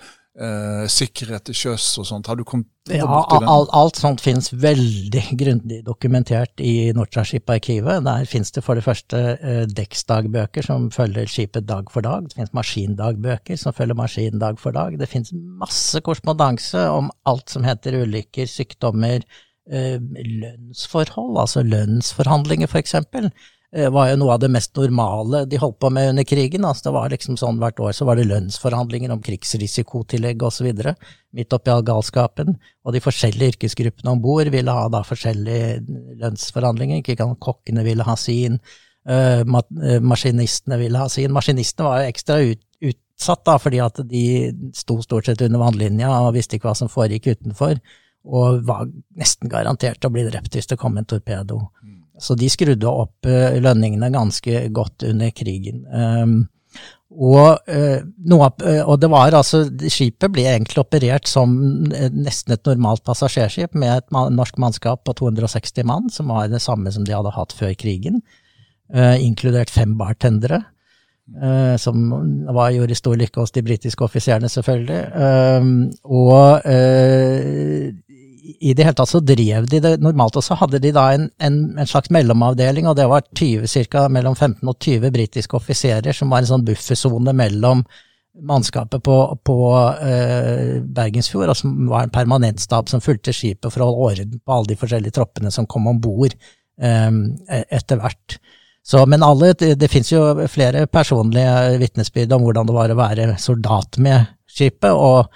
sikkerhet 0.87 1.43
til 1.43 1.55
sjøs 1.57 1.85
og 1.99 2.05
sånt? 2.07 2.29
Har 2.31 2.37
du 2.39 2.45
kommet 2.47 2.69
Ja, 2.89 3.03
alt, 3.05 3.69
alt 3.75 3.99
sånt 3.99 4.23
finnes 4.23 4.47
veldig 4.55 5.23
grundig 5.37 5.81
dokumentert 5.85 6.63
i 6.63 6.89
Nortraship-arkivet. 6.95 8.01
Der 8.07 8.23
finnes 8.25 8.51
det 8.55 8.63
for 8.63 8.79
det 8.79 8.85
første 8.85 9.19
eh, 9.37 9.65
dekksdagbøker 9.69 10.65
som 10.65 10.87
følger 10.93 11.27
skipet 11.29 11.67
dag 11.67 11.91
for 11.91 12.01
dag. 12.07 12.25
Det 12.25 12.39
finnes 12.39 12.55
maskindagbøker 12.57 13.59
som 13.59 13.75
følger 13.75 13.99
maskin 13.99 14.39
dag 14.41 14.57
for 14.59 14.71
dag. 14.71 14.97
Det 14.97 15.09
finnes 15.11 15.35
masse 15.35 16.01
korrespondanse 16.01 16.87
om 16.89 17.11
alt 17.29 17.51
som 17.53 17.67
heter 17.67 17.99
ulykker, 18.01 18.49
sykdommer, 18.49 19.27
eh, 19.69 19.99
lønnsforhold, 19.99 21.37
altså 21.43 21.67
lønnsforhandlinger 21.67 22.71
eh, 22.71 23.31
var 23.71 24.09
jo 24.09 24.17
noe 24.19 24.33
av 24.35 24.41
det 24.43 24.49
mest 24.51 24.75
normale 24.75 25.45
de 25.47 25.59
holdt 25.59 25.77
på 25.79 25.89
med 25.95 26.09
under 26.11 26.25
krigen. 26.27 26.65
Altså 26.67 26.89
det 26.89 26.95
var 26.97 27.11
liksom 27.13 27.37
sånn 27.39 27.59
Hvert 27.61 27.79
år 27.79 27.93
så 27.95 28.07
var 28.07 28.19
det 28.19 28.27
lønnsforhandlinger 28.27 29.13
om 29.13 29.21
krigsrisikotillegg 29.23 30.43
osv. 30.43 30.67
midt 31.31 31.55
oppi 31.55 31.71
all 31.71 31.85
galskapen. 31.87 32.57
Og 32.83 32.95
de 32.95 33.03
forskjellige 33.03 33.55
yrkesgruppene 33.55 34.11
om 34.11 34.23
bord 34.23 34.51
ville 34.51 34.75
ha 34.75 34.89
da 34.91 35.03
forskjellige 35.07 35.79
lønnsforhandlinger. 36.19 36.99
Ikke 36.99 37.15
kan 37.21 37.37
Kokkene 37.39 37.85
ville 37.87 38.03
ha 38.03 38.17
sin, 38.19 38.59
uh, 39.07 39.43
maskinistene 40.03 40.81
ville 40.81 40.99
ha 40.99 41.07
sin. 41.09 41.31
Maskinistene 41.31 41.87
var 41.87 42.03
jo 42.03 42.11
ekstra 42.11 42.41
ut, 42.43 42.63
utsatt 42.91 43.45
da, 43.47 43.55
fordi 43.61 43.79
at 43.79 44.03
de 44.03 44.25
sto 44.75 44.99
stort 45.05 45.31
sett 45.31 45.47
under 45.47 45.63
vannlinja 45.63 46.11
og 46.25 46.35
visste 46.35 46.59
ikke 46.59 46.73
hva 46.73 46.75
som 46.75 46.91
foregikk 46.91 47.37
utenfor. 47.37 47.79
Og 48.27 48.65
var 48.67 48.91
nesten 49.17 49.49
garantert 49.49 50.03
å 50.03 50.11
bli 50.11 50.27
drept 50.27 50.59
hvis 50.59 50.67
det 50.67 50.81
kom 50.81 50.99
en 50.99 51.07
torpedo. 51.07 51.69
Så 52.21 52.37
de 52.37 52.49
skrudde 52.51 52.89
opp 52.89 53.27
uh, 53.27 53.57
lønningene 53.61 54.11
ganske 54.13 54.65
godt 54.73 55.07
under 55.09 55.31
krigen. 55.33 55.83
Um, 55.89 56.35
og, 57.11 57.65
uh, 57.67 58.03
noe, 58.31 58.49
uh, 58.63 58.83
og, 58.85 58.93
det 59.01 59.09
var 59.11 59.35
altså 59.35 59.63
Skipet 59.91 60.31
ble 60.31 60.45
egentlig 60.47 60.79
operert 60.83 61.27
som 61.27 61.55
nesten 61.89 62.55
et 62.55 62.69
normalt 62.69 63.03
passasjerskip 63.07 63.75
med 63.75 63.97
et 63.97 64.13
norsk 64.37 64.61
mannskap 64.61 65.03
på 65.07 65.17
260 65.19 65.87
mann, 65.89 66.11
som 66.13 66.31
var 66.31 66.51
det 66.51 66.61
samme 66.63 66.93
som 66.93 67.07
de 67.07 67.17
hadde 67.17 67.33
hatt 67.35 67.55
før 67.57 67.73
krigen, 67.79 68.21
inkludert 68.91 69.71
fem 69.71 69.93
bartendere. 69.95 70.65
som 71.79 72.09
var, 72.51 72.73
gjorde 72.75 72.95
stor 72.95 73.15
lykke 73.15 73.39
hos 73.39 73.53
de 73.55 73.63
britiske 73.63 74.03
offiserene, 74.03 74.49
selvfølgelig. 74.51 75.03
og 76.03 76.67
i 78.61 78.75
det 78.77 78.85
hele 78.85 78.97
tatt 78.97 79.09
så 79.09 79.19
drev 79.25 79.65
de 79.69 79.79
det 79.81 79.95
normalt, 80.03 80.37
og 80.37 80.45
så 80.45 80.55
hadde 80.59 80.79
de 80.83 80.91
da 80.93 81.07
en, 81.15 81.27
en, 81.41 81.57
en 81.81 81.89
slags 81.89 82.11
mellomavdeling, 82.13 82.85
og 82.89 82.95
det 82.99 83.07
var 83.09 83.25
20, 83.33 83.65
cirka 83.71 84.05
mellom 84.13 84.35
15 84.37 84.69
og 84.69 84.77
20 84.77 85.13
britiske 85.15 85.57
offiserer 85.57 86.13
som 86.13 86.29
var 86.29 86.43
en 86.43 86.51
sånn 86.51 86.65
buffersone 86.67 87.33
mellom 87.37 87.81
mannskapet 88.47 89.03
på, 89.03 89.17
på 89.43 89.57
eh, 90.05 90.77
Bergensfjord, 90.85 91.51
og 91.51 91.57
som 91.57 91.73
var 91.89 92.05
en 92.05 92.13
permanentstab 92.13 92.89
som 92.89 93.03
fulgte 93.03 93.33
skipet 93.35 93.73
for 93.73 93.83
å 93.83 93.89
holde 93.89 94.07
orden 94.07 94.39
på 94.39 94.55
alle 94.55 94.71
de 94.71 94.79
forskjellige 94.79 95.17
troppene 95.17 95.51
som 95.51 95.67
kom 95.69 95.89
om 95.91 95.99
bord 96.01 96.37
eh, 96.37 97.09
etter 97.67 97.99
hvert. 97.99 98.37
Så, 98.85 99.03
men 99.05 99.25
alle, 99.25 99.51
det, 99.57 99.75
det 99.81 99.89
fins 99.91 100.09
jo 100.13 100.21
flere 100.49 100.87
personlige 100.89 101.77
vitnesbyrd 101.81 102.31
om 102.37 102.45
hvordan 102.45 102.69
det 102.69 102.77
var 102.77 102.93
å 102.93 103.01
være 103.01 103.27
soldat 103.41 103.99
med 104.01 104.31
skipet, 104.51 104.91
og 104.91 105.31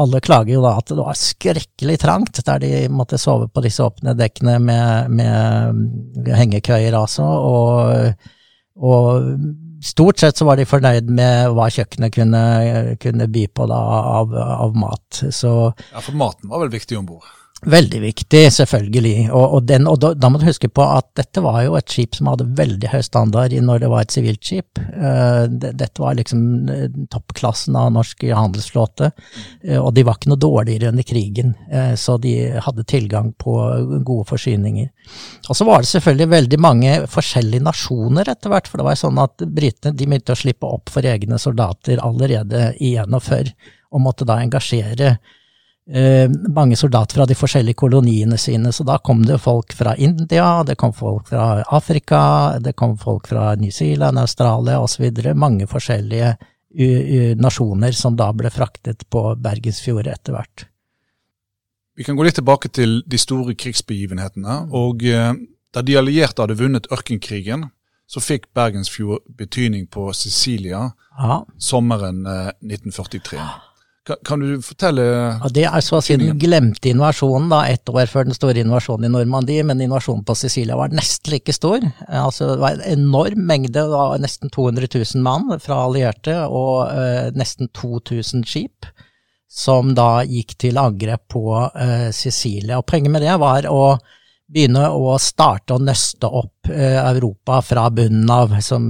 alle 0.00 0.20
klager 0.24 0.56
jo 0.56 0.64
da 0.64 0.74
at 0.78 0.90
det 0.92 0.98
var 1.00 1.18
skrekkelig 1.18 1.98
trangt, 2.02 2.42
der 2.46 2.60
de 2.62 2.72
måtte 2.92 3.20
sove 3.20 3.48
på 3.52 3.64
disse 3.64 3.84
åpne 3.84 4.16
dekkene 4.18 4.58
med, 4.62 5.14
med 5.20 6.28
hengekøyer, 6.38 6.96
altså, 6.98 7.24
og, 7.24 8.28
og, 8.76 9.32
stort 9.84 10.18
sett 10.18 10.38
så 10.38 10.46
var 10.48 10.58
de 10.58 10.66
fornøyd 10.66 11.10
med 11.14 11.52
hva 11.54 11.68
kjøkkenet 11.70 12.14
kunne, 12.16 12.44
kunne 12.98 13.28
by 13.30 13.44
på 13.54 13.66
da 13.70 13.78
av, 14.18 14.32
av 14.34 14.74
mat. 14.74 15.20
Så, 15.30 15.52
ja, 15.92 16.02
for 16.02 16.18
maten 16.18 16.50
var 16.50 16.64
vel 16.64 16.72
viktig 16.72 16.98
om 16.98 17.06
bord? 17.06 17.28
Veldig 17.66 17.98
viktig, 18.00 18.52
selvfølgelig. 18.54 19.32
Og, 19.34 19.54
og, 19.56 19.62
den, 19.66 19.88
og 19.90 19.96
da, 19.98 20.12
da, 20.14 20.28
må 20.30 20.38
du 20.38 20.44
huske 20.46 20.68
på 20.70 20.84
at 20.86 21.08
dette 21.18 21.42
var 21.42 21.64
jo 21.64 21.74
et 21.74 21.90
skip 21.90 22.14
som 22.14 22.28
hadde 22.30 22.46
veldig 22.54 22.90
høy 22.92 23.00
standard 23.02 23.56
når 23.66 23.80
det 23.82 23.88
var 23.90 24.04
et 24.04 24.14
sivilt 24.14 24.44
skip. 24.46 24.78
Uh, 24.78 25.50
det, 25.50 25.72
dette 25.80 25.98
var 25.98 26.14
liksom 26.14 26.44
uh, 26.70 26.84
toppklassen 27.10 27.74
av 27.78 27.90
norsk 27.96 28.22
handelsflåte, 28.30 29.10
uh, 29.10 29.80
og 29.80 29.90
de 29.96 30.04
var 30.06 30.20
ikke 30.20 30.30
noe 30.30 30.42
dårligere 30.44 30.92
under 30.92 31.06
krigen, 31.08 31.56
så 31.98 32.14
de 32.22 32.32
hadde 32.62 32.84
tilgang 32.88 33.32
på 33.38 33.54
gode 34.06 34.26
forsyninger. 34.28 34.88
Og 35.48 35.56
så 35.58 35.66
var 35.66 35.82
det 35.82 35.90
selvfølgelig 35.90 36.28
veldig 36.30 36.60
mange 36.62 36.92
forskjellige 37.10 37.64
nasjoner 37.66 38.30
etter 38.30 38.52
hvert, 38.52 38.70
for 38.70 38.78
det 38.78 38.86
var 38.86 38.94
jo 38.94 39.02
sånn 39.02 39.20
at 39.22 39.44
britene 39.58 39.98
begynte 39.98 40.36
å 40.36 40.38
slippe 40.38 40.70
opp 40.78 40.92
for 40.94 41.06
egne 41.08 41.40
soldater 41.42 41.98
allerede 42.04 42.70
i 42.84 42.94
41, 43.00 43.50
og 43.88 44.04
måtte 44.04 44.28
da 44.28 44.38
engasjere 44.44 45.16
Eh, 45.88 46.28
mange 46.52 46.76
soldater 46.76 47.16
fra 47.16 47.26
de 47.26 47.36
forskjellige 47.38 47.78
koloniene 47.80 48.36
sine, 48.38 48.72
så 48.72 48.84
da 48.84 48.98
kom 49.00 49.22
det 49.24 49.38
folk 49.40 49.72
fra 49.72 49.96
India, 49.96 50.62
det 50.64 50.76
kom 50.76 50.92
folk 50.92 51.30
fra 51.30 51.62
Afrika, 51.64 52.58
det 52.60 52.74
kom 52.76 52.98
folk 53.00 53.28
fra 53.30 53.54
New 53.56 53.72
Zealand, 53.72 54.20
Australia 54.20 54.80
osv. 54.80 55.08
Mange 55.34 55.66
forskjellige 55.66 56.36
nasjoner 57.40 57.96
som 57.96 58.16
da 58.16 58.28
ble 58.36 58.50
fraktet 58.52 59.06
på 59.08 59.22
Bergensfjordet 59.40 60.12
etter 60.18 60.36
hvert. 60.36 60.66
Vi 61.98 62.04
kan 62.04 62.14
gå 62.14 62.22
litt 62.22 62.36
tilbake 62.38 62.68
til 62.70 63.00
de 63.10 63.18
store 63.18 63.56
krigsbegivenhetene. 63.58 64.68
og 64.70 65.02
eh, 65.02 65.32
Da 65.74 65.82
de 65.82 65.96
allierte 65.98 66.44
hadde 66.44 66.56
vunnet 66.56 66.86
ørkenkrigen, 66.94 67.66
så 68.06 68.20
fikk 68.22 68.46
Bergensfjord 68.54 69.24
betydning 69.36 69.88
på 69.90 70.12
Sicilia 70.16 70.92
ja. 71.18 71.40
sommeren 71.58 72.22
1943. 72.62 73.40
Eh, 74.08 74.16
kan 74.24 74.40
du 74.40 74.62
fortelle 74.62 75.02
ja, 75.02 75.50
Det 75.52 75.64
er 75.68 75.84
så 75.84 75.98
å 75.98 76.02
si 76.04 76.16
den 76.18 76.38
glemte 76.40 76.90
invasjonen, 76.90 77.48
da, 77.52 77.62
ett 77.70 77.88
år 77.88 78.08
før 78.10 78.28
den 78.28 78.36
store 78.36 78.62
invasjonen 78.62 79.08
i 79.08 79.12
Normandie, 79.12 79.64
men 79.66 79.82
invasjonen 79.84 80.24
på 80.28 80.36
Sicilia 80.38 80.78
var 80.78 80.94
nesten 80.94 81.34
like 81.34 81.54
stor. 81.54 81.84
Altså, 82.08 82.52
det 82.54 82.62
var 82.62 82.76
en 82.78 82.98
enorm 82.98 83.44
mengde, 83.48 83.84
nesten 84.22 84.52
200 84.54 84.90
000 84.94 85.24
mann 85.24 85.50
fra 85.62 85.82
allierte 85.86 86.36
og 86.46 86.92
uh, 86.92 87.28
nesten 87.36 87.70
2000 87.76 88.46
skip, 88.48 88.88
som 89.48 89.94
da 89.96 90.22
gikk 90.28 90.56
til 90.60 90.78
angrep 90.80 91.26
på 91.32 91.44
uh, 91.58 92.08
Sicilia. 92.14 92.78
Og 92.78 92.86
Poenget 92.88 93.14
med 93.14 93.24
det 93.26 93.36
var 93.40 93.68
å 93.70 93.98
begynne 94.48 94.86
å 94.96 95.18
starte 95.20 95.76
å 95.76 95.82
nøste 95.82 96.28
opp 96.28 96.70
uh, 96.70 97.02
Europa 97.10 97.60
fra 97.64 97.88
bunnen 97.92 98.30
av, 98.32 98.56
som 98.64 98.88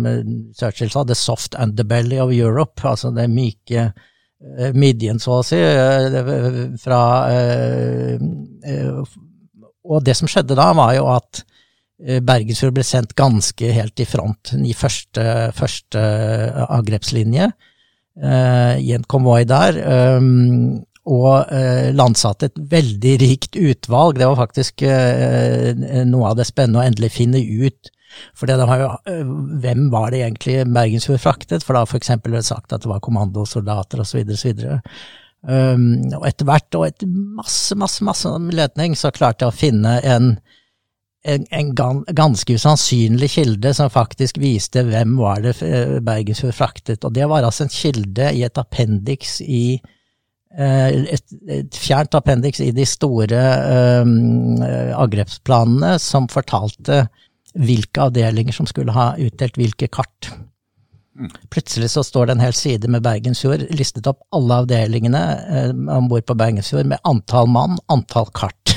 Churchill 0.58 0.92
sa, 0.94 1.02
the 1.04 1.18
soft 1.18 1.58
underbelly 1.58 2.20
of 2.22 2.34
Europe, 2.34 2.78
altså 2.86 3.10
det 3.14 3.26
myke 3.32 3.88
Eh, 3.88 4.04
midjen, 4.74 5.18
så 5.18 5.41
å 5.41 5.45
si, 5.47 5.59
eh, 5.59 6.18
fra 6.78 7.03
eh, 7.32 8.18
Og 9.89 10.05
det 10.05 10.14
som 10.18 10.28
skjedde 10.28 10.57
da, 10.59 10.72
var 10.76 10.93
jo 10.99 11.07
at 11.14 11.45
Bergensfjord 11.99 12.76
ble 12.76 12.84
sendt 12.86 13.16
ganske 13.18 13.70
helt 13.74 13.99
i 13.99 14.05
front 14.07 14.53
i 14.55 14.74
første, 14.76 15.22
første 15.57 16.03
angrepslinje 16.68 17.49
i 18.78 18.93
en 18.95 19.07
konvoi 19.09 19.41
der. 19.49 19.80
Og 21.09 21.51
landsatte 21.99 22.51
et 22.53 22.61
veldig 22.76 23.14
rikt 23.24 23.59
utvalg. 23.59 24.20
Det 24.20 24.28
var 24.28 24.39
faktisk 24.45 24.84
noe 24.84 26.30
av 26.30 26.36
det 26.39 26.47
spennende 26.47 26.84
å 26.84 26.86
endelig 26.86 27.16
finne 27.16 27.41
ut 27.41 27.91
for 28.34 28.50
det 28.50 28.58
har 28.70 28.82
jo, 28.82 28.90
øh, 29.12 29.32
hvem 29.62 29.88
var 29.92 30.10
det 30.10 30.22
egentlig 30.22 30.64
Bergensfjord 30.66 31.22
fraktet? 31.22 31.64
For 31.66 31.76
da 31.76 31.84
for 31.88 32.00
eksempel 32.00 32.36
sagt 32.42 32.72
at 32.72 32.84
det 32.84 32.90
var 32.90 33.02
kommandosoldater 33.04 34.04
osv. 34.04 34.24
osv. 34.32 34.68
Um, 35.46 36.00
og 36.18 36.24
etter 36.26 36.48
hvert, 36.48 36.74
og 36.74 36.88
etter 36.88 37.10
masse, 37.10 37.76
masse, 37.78 38.02
masse 38.04 38.30
letning, 38.52 38.96
så 38.98 39.12
klarte 39.14 39.46
jeg 39.46 39.52
å 39.52 39.54
finne 39.54 39.92
en, 40.02 40.32
en, 41.22 41.44
en 41.54 41.70
ganske 41.76 42.56
usannsynlig 42.58 43.30
kilde 43.36 43.70
som 43.76 43.92
faktisk 43.92 44.40
viste 44.42 44.82
hvem 44.88 45.14
var 45.20 45.44
det 45.44 45.54
øh, 45.62 46.00
Bergensfjord 46.02 46.58
fraktet. 46.58 47.06
Og 47.06 47.14
det 47.14 47.28
var 47.30 47.46
altså 47.46 47.68
en 47.68 47.72
kilde 47.72 48.32
i 48.34 48.42
et 48.48 48.58
appendiks 48.58 49.38
i 49.46 49.78
øh, 49.78 50.90
et, 51.14 51.38
et 51.46 51.80
fjernt 51.86 52.18
appendiks 52.18 52.60
i 52.64 52.72
de 52.74 52.88
store 52.88 53.44
um, 54.02 54.58
angrepsplanene 54.64 55.94
som 56.02 56.26
fortalte 56.32 57.04
hvilke 57.59 58.06
avdelinger 58.09 58.54
som 58.54 58.68
skulle 58.68 58.94
ha 58.94 59.12
utdelt 59.18 59.59
hvilke 59.59 59.88
kart. 59.90 60.30
Mm. 61.18 61.30
Plutselig 61.50 61.90
så 61.90 62.04
står 62.06 62.26
det 62.26 62.36
en 62.36 62.44
hel 62.44 62.54
side 62.54 62.88
med 62.90 63.02
Bergensfjord, 63.02 63.64
listet 63.74 64.06
opp 64.06 64.20
alle 64.36 64.61
avdelingene 64.62 65.22
eh, 65.50 65.70
om 65.96 66.06
bord 66.11 66.26
på 66.28 66.36
Bergensfjord 66.38 66.86
med 66.86 67.02
antall 67.09 67.50
mann, 67.50 67.74
antall 67.90 68.30
kart. 68.38 68.74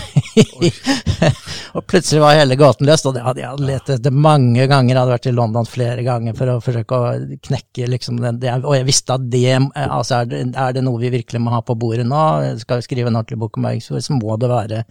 og 1.75 1.85
plutselig 1.87 2.23
var 2.23 2.39
hele 2.39 2.57
gåten 2.59 2.89
løst, 2.89 3.05
og 3.05 3.13
det 3.15 3.23
hadde 3.27 3.43
jeg 3.43 3.67
lett 3.67 3.91
etter 3.93 4.15
mange 4.15 4.65
ganger. 4.65 4.95
Jeg 4.95 4.99
hadde 5.03 5.13
vært 5.13 5.29
i 5.29 5.35
London 5.37 5.69
flere 5.69 6.05
ganger 6.07 6.35
for 6.39 6.55
å 6.55 6.57
forsøke 6.65 6.97
å 6.97 7.13
knekke 7.45 7.91
liksom 7.93 8.17
den, 8.23 8.41
Og 8.65 8.73
jeg 8.79 8.89
visste 8.89 9.19
at 9.19 9.29
det 9.29 9.45
eh, 9.53 9.85
altså 9.85 10.23
er, 10.23 10.31
det, 10.33 10.43
er 10.57 10.73
det 10.77 10.85
noe 10.87 11.03
vi 11.03 11.13
virkelig 11.13 11.43
må 11.45 11.53
ha 11.53 11.61
på 11.61 11.77
bordet 11.77 12.09
nå, 12.09 12.23
skal 12.63 12.81
vi 12.81 12.89
skrive 12.89 13.13
en 13.13 13.21
ordentlig 13.21 13.37
bok 13.43 13.61
om 13.61 13.69
Bergensfjord, 13.69 14.07
så 14.07 14.17
må 14.17 14.39
det 14.41 14.49
være 14.49 14.83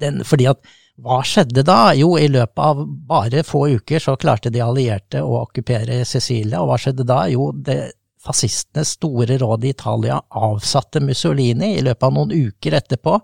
den, 0.00 0.22
fordi 0.24 0.46
at 0.54 0.62
hva 1.00 1.20
skjedde 1.24 1.64
da? 1.66 1.92
Jo, 1.96 2.12
i 2.18 2.28
løpet 2.28 2.60
av 2.60 2.82
bare 3.08 3.44
få 3.46 3.66
uker 3.76 4.02
så 4.02 4.16
klarte 4.20 4.52
de 4.52 4.62
allierte 4.64 5.22
å 5.24 5.40
okkupere 5.44 6.02
Sicilia, 6.08 6.60
og 6.60 6.70
hva 6.70 6.78
skjedde 6.80 7.06
da? 7.08 7.22
Jo, 7.32 7.50
det 7.54 7.78
fascistenes 8.20 8.96
store 8.98 9.38
råd 9.40 9.64
i 9.64 9.72
Italia 9.72 10.18
avsatte 10.36 11.00
Mussolini 11.00 11.72
i 11.78 11.84
løpet 11.84 12.04
av 12.04 12.14
noen 12.16 12.34
uker 12.36 12.76
etterpå, 12.76 13.16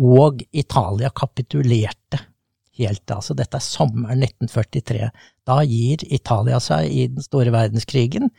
og 0.00 0.40
Italia 0.56 1.10
kapitulerte 1.12 2.22
helt. 2.80 3.04
Altså, 3.12 3.36
dette 3.36 3.58
er 3.58 3.64
sommeren 3.64 4.24
1943. 4.24 5.10
Da 5.48 5.60
gir 5.66 6.04
Italia 6.08 6.60
seg 6.62 6.88
i 6.88 7.06
den 7.10 7.24
store 7.24 7.52
verdenskrigen, 7.52 8.30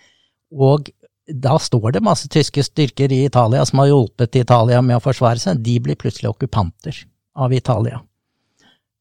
og 0.52 0.90
da 1.32 1.58
står 1.62 1.94
det 1.96 2.04
masse 2.04 2.28
tyske 2.32 2.64
styrker 2.66 3.12
i 3.14 3.26
Italia 3.28 3.64
som 3.68 3.84
har 3.84 3.92
hjulpet 3.92 4.40
Italia 4.42 4.82
med 4.82 4.98
å 4.98 5.04
forsvare 5.04 5.40
seg. 5.40 5.62
De 5.64 5.78
blir 5.84 6.00
plutselig 6.00 6.32
okkupanter 6.34 7.04
av 7.38 7.54
Italia. 7.54 8.02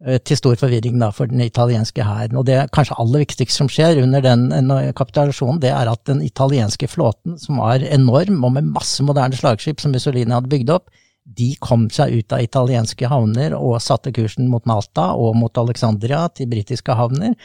Eh, 0.01 0.17
til 0.25 0.39
stor 0.39 0.57
forvirring 0.57 0.97
da 0.97 1.11
for 1.13 1.29
den 1.29 1.43
italienske 1.45 2.01
hæren. 2.01 2.39
Og 2.41 2.47
det 2.49 2.71
kanskje 2.73 2.97
aller 3.03 3.21
viktigste 3.21 3.59
som 3.59 3.69
skjer 3.69 4.01
under 4.01 4.25
den 4.25 4.49
kapitulasjonen, 4.97 5.61
det 5.61 5.75
er 5.77 5.91
at 5.93 6.07
den 6.09 6.23
italienske 6.25 6.89
flåten, 6.89 7.37
som 7.39 7.61
var 7.61 7.85
enorm 7.85 8.41
og 8.45 8.55
med 8.57 8.73
masse 8.73 9.05
moderne 9.05 9.37
slagskip 9.37 9.81
som 9.81 9.93
Mussolini 9.93 10.33
hadde 10.33 10.49
bygd 10.49 10.73
opp, 10.73 10.89
de 11.25 11.53
kom 11.61 11.91
seg 11.93 12.17
ut 12.17 12.33
av 12.33 12.41
italienske 12.43 13.07
havner 13.07 13.53
og 13.55 13.77
satte 13.85 14.11
kursen 14.11 14.49
mot 14.49 14.65
Malta 14.67 15.11
og 15.13 15.37
mot 15.37 15.59
Alexandria, 15.61 16.25
til 16.33 16.49
britiske 16.49 16.97
havner, 16.97 17.37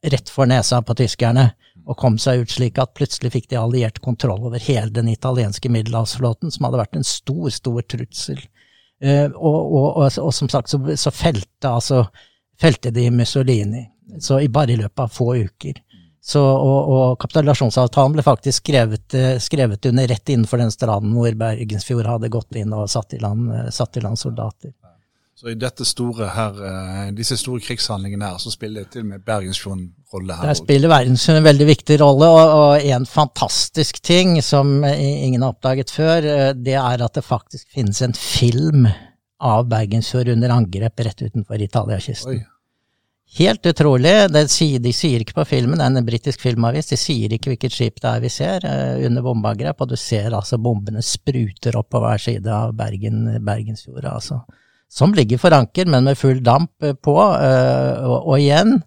rett 0.00 0.32
for 0.32 0.48
nesa 0.48 0.80
på 0.80 0.96
tyskerne, 0.96 1.50
og 1.84 1.96
kom 2.00 2.16
seg 2.18 2.40
ut 2.40 2.50
slik 2.50 2.80
at 2.80 2.96
plutselig 2.96 3.34
fikk 3.36 3.50
de 3.52 3.60
alliert 3.60 4.00
kontroll 4.00 4.48
over 4.48 4.58
hele 4.64 4.88
den 4.96 5.12
italienske 5.12 5.68
middelhavsflåten, 5.68 6.50
som 6.50 6.66
hadde 6.66 6.80
vært 6.80 6.96
en 6.96 7.06
stor, 7.06 7.50
stor 7.52 7.84
trussel 7.84 8.40
og, 8.98 9.58
og, 9.58 9.86
og, 9.96 10.06
og, 10.18 10.32
som 10.34 10.48
sagt 10.50 10.72
så, 10.72 10.80
så 10.98 11.12
felte, 11.14 11.70
altså, 11.70 12.02
felte 12.60 12.90
de 12.90 13.04
Mussolini, 13.14 13.84
så 14.20 14.40
i 14.42 14.48
bare 14.50 14.74
i 14.74 14.80
løpet 14.80 15.04
av 15.04 15.12
få 15.14 15.36
uker. 15.36 15.78
Så, 16.28 16.42
og, 16.42 17.14
kapitulasjonsavtalen 17.22 18.16
ble 18.16 18.24
faktisk 18.26 18.66
skrevet, 18.66 19.06
uh, 19.16 19.38
skrevet, 19.40 19.86
under 19.88 20.10
rett 20.10 20.34
innenfor 20.34 20.60
den 20.60 20.72
stranden 20.74 21.14
hvor 21.16 21.32
Bergensfjord 21.40 22.10
hadde 22.10 22.28
gått 22.32 22.58
inn 22.60 22.74
og 22.76 22.90
satt 22.92 23.14
i 23.16 23.20
land, 23.22 23.46
uh, 23.48 23.70
satt 23.72 23.96
i 23.96 24.02
land 24.04 24.20
soldater. 24.20 24.74
Så 25.38 25.52
i 25.52 25.54
dette 25.54 25.84
store 25.86 26.26
her, 26.34 26.56
disse 27.14 27.36
store 27.38 27.62
krigshandlingene 27.62 28.26
her, 28.26 28.40
så 28.42 28.50
spiller 28.50 28.88
til 28.90 29.04
og 29.04 29.12
med 29.12 29.22
Bergensfjorden 29.22 29.84
rolle 30.10 30.34
her? 30.34 30.48
Der 30.50 30.58
spiller 30.58 30.90
Bergensfjorden 30.90 31.44
en 31.44 31.46
veldig 31.46 31.68
viktig 31.68 31.98
rolle, 32.02 32.26
og, 32.26 32.54
og, 32.56 32.86
en 32.90 33.06
fantastisk 33.06 34.00
ting 34.02 34.40
som 34.42 34.82
ingen 34.82 35.44
har 35.46 35.54
oppdaget 35.54 35.94
før, 35.94 36.26
det 36.58 36.74
er 36.74 37.06
at 37.06 37.14
det 37.14 37.22
faktisk 37.22 37.70
finnes 37.70 38.02
en 38.02 38.18
film 38.18 38.90
av 39.38 39.70
Bergensfjord 39.70 40.34
under 40.34 40.58
angrep 40.58 41.06
rett 41.06 41.22
utenfor 41.22 41.62
Italiakysten. 41.62 42.42
Helt 43.38 43.70
utrolig. 43.70 44.18
Sier, 44.50 44.82
de 44.82 44.90
sier 44.90 45.22
ikke 45.22 45.38
på 45.38 45.48
filmen, 45.54 45.78
det 45.78 45.86
er 45.86 46.02
en 46.02 46.12
britisk 46.14 46.42
filmavis, 46.42 46.90
de 46.90 46.98
sier 46.98 47.30
ikke 47.30 47.54
hvilket 47.54 47.78
skip 47.78 48.02
det 48.02 48.10
er 48.10 48.26
vi 48.26 48.36
ser 48.42 48.66
under 49.06 49.22
bombeangrep, 49.22 49.86
og 49.86 49.94
du 49.94 50.00
ser 50.00 50.34
altså 50.34 50.58
bombene 50.58 51.04
spruter 51.04 51.78
opp 51.78 51.94
på 51.94 52.02
hver 52.02 52.26
side 52.26 52.62
av 52.64 52.74
Bergen, 52.74 53.28
Bergensfjorda. 53.38 54.18
altså 54.18 54.42
som 54.88 55.14
ligger 55.14 55.38
for 55.38 55.52
anker, 55.52 55.86
men 55.86 56.04
med 56.04 56.18
full 56.18 56.42
damp 56.42 56.82
eh, 56.82 56.94
på. 56.94 57.16
Eh, 57.20 58.04
og, 58.08 58.28
og 58.32 58.38
igjen 58.40 58.78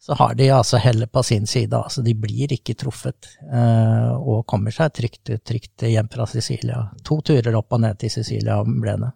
så 0.00 0.16
har 0.16 0.34
de 0.34 0.46
altså 0.54 0.78
hellet 0.80 1.10
på 1.12 1.22
sin 1.26 1.46
side. 1.46 1.76
altså 1.76 2.02
De 2.02 2.14
blir 2.16 2.52
ikke 2.54 2.76
truffet, 2.78 3.34
eh, 3.52 4.12
og 4.14 4.46
kommer 4.48 4.72
seg 4.72 4.94
trygt, 4.96 5.32
trygt 5.44 5.84
hjem 5.84 6.08
fra 6.12 6.26
Sicilia. 6.30 6.86
To 7.04 7.20
turer 7.20 7.58
opp 7.58 7.76
og 7.76 7.82
ned 7.82 7.98
til 8.00 8.12
Sicilia 8.14 8.62
ble 8.64 8.96
det. 9.02 9.10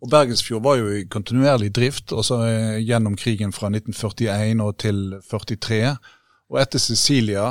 Og 0.00 0.08
Bergensfjord 0.08 0.62
var 0.64 0.78
jo 0.78 0.86
i 0.96 1.02
kontinuerlig 1.12 1.74
drift 1.76 2.14
også 2.16 2.38
gjennom 2.80 3.18
krigen 3.20 3.50
fra 3.52 3.68
1941 3.68 4.62
og 4.64 4.78
til 4.80 5.02
1943. 5.18 5.90
Og 6.50 6.56
etter 6.62 6.80
Sicilia, 6.80 7.50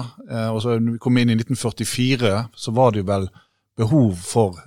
og 0.50 0.58
så 0.64 0.80
vi 0.82 0.98
kom 1.00 1.20
inn 1.22 1.30
i 1.30 1.36
1944, 1.38 2.32
så 2.58 2.74
var 2.74 2.96
det 2.96 3.04
jo 3.04 3.08
vel 3.12 3.28
behov 3.78 4.18
for 4.18 4.58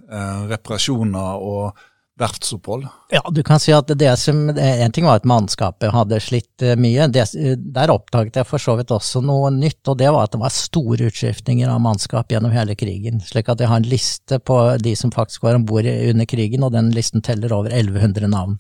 reparasjoner 0.53 1.43
og 1.43 1.83
verftsopphold? 2.23 2.87
Ja, 3.13 3.21
du 3.35 3.43
kan 3.47 3.61
si 3.61 3.75
at 3.77 3.91
det 3.99 4.11
som 4.21 4.47
En 4.53 4.93
ting 4.95 5.05
var 5.05 5.21
at 5.21 5.29
mannskapet 5.29 5.93
hadde 5.93 6.21
slitt 6.23 6.65
eh, 6.65 6.79
mye. 6.81 7.09
Det, 7.13 7.27
der 7.75 7.93
oppdaget 7.93 8.39
jeg 8.41 8.49
for 8.49 8.63
så 8.63 8.77
vidt 8.79 8.95
også 8.95 9.21
noe 9.25 9.51
nytt, 9.55 9.83
og 9.91 9.99
det 10.01 10.11
var 10.15 10.27
at 10.27 10.37
det 10.37 10.43
var 10.43 10.55
store 10.55 11.11
utskiftninger 11.11 11.71
av 11.71 11.83
mannskap 11.85 12.33
gjennom 12.33 12.55
hele 12.55 12.77
krigen. 12.79 13.21
Slik 13.27 13.51
at 13.53 13.61
jeg 13.61 13.71
har 13.71 13.83
en 13.83 13.91
liste 13.91 14.39
på 14.41 14.59
de 14.83 14.95
som 14.99 15.13
faktisk 15.15 15.45
var 15.45 15.59
om 15.59 15.67
bord 15.69 15.89
under 15.89 16.29
krigen, 16.29 16.65
og 16.65 16.73
den 16.77 16.93
listen 16.97 17.25
teller 17.25 17.55
over 17.55 17.75
1100 17.75 18.31
navn. 18.33 18.57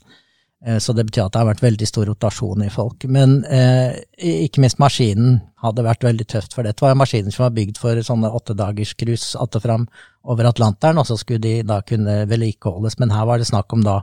Eh, 0.66 0.78
så 0.78 0.92
det 0.92 1.04
betyr 1.08 1.24
at 1.26 1.34
det 1.34 1.40
har 1.42 1.48
vært 1.48 1.64
veldig 1.64 1.88
stor 1.88 2.06
rotasjon 2.06 2.62
i 2.64 2.70
folk. 2.70 3.06
Men 3.10 3.40
eh, 3.50 3.98
ikke 4.42 4.62
minst 4.62 4.80
maskinen 4.82 5.40
hadde 5.62 5.84
vært 5.86 6.06
veldig 6.06 6.26
tøft, 6.30 6.54
for 6.54 6.66
dette 6.66 6.82
var 6.84 6.98
maskiner 6.98 7.34
som 7.34 7.46
var 7.46 7.54
bygd 7.56 7.78
for 7.82 7.98
sånne 8.02 8.30
åttedagerscruise 8.30 9.38
att 9.38 9.56
og 9.56 9.62
fram 9.62 9.86
over 10.22 10.44
Atlanteren, 10.44 10.98
og 10.98 11.06
så 11.06 11.16
skulle 11.18 11.42
de 11.42 11.62
da 11.66 11.80
kunne 11.82 12.26
vedlikeholdes. 12.30 12.98
Men 12.98 13.10
her 13.10 13.26
var 13.26 13.38
det 13.38 13.50
snakk 13.50 13.72
om 13.72 13.82
da 13.82 14.02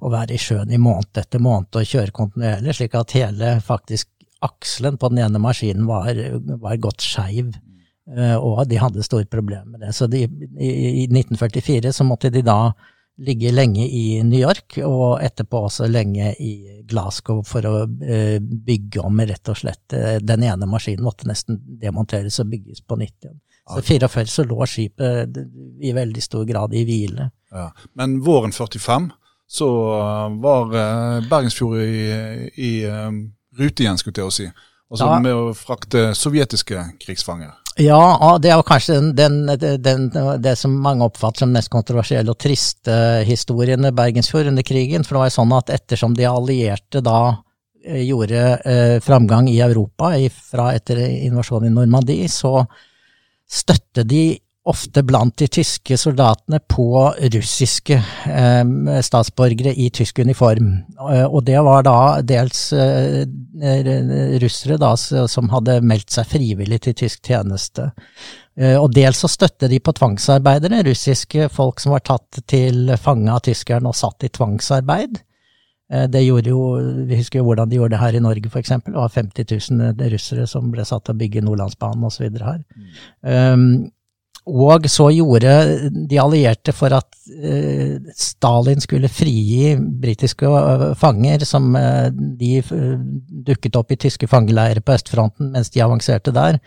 å 0.00 0.12
være 0.12 0.34
i 0.34 0.40
sjøen 0.40 0.72
i 0.72 0.80
måned 0.80 1.16
etter 1.16 1.40
måned 1.40 1.76
og 1.76 1.88
kjøre 1.88 2.14
kontinuerlig, 2.16 2.76
slik 2.76 2.94
at 2.96 3.16
hele 3.16 3.58
faktisk 3.64 4.08
akselen 4.44 4.96
på 4.96 5.08
den 5.10 5.24
ene 5.24 5.40
maskinen 5.42 5.88
var, 5.88 6.14
var 6.62 6.76
godt 6.80 7.02
skeiv. 7.02 7.56
Eh, 8.16 8.36
og 8.36 8.64
de 8.68 8.78
hadde 8.80 9.04
store 9.04 9.28
problemer 9.28 9.66
med 9.66 9.84
det. 9.84 9.92
Så 9.96 10.06
de, 10.08 10.24
i, 10.24 10.70
i 11.02 11.08
1944 11.10 11.92
så 11.92 12.06
måtte 12.08 12.32
de 12.32 12.44
da 12.46 12.72
ligge 13.18 13.52
lenge 13.52 13.88
i 13.88 14.22
New 14.22 14.40
York, 14.40 14.78
og 14.86 15.22
etterpå 15.24 15.64
også 15.66 15.88
lenge 15.90 16.30
i 16.38 16.52
Glasgow 16.88 17.42
for 17.46 17.66
å 17.66 17.74
eh, 17.84 18.38
bygge 18.40 19.02
om 19.04 19.20
rett 19.20 19.50
og 19.50 19.58
slett. 19.58 19.84
Eh, 19.92 20.18
den 20.22 20.44
ene 20.46 20.68
maskinen 20.70 21.06
måtte 21.06 21.28
nesten 21.28 21.58
demonteres 21.80 22.38
og 22.42 22.50
bygges 22.52 22.84
på 22.86 22.98
nytt 23.00 23.26
igjen. 23.26 23.40
Så 23.68 23.82
44 23.84 24.32
så 24.32 24.46
lå 24.48 24.64
skipet 24.64 25.42
i 25.84 25.90
veldig 25.92 26.22
stor 26.24 26.46
grad 26.48 26.72
i 26.72 26.86
hvile. 26.88 27.28
Ja. 27.52 27.66
Men 28.00 28.16
våren 28.24 28.54
45 28.54 29.10
så 29.48 29.68
var 30.40 30.70
Bergensfjord 31.28 31.82
i, 31.82 32.06
i 32.56 32.72
rute 33.58 33.84
igjen, 33.84 34.00
skulle 34.00 34.24
jeg 34.24 34.36
si. 34.38 34.48
Altså 34.88 35.10
med 35.20 35.36
å 35.36 35.52
frakte 35.56 36.14
sovjetiske 36.16 36.86
krigsfanger. 37.02 37.52
Ja, 37.78 38.34
det 38.42 38.50
er 38.50 38.56
jo 38.58 38.64
kanskje 38.66 38.96
den, 39.14 39.44
den, 39.46 39.76
den, 39.82 40.08
det 40.42 40.56
som 40.58 40.72
mange 40.82 41.06
oppfatter 41.06 41.44
som 41.44 41.52
mest 41.54 41.70
kontroversielle 41.70 42.32
og 42.32 42.40
triste 42.42 42.94
historien 43.28 43.86
i 43.86 43.92
Bergensfjord 43.94 44.50
under 44.50 44.66
krigen. 44.66 45.04
For 45.06 45.14
det 45.14 45.20
var 45.22 45.30
jo 45.30 45.36
sånn 45.36 45.54
at 45.54 45.70
ettersom 45.76 46.16
de 46.18 46.26
allierte 46.26 47.02
da 47.06 47.20
eh, 47.84 48.02
gjorde 48.02 48.42
eh, 48.66 48.96
framgang 49.04 49.46
i 49.52 49.60
Europa 49.62 50.10
fra 50.50 50.72
etter 50.74 51.04
invasjonen 51.06 51.70
i 51.70 51.76
Normandie, 51.76 52.26
så 52.26 52.64
støtte 53.46 54.02
de 54.02 54.24
ofte 54.68 55.02
blant 55.06 55.36
de 55.40 55.48
tyske 55.50 55.96
soldatene 56.00 56.60
på 56.68 56.88
russiske 57.34 57.96
eh, 57.98 59.00
statsborgere 59.04 59.72
i 59.74 59.88
tysk 59.94 60.20
uniform. 60.24 60.72
Eh, 61.10 61.24
og 61.24 61.44
det 61.48 61.60
var 61.64 61.86
da 61.86 62.00
dels 62.26 62.66
eh, 62.76 63.22
russere 64.42 64.78
da, 64.80 64.92
som 64.98 65.48
hadde 65.54 65.80
meldt 65.86 66.12
seg 66.14 66.28
frivillig 66.34 66.82
til 66.84 66.98
tysk 67.04 67.32
tjeneste. 67.32 67.90
Eh, 68.58 68.76
og 68.76 68.90
dels 68.94 69.22
så 69.22 69.30
støtte 69.30 69.70
de 69.70 69.80
på 69.80 69.94
tvangsarbeidere, 69.94 70.82
russiske 70.88 71.48
folk 71.54 71.80
som 71.82 71.94
var 71.94 72.04
tatt 72.06 72.42
til 72.50 72.92
fange 73.00 73.32
av 73.32 73.44
tyskerne 73.46 73.90
og 73.90 73.96
satt 73.96 74.26
i 74.26 74.32
tvangsarbeid. 74.34 75.20
Eh, 75.92 76.08
det 76.10 76.24
gjorde 76.26 76.50
jo, 76.50 76.62
Vi 77.06 77.16
husker 77.16 77.40
jo 77.40 77.48
hvordan 77.48 77.68
de 77.68 77.78
gjorde 77.78 77.96
det 77.96 78.02
her 78.02 78.18
i 78.18 78.24
Norge, 78.24 78.50
f.eks. 78.50 78.74
Det 78.84 78.96
var 78.96 79.14
50 79.14 79.46
000 79.72 80.10
russere 80.12 80.46
som 80.46 80.72
ble 80.72 80.84
satt 80.84 81.06
til 81.06 81.16
å 81.16 81.20
bygge 81.22 81.44
Nordlandsbanen 81.46 82.04
osv. 82.04 82.28
her. 82.42 82.60
Mm. 82.74 82.90
Um, 83.22 83.70
og 84.48 84.86
så 84.88 85.10
gjorde 85.12 85.52
de 86.08 86.18
allierte 86.20 86.72
for 86.72 86.94
at 86.96 87.16
eh, 87.28 87.98
Stalin 88.16 88.80
skulle 88.80 89.10
frigi 89.12 89.74
britiske 89.76 90.48
eh, 90.48 90.84
fanger 90.98 91.44
som 91.48 91.76
eh, 91.76 92.08
de 92.12 92.62
dukket 93.48 93.76
opp 93.76 93.92
i 93.92 94.00
tyske 94.00 94.28
fangeleirer 94.30 94.80
på 94.80 94.96
østfronten 94.96 95.52
mens 95.52 95.72
de 95.74 95.84
avanserte 95.84 96.32
der. 96.34 96.60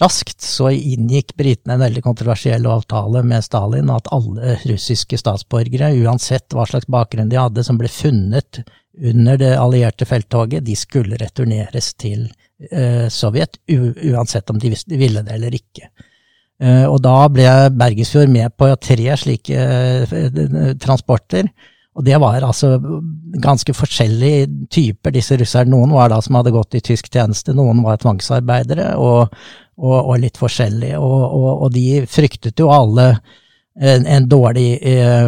Raskt 0.00 0.44
så 0.44 0.70
inngikk 0.72 1.34
britene 1.36 1.76
en 1.76 1.84
veldig 1.84 2.04
kontroversiell 2.06 2.66
avtale 2.70 3.22
med 3.26 3.44
Stalin 3.44 3.90
at 3.92 4.08
alle 4.14 4.56
russiske 4.64 5.18
statsborgere, 5.18 5.90
uansett 6.04 6.54
hva 6.54 6.68
slags 6.70 6.88
bakgrunn 6.88 7.32
de 7.32 7.40
hadde, 7.40 7.64
som 7.66 7.80
ble 7.80 7.90
funnet 7.92 8.62
under 8.98 9.40
det 9.40 9.56
allierte 9.58 10.06
felttoget, 10.06 10.64
de 10.66 10.76
skulle 10.78 11.18
returneres 11.18 11.92
til 11.98 12.28
Sovjet, 13.14 13.60
uansett 13.70 14.50
om 14.50 14.58
de 14.58 14.72
ville 14.90 15.22
det 15.22 15.34
eller 15.36 15.54
ikke. 15.54 15.90
Eh, 16.58 16.84
og 16.90 16.98
da 17.04 17.16
ble 17.30 17.48
Bergesfjord 17.78 18.30
med 18.34 18.54
på 18.58 18.70
tre 18.82 19.16
slike 19.20 19.58
eh, 19.58 20.72
transporter. 20.82 21.50
Og 21.98 22.04
det 22.06 22.18
var 22.22 22.44
altså 22.46 22.76
ganske 23.42 23.74
forskjellige 23.74 24.46
typer, 24.70 25.14
disse 25.14 25.38
russerne. 25.38 25.72
Noen 25.74 25.94
var 25.94 26.12
da 26.12 26.20
som 26.22 26.38
hadde 26.38 26.54
gått 26.54 26.76
i 26.78 26.82
tysk 26.84 27.10
tjeneste, 27.10 27.54
noen 27.58 27.82
var 27.82 27.98
tvangsarbeidere, 27.98 28.92
og, 29.02 29.34
og, 29.78 29.96
og 29.98 30.20
litt 30.22 30.38
forskjellige. 30.38 30.98
Og, 31.02 31.24
og, 31.64 31.66
de 31.74 32.04
fryktet 32.10 32.62
jo 32.62 32.70
alle 32.70 33.08
en, 33.78 34.06
en 34.06 34.28
dårlig 34.30 34.68
eh, 34.78 35.26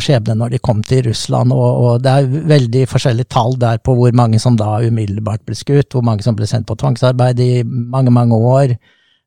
skjebne 0.00 0.36
når 0.36 0.54
de 0.54 0.62
kom 0.64 0.80
til 0.84 1.06
Russland, 1.10 1.52
og, 1.52 2.00
det 2.04 2.14
er 2.14 2.48
veldig 2.54 2.86
forskjellige 2.88 3.32
tall 3.32 3.56
der 3.60 3.80
på 3.84 3.96
hvor 3.96 4.16
mange 4.16 4.40
som 4.40 4.56
da 4.60 4.78
umiddelbart 4.80 5.44
ble 5.48 5.56
skutt, 5.56 5.92
hvor 5.92 6.04
mange 6.04 6.24
som 6.24 6.36
ble 6.36 6.48
sendt 6.48 6.68
på 6.68 6.76
tvangsarbeid 6.80 7.40
i 7.44 7.52
mange, 7.64 8.12
mange 8.12 8.36
år 8.36 8.76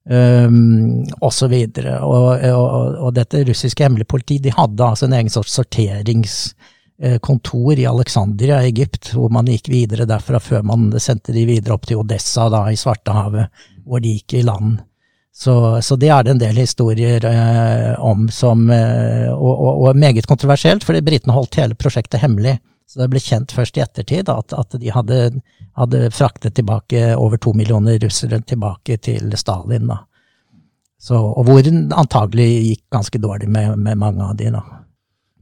Um, 0.03 1.07
og 1.23 1.31
så 1.31 1.47
videre. 1.47 1.95
Og, 2.03 2.43
og, 2.51 3.07
og 3.07 3.13
dette 3.15 3.39
russiske 3.47 3.79
hemmelige 3.85 4.11
politi 4.11 4.35
de 4.43 4.51
hadde 4.51 4.83
altså 4.83 5.07
en 5.07 5.15
egen 5.15 5.31
sorts 5.31 5.55
sorteringskontor 5.55 7.79
i 7.79 7.87
Alexandria 7.87 8.59
i 8.61 8.67
Egypt, 8.73 9.13
hvor 9.15 9.29
man 9.31 9.47
gikk 9.47 9.69
videre 9.71 10.05
derfra 10.09 10.39
før 10.43 10.61
man 10.67 10.91
sendte 10.99 11.31
de 11.35 11.45
videre 11.47 11.73
opp 11.77 11.85
til 11.87 11.97
Odessa 12.01 12.49
da, 12.51 12.65
i 12.67 12.75
Svartehavet, 12.79 13.45
hvor 13.87 13.99
de 14.03 14.09
gikk 14.17 14.33
i 14.41 14.47
land. 14.47 14.71
Så, 15.33 15.81
så 15.81 15.95
det 15.97 16.11
er 16.13 16.23
det 16.23 16.31
en 16.35 16.43
del 16.43 16.57
historier 16.61 17.23
eh, 17.25 17.93
om 18.03 18.27
som 18.29 18.69
eh, 18.69 19.31
og, 19.33 19.55
og, 19.55 19.87
og, 19.87 19.95
meget 19.97 20.27
kontroversielt, 20.29 20.83
fordi 20.85 21.01
britene 21.01 21.33
holdt 21.33 21.57
hele 21.57 21.75
prosjektet 21.79 22.21
hemmelig. 22.21 22.59
Så 22.93 23.01
det 23.01 23.09
ble 23.09 23.21
kjent 23.23 23.53
først 23.55 23.77
i 23.79 23.81
ettertid 23.81 24.27
at, 24.29 24.53
at 24.53 24.75
de 24.77 24.91
hadde, 24.93 25.19
hadde, 25.79 26.01
fraktet 26.13 26.53
tilbake 26.59 27.15
over 27.17 27.41
to 27.41 27.55
millioner 27.57 27.97
russere 28.03 28.37
tilbake 28.45 28.99
til 29.01 29.33
Stalin. 29.39 29.89
da. 29.89 30.03
Så, 31.01 31.17
og 31.17 31.49
hvor 31.49 31.65
antagelig 31.65 32.47
gikk 32.51 32.83
ganske 32.93 33.19
dårlig 33.19 33.49
med, 33.49 33.79
med 33.81 33.97
mange 33.97 34.27
av 34.29 34.37
de. 34.37 34.51
da. 34.53 34.61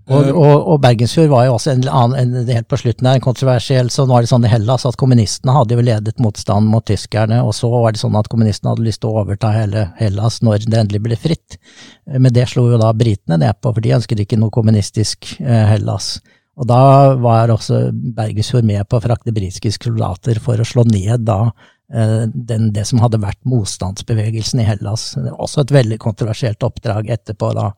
Og, 0.08 0.24
eh. 0.24 0.32
og, 0.32 0.56
og, 0.56 0.80
Bergensfjord 0.82 1.30
var 1.34 1.46
jo 1.50 1.58
også 1.58 1.74
en 1.76 1.84
annen, 1.92 2.32
en, 2.40 2.50
helt 2.56 2.70
på 2.72 2.80
slutten 2.80 3.10
der, 3.10 3.20
en 3.20 3.28
kontroversiell. 3.28 3.92
Så 3.92 4.08
er 4.08 4.24
det 4.24 4.32
sånn 4.32 4.48
i 4.48 4.52
Hellas 4.56 4.88
at 4.88 4.98
kommunistene 5.02 5.56
hadde 5.60 5.76
jo 5.76 5.86
ledet 5.86 6.24
motstanden 6.24 6.72
mot 6.72 6.88
tyskerne, 6.88 7.44
og 7.44 7.52
så 7.58 7.70
var 7.76 7.92
det 7.92 8.02
sånn 8.02 8.16
at 8.16 8.32
kommunistene 8.32 8.72
hadde 8.74 8.88
lyst 8.88 9.04
til 9.04 9.12
å 9.12 9.26
overta 9.26 9.52
hele 9.60 9.90
Hellas 10.00 10.40
når 10.46 10.70
det 10.72 10.86
endelig 10.86 11.04
ble 11.10 11.20
fritt. 11.20 11.60
Men 12.08 12.32
det 12.32 12.48
slo 12.52 12.70
jo 12.72 12.80
da 12.82 12.96
britene 12.96 13.44
ned 13.44 13.60
på, 13.60 13.76
for 13.76 13.84
de 13.84 13.98
ønsket 14.00 14.24
ikke 14.24 14.40
noe 14.40 14.56
kommunistisk 14.56 15.36
eh, 15.44 15.66
Hellas. 15.76 16.16
Og 16.60 16.68
da 16.68 16.82
var 17.22 17.54
også 17.54 17.90
Bergesfjord 17.92 18.68
med 18.68 18.84
på 18.90 19.00
å 19.00 19.04
frakte 19.04 19.34
britiske 19.36 19.72
soldater 19.78 20.42
for 20.44 20.60
å 20.60 20.68
slå 20.68 20.84
ned 20.90 21.24
da 21.28 21.40
eh, 21.48 22.28
den, 22.28 22.70
det 22.76 22.84
som 22.90 23.00
hadde 23.04 23.22
vært 23.24 23.40
motstandsbevegelsen 23.48 24.62
i 24.62 24.68
Hellas. 24.68 25.14
Også 25.32 25.64
et 25.64 25.74
veldig 25.78 26.00
kontroversielt 26.04 26.64
oppdrag 26.68 27.10
etterpå. 27.16 27.54
Da 27.58 27.72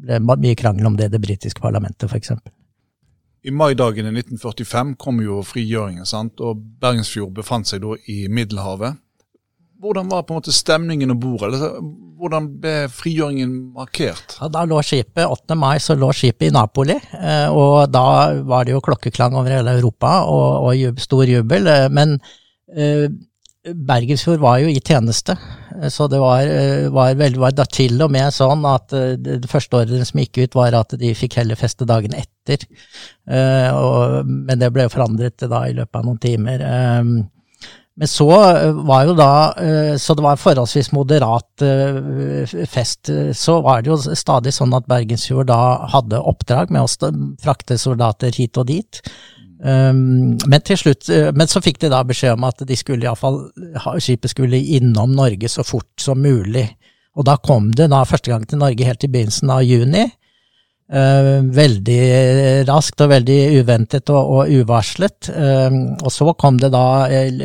ble 0.00 0.40
mye 0.40 0.58
krangel 0.58 0.88
om 0.88 0.96
det 0.98 1.10
i 1.10 1.14
det 1.14 1.22
britiske 1.22 1.62
parlamentet, 1.62 2.08
f.eks. 2.08 2.32
I 3.44 3.52
maidagene 3.52 4.08
1945 4.08 4.94
kom 4.96 5.20
jo 5.20 5.42
frigjøringen, 5.44 6.06
sant? 6.08 6.40
og 6.40 6.62
Bergensfjord 6.80 7.34
befant 7.36 7.68
seg 7.68 7.82
da 7.84 7.92
i 8.08 8.24
Middelhavet. 8.32 8.96
Hvordan 9.84 10.08
var 10.08 10.22
på 10.24 10.32
en 10.32 10.40
måte 10.40 10.54
stemningen 10.54 11.12
om 11.12 11.18
bord? 11.20 11.42
Hvordan 12.16 12.46
ble 12.62 12.72
frigjøringen 12.88 13.50
markert? 13.76 14.38
Ja, 14.38 14.48
da 14.48 14.62
lå 14.68 14.78
skipet, 14.86 15.26
8. 15.28 15.58
mai 15.60 15.76
så 15.82 15.96
lå 15.98 16.08
skipet 16.16 16.48
i 16.48 16.54
Napoli, 16.54 16.96
eh, 17.18 17.52
og 17.52 17.92
da 17.92 18.06
var 18.48 18.64
det 18.64 18.72
jo 18.72 18.80
klokkeklang 18.84 19.36
over 19.36 19.52
hele 19.52 19.74
Europa 19.76 20.22
og, 20.30 20.70
og 20.70 21.02
stor 21.04 21.28
jubel. 21.28 21.68
Eh, 21.68 21.90
men 21.92 22.16
eh, 22.72 23.10
Bergensfjord 23.64 24.40
var 24.40 24.62
jo 24.62 24.72
i 24.72 24.80
tjeneste, 24.80 25.36
så 25.92 26.08
det 26.08 26.20
var, 26.20 26.48
var, 26.92 27.14
veldig, 27.20 27.40
var 27.40 27.54
da 27.56 27.64
til 27.68 28.00
og 28.04 28.12
med 28.12 28.32
sånn 28.36 28.64
at 28.68 28.92
det 28.92 29.48
første 29.50 29.80
ordren 29.80 30.04
som 30.04 30.20
gikk 30.20 30.42
ut, 30.42 30.58
var 30.60 30.76
at 30.76 30.92
de 31.00 31.12
fikk 31.16 31.38
heller 31.40 31.56
feste 31.56 31.88
dagen 31.88 32.12
etter. 32.12 32.60
Og, 33.72 34.28
men 34.28 34.60
det 34.60 34.68
ble 34.70 34.84
jo 34.84 34.92
forandret 34.92 35.48
da 35.48 35.62
i 35.64 35.72
løpet 35.80 35.96
av 35.96 36.04
noen 36.04 36.20
timer. 36.20 36.66
Men 37.96 38.10
så 38.10 38.28
eh, 38.56 38.72
var 38.86 39.04
jo 39.06 39.14
da, 39.14 39.32
eh, 39.62 39.96
så 40.02 40.16
det 40.18 40.24
var 40.24 40.40
forholdsvis 40.40 40.90
moderat 40.96 41.62
eh, 41.62 42.54
fest. 42.66 43.10
Så 43.38 43.60
var 43.62 43.82
det 43.82 43.92
jo 43.92 44.16
stadig 44.18 44.54
sånn 44.54 44.74
at 44.74 44.88
Bergensfjord 44.90 45.46
da 45.52 45.60
hadde 45.92 46.22
oppdrag 46.22 46.74
med 46.74 46.82
å 46.82 47.12
frakte 47.42 47.78
soldater 47.78 48.34
hit 48.34 48.58
og 48.58 48.68
dit. 48.72 49.00
Um, 49.64 50.34
men 50.50 50.60
til 50.66 50.76
slutt, 50.76 51.06
men 51.32 51.48
så 51.48 51.62
fikk 51.64 51.78
de 51.80 51.88
da 51.88 52.02
beskjed 52.04 52.34
om 52.34 52.42
at 52.44 52.58
de 52.68 52.76
skulle 52.76 53.06
iallfall, 53.06 53.38
skipet 54.02 54.34
skulle 54.34 54.58
innom 54.76 55.14
Norge 55.16 55.48
så 55.48 55.64
fort 55.64 56.02
som 56.02 56.20
mulig. 56.20 56.66
Og 57.14 57.24
da 57.24 57.38
kom 57.40 57.70
det 57.78 57.86
da 57.94 58.02
første 58.04 58.34
gang 58.34 58.44
til 58.50 58.60
Norge 58.60 58.84
helt 58.84 59.06
i 59.06 59.08
begynnelsen 59.14 59.54
av 59.54 59.62
juni. 59.64 60.08
Uh, 60.84 61.40
veldig 61.48 62.66
raskt 62.68 63.00
og 63.00 63.08
veldig 63.08 63.36
uventet 63.56 64.10
og, 64.12 64.32
og 64.34 64.50
uvarslet. 64.52 65.30
Uh, 65.32 65.94
og 65.96 66.10
så 66.12 66.34
kom 66.36 66.58
det 66.60 66.68
da 66.74 67.08
uh, 67.08 67.38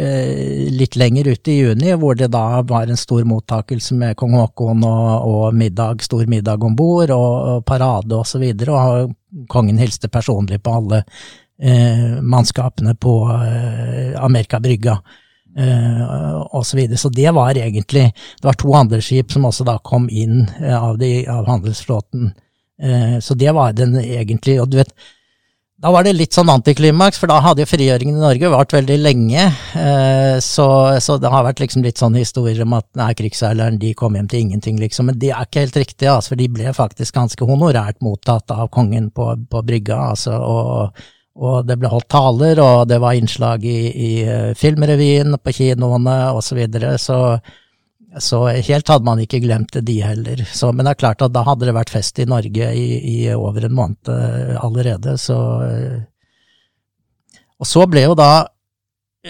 litt 0.75 0.97
lenger 0.99 1.29
ut 1.31 1.47
i 1.47 1.55
juni, 1.61 1.93
hvor 1.95 2.17
det 2.19 2.27
da 2.33 2.59
var 2.67 2.91
en 2.91 2.99
stor 2.99 3.23
mottakelse 3.23 3.95
med 3.95 4.17
kong 4.19 4.35
Haakon 4.35 4.83
og, 4.83 5.29
og 5.29 5.55
middag, 5.55 6.03
stor 6.03 6.27
middag 6.27 6.65
om 6.67 6.75
bord 6.75 7.13
og, 7.15 7.35
og 7.53 7.63
parade 7.69 8.17
osv. 8.17 8.43
Og, 8.43 8.65
så 8.65 8.75
og 8.75 9.47
kongen 9.47 9.79
hilste 9.79 10.11
personlig 10.11 10.59
på 10.63 10.75
alle 10.81 11.05
mannskapene 11.59 12.93
på 12.95 13.13
Amerika 13.29 14.21
Amerikabrygga. 14.25 14.99
Uh, 15.59 16.43
og 16.55 16.61
så, 16.67 16.77
videre. 16.77 16.99
så 16.99 17.09
det 17.09 17.31
var 17.35 17.57
egentlig 17.57 18.11
Det 18.13 18.45
var 18.45 18.55
to 18.59 18.75
andre 18.77 19.01
skip 19.01 19.31
som 19.33 19.47
også 19.49 19.65
da 19.67 19.79
kom 19.83 20.05
inn 20.11 20.45
av, 20.61 20.99
de, 21.01 21.25
av 21.27 21.47
handelsflåten 21.49 22.29
Eh, 22.29 22.48
så 23.19 23.35
det 23.35 23.51
var 23.51 23.73
den 23.75 23.97
egentlig. 23.99 24.53
Og 24.63 24.69
du 24.71 24.77
vet, 24.79 24.93
da 25.79 25.93
var 25.95 26.03
det 26.03 26.11
litt 26.17 26.35
sånn 26.35 26.49
antiklimaks, 26.51 27.21
for 27.21 27.31
da 27.31 27.37
hadde 27.39 27.63
jo 27.63 27.69
frigjøringen 27.69 28.17
i 28.17 28.23
Norge 28.23 28.49
vart 28.51 28.73
veldig 28.75 28.97
lenge. 28.99 29.45
Eh, 29.79 30.35
så, 30.43 30.65
så, 30.99 31.15
det 31.23 31.31
har 31.31 31.45
vært 31.45 31.61
liksom 31.63 31.85
litt 31.85 32.01
sånn 32.01 32.17
historier 32.19 32.65
om 32.65 32.75
at 32.75 32.87
nei, 32.99 33.13
krigsseileren 33.15 33.79
de 33.79 33.93
kom 33.95 34.17
hjem 34.17 34.27
til 34.27 34.43
ingenting, 34.43 34.81
liksom. 34.81 35.07
Men 35.07 35.21
det 35.21 35.31
er 35.31 35.47
ikke 35.47 35.63
helt 35.63 35.79
riktig, 35.79 36.09
altså, 36.11 36.33
for 36.33 36.41
de 36.41 36.49
ble 36.51 36.73
faktisk 36.75 37.15
ganske 37.15 37.47
honorært 37.47 38.03
mottatt 38.03 38.51
av 38.51 38.67
kongen 38.75 39.07
på, 39.15 39.29
på 39.47 39.63
brygga. 39.69 40.01
altså, 40.09 40.35
og, 40.35 40.99
og 41.39 41.63
det 41.69 41.79
ble 41.79 41.93
holdt 41.93 42.09
taler, 42.11 42.59
og 42.59 42.83
det 42.91 42.99
var 42.99 43.15
innslag 43.15 43.63
i, 43.63 43.79
i 43.87 44.11
eh, 44.27 44.51
filmrevyen 44.59 45.39
på 45.39 45.55
kinoene 45.61 46.19
osv. 46.33 46.49
Så, 46.49 46.59
videre, 46.59 46.97
så 46.99 47.21
så 48.17 48.39
helt 48.49 48.89
hadde 48.89 49.05
man 49.05 49.19
ikke 49.21 49.41
glemt 49.43 49.75
de 49.85 49.97
heller. 50.01 50.41
Så, 50.49 50.71
men 50.73 50.87
det 50.87 50.95
er 50.95 51.01
klart 51.03 51.21
at 51.21 51.33
da 51.35 51.43
hadde 51.45 51.67
det 51.69 51.75
vært 51.77 51.93
fest 51.93 52.17
i 52.19 52.27
Norge 52.29 52.71
i, 52.73 52.87
i 52.97 53.17
over 53.35 53.67
en 53.67 53.75
måned 53.77 54.13
eh, 54.13 54.55
allerede, 54.57 55.17
så 55.21 55.41
eh. 55.67 55.99
Og 57.59 57.67
så 57.67 57.83
ble 57.91 58.05
jo 58.05 58.13
da 58.15 58.47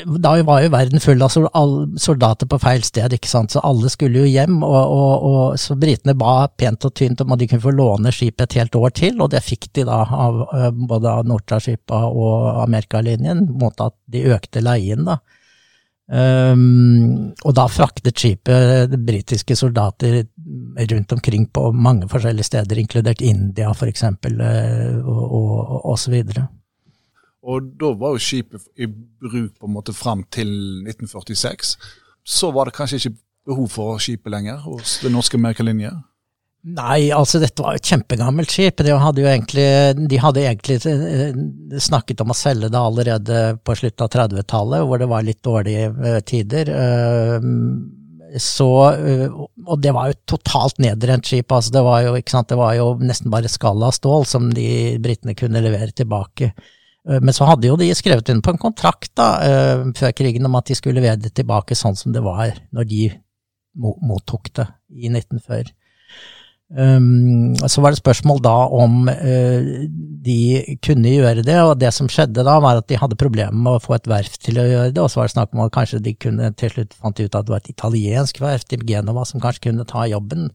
da 0.05 0.35
var 0.45 0.61
jo 0.61 0.69
verden 0.69 1.01
full 1.01 1.23
av 1.25 1.31
soldater 1.33 2.45
på 2.45 2.59
feil 2.61 2.83
sted, 2.85 3.13
ikke 3.15 3.29
sant, 3.29 3.55
så 3.55 3.61
alle 3.65 3.89
skulle 3.89 4.21
jo 4.21 4.29
hjem, 4.29 4.59
og, 4.61 4.91
og, 4.93 5.23
og 5.29 5.57
så 5.57 5.73
britene 5.79 6.13
ba 6.13 6.43
pent 6.53 6.85
og 6.85 6.93
tynt 6.93 7.23
om 7.23 7.33
at 7.33 7.41
de 7.41 7.47
kunne 7.49 7.63
få 7.63 7.73
låne 7.73 8.13
skipet 8.13 8.45
et 8.45 8.59
helt 8.59 8.77
år 8.77 8.93
til, 8.93 9.17
og 9.17 9.31
det 9.33 9.41
fikk 9.41 9.71
de 9.73 9.87
da 9.89 10.03
av 10.05 10.43
eh, 10.45 10.69
både 10.69 11.09
av 11.09 11.25
Nortra-skipa 11.29 12.03
og 12.05 12.61
Amerikalinjen, 12.67 13.47
mot 13.57 13.81
at 13.81 13.97
de 14.13 14.27
økte 14.29 14.61
leien, 14.61 15.07
da. 15.09 15.17
Um, 16.09 17.35
og 17.45 17.53
da 17.53 17.67
fraktet 17.69 18.17
skipet 18.17 18.95
britiske 19.05 19.53
soldater 19.55 20.23
rundt 20.89 21.11
omkring 21.13 21.43
på 21.53 21.67
mange 21.71 22.09
forskjellige 22.09 22.47
steder, 22.47 22.81
inkludert 22.81 23.21
India 23.21 23.69
f.eks., 23.75 24.03
uh, 24.03 25.05
og, 25.05 25.23
og, 25.37 25.85
og 25.85 25.99
så 26.01 26.11
videre. 26.11 26.47
Og 27.45 27.69
da 27.79 27.93
var 27.95 28.15
jo 28.15 28.23
skipet 28.25 28.65
i 28.77 28.89
bruk 28.89 29.53
på 29.59 29.69
en 29.69 29.75
måte 29.75 29.93
fram 29.93 30.25
til 30.33 30.49
1946. 30.89 31.77
Så 32.25 32.51
var 32.51 32.65
det 32.65 32.75
kanskje 32.75 32.99
ikke 32.99 33.17
behov 33.45 33.69
for 33.69 34.01
skipet 34.01 34.33
lenger 34.33 34.57
hos 34.65 34.99
det 35.03 35.13
norske 35.13 35.37
Merkelinje? 35.37 35.93
Nei, 36.67 37.07
altså 37.15 37.39
dette 37.39 37.63
var 37.63 37.75
jo 37.75 37.79
et 37.79 37.87
kjempegammelt 37.87 38.51
skip. 38.51 38.81
De 38.83 38.91
hadde 38.99 39.21
jo 39.23 39.29
egentlig, 39.31 39.67
de 40.11 40.17
hadde 40.19 40.41
egentlig 40.43 40.75
eh, 40.91 41.37
snakket 41.79 42.19
om 42.19 42.33
å 42.33 42.35
selge 42.35 42.67
det 42.73 42.79
allerede 42.79 43.37
på 43.63 43.75
slutten 43.79 44.03
av 44.03 44.11
30-tallet, 44.11 44.83
hvor 44.83 44.99
det 44.99 45.07
var 45.07 45.23
litt 45.23 45.39
dårlige 45.45 45.85
eh, 45.87 46.17
tider. 46.27 46.71
Eh, 46.75 47.47
så, 48.43 48.67
og 48.67 49.79
det 49.81 49.93
var 49.95 50.09
jo 50.09 50.17
et 50.17 50.25
totalt 50.29 50.83
nedrent 50.83 51.31
skip. 51.31 51.47
altså 51.47 51.73
Det 51.77 51.85
var 51.87 52.03
jo, 52.05 52.17
sant, 52.29 52.51
det 52.51 52.59
var 52.59 52.75
jo 52.77 52.91
nesten 53.01 53.31
bare 53.33 53.49
skall 53.49 53.87
av 53.87 53.95
stål 53.95 54.27
som 54.29 54.51
de 54.53 54.99
britene 55.01 55.33
kunne 55.39 55.63
levere 55.63 55.95
tilbake. 55.95 56.51
Men 57.09 57.33
så 57.33 57.47
hadde 57.49 57.71
jo 57.71 57.79
de 57.79 57.87
skrevet 57.97 58.29
inn 58.29 58.43
på 58.45 58.51
en 58.53 58.61
kontrakt 58.61 59.15
da, 59.17 59.31
før 59.97 60.13
krigen 60.13 60.45
om 60.45 60.59
at 60.59 60.69
de 60.69 60.77
skulle 60.77 60.99
levere 60.99 61.17
det 61.23 61.31
tilbake 61.39 61.73
sånn 61.73 61.97
som 61.97 62.13
det 62.13 62.21
var 62.21 62.51
når 62.75 62.89
de 62.91 63.01
mottok 63.79 64.51
det 64.59 64.67
i 64.93 65.09
1940. 65.09 65.73
Um, 66.69 67.55
så 67.65 67.81
var 67.81 67.89
det 67.89 67.97
spørsmål 67.97 68.43
da 68.45 68.53
om 68.77 69.07
uh, 69.09 69.69
de 70.21 70.75
kunne 70.85 71.15
gjøre 71.15 71.41
det, 71.41 71.55
og 71.65 71.79
det 71.81 71.89
som 71.95 72.09
skjedde 72.11 72.43
da, 72.45 72.59
var 72.61 72.77
at 72.77 72.85
de 72.91 72.99
hadde 72.99 73.17
problemer 73.17 73.55
med 73.57 73.79
å 73.79 73.81
få 73.81 73.95
et 73.97 74.09
verft 74.09 74.43
til 74.45 74.59
å 74.61 74.67
gjøre 74.67 74.91
det, 74.93 75.01
og 75.01 75.09
så 75.09 75.21
var 75.21 75.29
det 75.29 75.33
snakk 75.33 75.55
om 75.55 75.63
at 75.65 75.73
kanskje 75.73 76.01
de 76.05 76.13
kunne 76.13 76.51
til 76.59 76.73
slutt 76.75 76.93
fant 76.93 77.17
ut 77.17 77.25
at 77.39 77.47
det 77.47 77.55
var 77.55 77.63
et 77.63 77.71
italiensk 77.73 78.41
verft 78.43 78.75
i 78.75 78.81
Genova 78.85 79.25
som 79.25 79.41
kanskje 79.41 79.65
kunne 79.71 79.87
ta 79.89 80.05
jobben. 80.11 80.51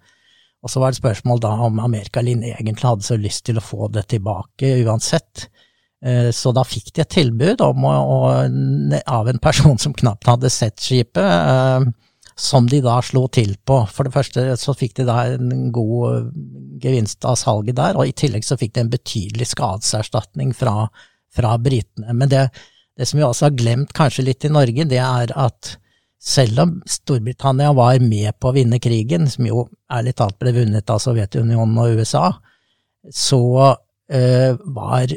Og 0.64 0.70
så 0.70 0.80
var 0.80 0.94
det 0.94 1.00
spørsmål 1.00 1.42
da 1.42 1.50
om 1.66 1.82
Amerikalin 1.82 2.46
egentlig 2.46 2.86
hadde 2.86 3.08
så 3.08 3.18
lyst 3.18 3.44
til 3.48 3.58
å 3.58 3.64
få 3.64 3.90
det 3.92 4.06
tilbake 4.14 4.70
uansett. 4.86 5.48
Uh, 5.98 6.30
så 6.30 6.54
da 6.54 6.62
fikk 6.62 6.94
de 6.94 7.02
et 7.02 7.10
tilbud 7.10 7.64
å, 7.64 7.72
å, 7.74 8.22
av 9.02 9.34
en 9.34 9.42
person 9.42 9.82
som 9.82 9.98
knapt 9.98 10.30
hadde 10.30 10.52
sett 10.52 10.78
skipet. 10.78 11.26
Uh, 11.26 11.90
som 12.34 12.66
de 12.66 12.80
da 12.82 12.98
slo 13.04 13.26
til 13.32 13.54
på. 13.66 13.78
For 13.90 14.06
det 14.06 14.14
første 14.14 14.44
så 14.58 14.74
fikk 14.76 14.96
de 14.98 15.06
da 15.08 15.18
en 15.36 15.70
god 15.74 16.30
gevinst 16.82 17.24
av 17.28 17.38
salget 17.40 17.78
der, 17.78 17.98
og 17.98 18.10
i 18.10 18.16
tillegg 18.16 18.46
så 18.46 18.58
fikk 18.60 18.74
de 18.74 18.84
en 18.84 18.92
betydelig 18.92 19.52
skadeserstatning 19.52 20.54
fra, 20.56 20.88
fra 21.34 21.54
britene. 21.62 22.14
Men 22.16 22.32
det, 22.32 22.48
det, 22.98 23.08
som 23.08 23.20
vi 23.20 23.26
også 23.26 23.48
har 23.48 23.58
glemt 23.58 23.94
kanskje 23.96 24.26
litt 24.26 24.46
i 24.46 24.52
Norge, 24.52 24.86
det 24.90 25.00
er 25.02 25.34
at 25.38 25.76
selv 26.24 26.62
om 26.62 26.76
Storbritannia 26.88 27.74
var 27.76 28.00
med 28.00 28.32
på 28.40 28.50
å 28.50 28.56
vinne 28.56 28.80
krigen, 28.82 29.28
som 29.30 29.46
jo 29.46 29.66
ærlig 29.92 30.16
talt 30.18 30.38
ble 30.40 30.54
vunnet 30.56 30.90
av 30.90 31.02
Sovjetunionen 31.04 31.80
og 31.82 32.00
USA, 32.00 32.30
så 33.12 33.44
øh, 33.68 34.62
var 34.74 35.12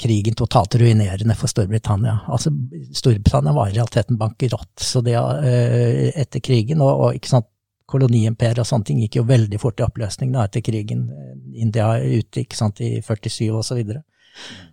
krigen 0.00 0.34
totalt 0.34 0.74
ruinerende 0.80 1.36
for 1.38 1.50
Storbritannia. 1.50 2.18
Altså, 2.28 2.50
Storbritannia 2.92 3.54
var 3.54 3.70
i 3.70 3.76
realiteten 3.76 4.18
bankerott 4.18 4.72
så 4.82 5.02
det, 5.04 5.16
uh, 5.18 6.08
etter 6.14 6.42
krigen, 6.44 6.82
og, 6.82 7.06
og 7.06 7.20
ikke 7.20 7.34
sant, 7.36 7.50
koloniimperiet 7.90 8.62
og 8.62 8.66
sånne 8.66 8.88
ting 8.88 9.02
gikk 9.04 9.20
jo 9.20 9.28
veldig 9.28 9.60
fort 9.60 9.80
i 9.80 9.84
oppløsning 9.84 10.32
da, 10.34 10.46
etter 10.48 10.64
krigen. 10.64 11.06
India 11.54 11.92
ute 12.00 12.42
ikke 12.42 12.58
sant, 12.58 12.80
i 12.82 12.98
47 13.04 13.52
og 13.52 13.64
så 13.66 13.78
videre. 13.78 14.02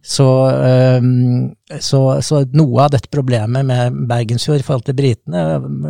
Så, 0.01 0.25
um, 0.97 1.51
så, 1.77 1.99
så, 2.25 2.41
noe 2.57 2.81
av 2.81 2.95
dette 2.95 3.11
problemet 3.13 3.67
med 3.67 3.99
Bergensfjord 4.09 4.63
i 4.63 4.65
forhold 4.65 4.87
til 4.87 4.97
britene 4.97 5.43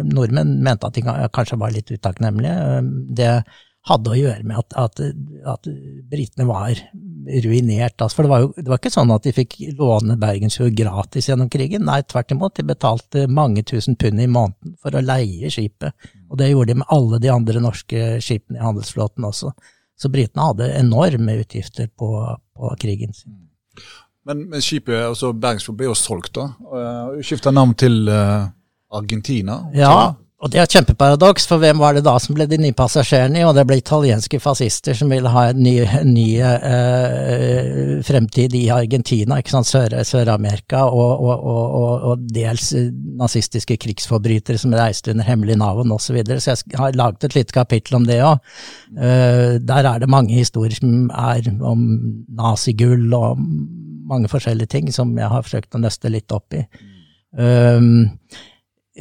Nordmenn 0.10 0.58
mente 0.66 0.90
at 0.90 0.98
de 0.98 1.06
kanskje 1.32 1.60
var 1.62 1.72
litt 1.72 1.94
utakknemlige. 1.94 2.82
Det 3.16 3.32
hadde 3.90 4.12
å 4.14 4.18
gjøre 4.18 4.46
med 4.46 4.60
at, 4.62 4.76
at, 4.78 5.00
at 5.50 5.70
britene 6.12 6.46
var 6.46 6.78
ruinert. 7.46 7.96
Altså, 7.98 8.16
for 8.16 8.28
det 8.28 8.32
var 8.32 8.44
jo 8.44 8.52
det 8.58 8.70
var 8.70 8.82
ikke 8.82 8.94
sånn 8.94 9.14
at 9.14 9.26
de 9.26 9.34
fikk 9.34 9.58
låne 9.80 10.18
Bergensfjord 10.22 10.76
gratis 10.78 11.30
gjennom 11.30 11.50
krigen. 11.52 11.88
Nei, 11.90 12.02
tvert 12.06 12.34
imot. 12.36 12.56
De 12.58 12.68
betalte 12.68 13.26
mange 13.32 13.64
tusen 13.68 13.98
pund 14.00 14.22
i 14.22 14.30
måneden 14.30 14.76
for 14.82 14.94
å 14.94 15.04
leie 15.06 15.50
skipet. 15.54 15.98
Og 16.30 16.38
det 16.42 16.52
gjorde 16.52 16.74
de 16.74 16.82
med 16.84 16.94
alle 16.94 17.22
de 17.24 17.34
andre 17.34 17.64
norske 17.64 18.16
skipene 18.22 18.62
i 18.62 18.66
handelsflåten 18.66 19.26
også. 19.28 19.54
Så 19.98 20.10
britene 20.14 20.48
hadde 20.52 20.72
enorme 20.78 21.40
utgifter 21.42 21.90
på, 21.90 22.14
på 22.58 22.74
krigen 22.82 23.18
sin. 23.18 23.38
Men, 24.30 24.46
men 24.52 24.62
skipet, 24.62 25.00
altså 25.08 25.34
Bergensfjord, 25.34 25.80
ble 25.80 25.90
jo 25.90 25.98
solgt, 25.98 26.36
da. 26.38 26.52
Og 26.70 27.22
skifta 27.26 27.54
navn 27.54 27.74
til 27.78 28.04
uh, 28.10 28.46
Argentina. 28.94 29.64
Ja, 29.74 30.14
og 30.42 30.50
det 30.50 30.58
er 30.58 30.66
et 30.66 30.74
kjempeparadoks, 30.74 31.44
for 31.46 31.62
hvem 31.62 31.78
var 31.78 31.94
det 31.94 32.02
da 32.08 32.16
som 32.18 32.34
ble 32.34 32.48
de 32.50 32.58
nye 32.58 32.74
passasjerene? 32.74 33.44
Og 33.46 33.54
det 33.54 33.66
ble 33.70 33.78
italienske 33.78 34.40
fascister 34.42 34.98
som 34.98 35.12
ville 35.14 35.30
ha 35.30 35.44
en 35.52 35.60
ny, 35.62 35.76
ny 36.08 36.26
eh, 36.42 38.00
fremtid 38.08 38.56
i 38.58 38.64
Argentina, 38.74 39.38
ikke 39.38 39.54
sant, 39.54 39.70
Sør-Amerika, 39.70 40.82
Sør 40.88 40.98
og, 40.98 41.22
og, 41.22 41.46
og, 41.52 42.08
og, 42.10 42.26
dels 42.34 42.72
nazistiske 43.22 43.78
krigsforbrytere 43.86 44.58
som 44.58 44.74
reiste 44.74 45.14
under 45.14 45.30
hemmelig 45.30 45.60
navn 45.62 45.94
osv. 45.94 46.08
Så, 46.08 46.18
videre. 46.18 46.42
så 46.42 46.56
jeg 46.58 46.80
har 46.82 46.98
laget 46.98 47.30
et 47.30 47.38
lite 47.38 47.56
kapittel 47.56 48.02
om 48.02 48.10
det 48.10 48.18
òg. 48.26 48.42
Eh, 48.98 49.60
der 49.62 49.94
er 49.94 50.02
det 50.02 50.10
mange 50.10 50.34
historier 50.34 50.74
som 50.74 51.12
er 51.14 51.54
om 51.62 51.86
nazigull 52.42 53.14
og 53.14 53.38
mange 54.10 54.32
forskjellige 54.32 54.74
ting 54.74 54.90
som 54.90 55.14
jeg 55.22 55.30
har 55.30 55.46
forsøkt 55.46 55.78
å 55.78 55.86
nøste 55.86 56.10
litt 56.10 56.34
opp 56.34 56.58
i. 56.58 56.66
Um, 57.32 58.10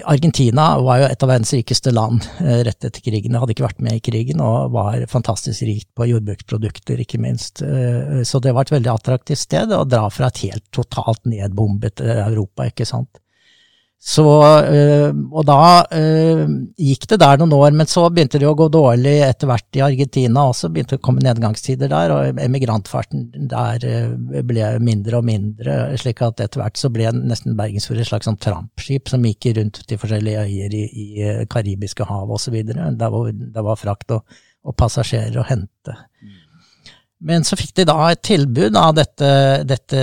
Argentina 0.04 0.78
var 0.78 1.00
jo 1.00 1.06
et 1.10 1.24
av 1.24 1.30
verdens 1.32 1.50
rikeste 1.50 1.90
land 1.90 2.22
eh, 2.38 2.60
rett 2.66 2.84
etter 2.86 3.02
krigen. 3.02 3.34
Det 3.34 3.40
hadde 3.42 3.54
ikke 3.56 3.66
vært 3.66 3.80
med 3.82 3.98
i 3.98 4.02
krigen 4.06 4.42
og 4.44 4.70
var 4.76 5.02
fantastisk 5.10 5.66
rikt 5.66 5.88
på 5.98 6.06
jordbruksprodukter, 6.12 7.00
ikke 7.02 7.18
minst. 7.22 7.64
Eh, 7.66 8.20
så 8.22 8.38
det 8.42 8.54
var 8.54 8.68
et 8.68 8.74
veldig 8.76 8.92
attraktivt 8.92 9.42
sted 9.42 9.74
å 9.74 9.82
dra 9.88 10.04
fra 10.14 10.30
et 10.30 10.44
helt 10.44 10.68
totalt 10.74 11.26
nedbombet 11.26 12.04
eh, 12.06 12.22
Europa, 12.28 12.68
ikke 12.70 12.86
sant. 12.86 13.18
Så, 14.00 14.24
øh, 14.64 15.12
og 15.28 15.44
da 15.44 15.84
øh, 15.92 16.46
gikk 16.80 17.02
det 17.10 17.18
der 17.20 17.36
noen 17.36 17.52
år, 17.52 17.74
men 17.76 17.88
så 17.88 18.06
begynte 18.08 18.38
det 18.40 18.48
å 18.48 18.54
gå 18.56 18.70
dårlig 18.72 19.18
etter 19.26 19.50
hvert 19.50 19.76
i 19.76 19.82
Argentina 19.84 20.46
også. 20.48 20.70
Begynte 20.72 20.96
å 20.96 21.02
komme 21.04 21.20
nedgangstider 21.20 21.92
der, 21.92 22.14
og 22.14 22.40
emigrantfarten 22.40 23.26
der 23.52 23.84
øh, 23.84 24.40
ble 24.48 24.72
mindre 24.80 25.20
og 25.20 25.28
mindre. 25.28 25.76
slik 26.00 26.24
at 26.24 26.40
etter 26.40 26.62
hvert 26.62 26.80
så 26.80 26.88
ble 26.88 27.12
nesten 27.18 27.58
Bergensfjord 27.60 28.00
et 28.00 28.08
slags 28.08 28.30
sånn 28.30 28.40
trampskip 28.40 29.12
som 29.12 29.26
gikk 29.28 29.50
rundt 29.60 29.82
til 29.84 30.00
forskjellige 30.00 30.46
øyer 30.48 30.78
i, 30.80 30.84
i 30.88 31.30
Karibiske 31.52 32.08
hav 32.08 32.32
osv. 32.32 32.56
Der, 32.72 33.08
hvor 33.12 33.28
det 33.28 33.68
var 33.68 33.76
frakt 33.76 34.16
og, 34.16 34.40
og 34.64 34.80
passasjerer 34.80 35.42
å 35.42 35.48
hente. 35.50 36.00
Mm. 36.24 36.38
Men 37.20 37.44
så 37.44 37.56
fikk 37.58 37.74
de 37.76 37.84
da 37.84 37.98
et 38.08 38.22
tilbud 38.24 38.76
av 38.80 38.94
dette, 38.96 39.28
dette 39.68 39.98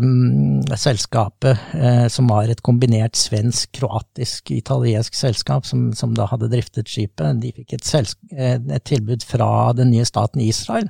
um, 0.00 0.62
selskapet, 0.80 1.60
eh, 1.76 2.06
som 2.08 2.30
var 2.32 2.48
et 2.48 2.62
kombinert 2.64 3.18
svensk-kroatisk-italiensk 3.20 5.14
selskap, 5.18 5.66
som, 5.68 5.92
som, 5.92 6.14
da 6.16 6.24
hadde 6.30 6.48
driftet 6.54 6.88
skipet. 6.88 7.40
De 7.42 7.52
fikk 7.52 7.76
et, 7.76 7.84
eh, 8.32 8.56
et, 8.56 8.84
tilbud 8.88 9.22
fra 9.28 9.72
den 9.76 9.92
nye 9.92 10.08
staten 10.08 10.40
Israel 10.40 10.88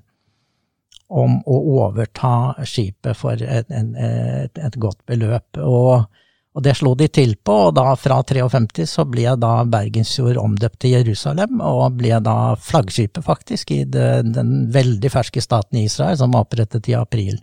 om 1.10 1.42
å 1.42 1.56
overta 1.82 2.54
skipet 2.66 3.18
for 3.18 3.34
et, 3.42 3.66
et, 3.70 4.58
et 4.58 4.78
godt 4.80 5.02
beløp. 5.10 5.58
Og 5.58 6.06
og 6.54 6.62
det 6.62 6.76
slo 6.78 6.92
de 6.94 7.08
til 7.10 7.34
på, 7.42 7.54
og 7.68 7.74
da 7.74 7.88
fra 7.98 8.20
53 8.22 8.86
så 8.86 9.04
ble 9.10 9.32
da 9.42 9.64
Bergensfjord 9.66 10.38
omdøpt 10.38 10.84
til 10.84 10.94
Jerusalem, 10.94 11.58
og 11.58 11.96
ble 11.98 12.20
da 12.22 12.54
flaggskipet 12.62 13.26
faktisk 13.26 13.72
i 13.74 13.80
det, 13.90 14.22
den 14.36 14.68
veldig 14.74 15.10
ferske 15.10 15.42
staten 15.42 15.82
Israel, 15.82 16.16
som 16.20 16.34
var 16.34 16.46
opprettet 16.46 16.86
i 16.92 16.94
april, 16.94 17.40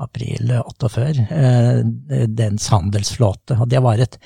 april 0.00 0.52
48, 0.60 1.24
eh, 1.32 2.26
dens 2.28 2.68
handelsflåte. 2.68 3.56
Og 3.56 3.70
det 3.72 3.80
var 3.80 4.04
et 4.04 4.20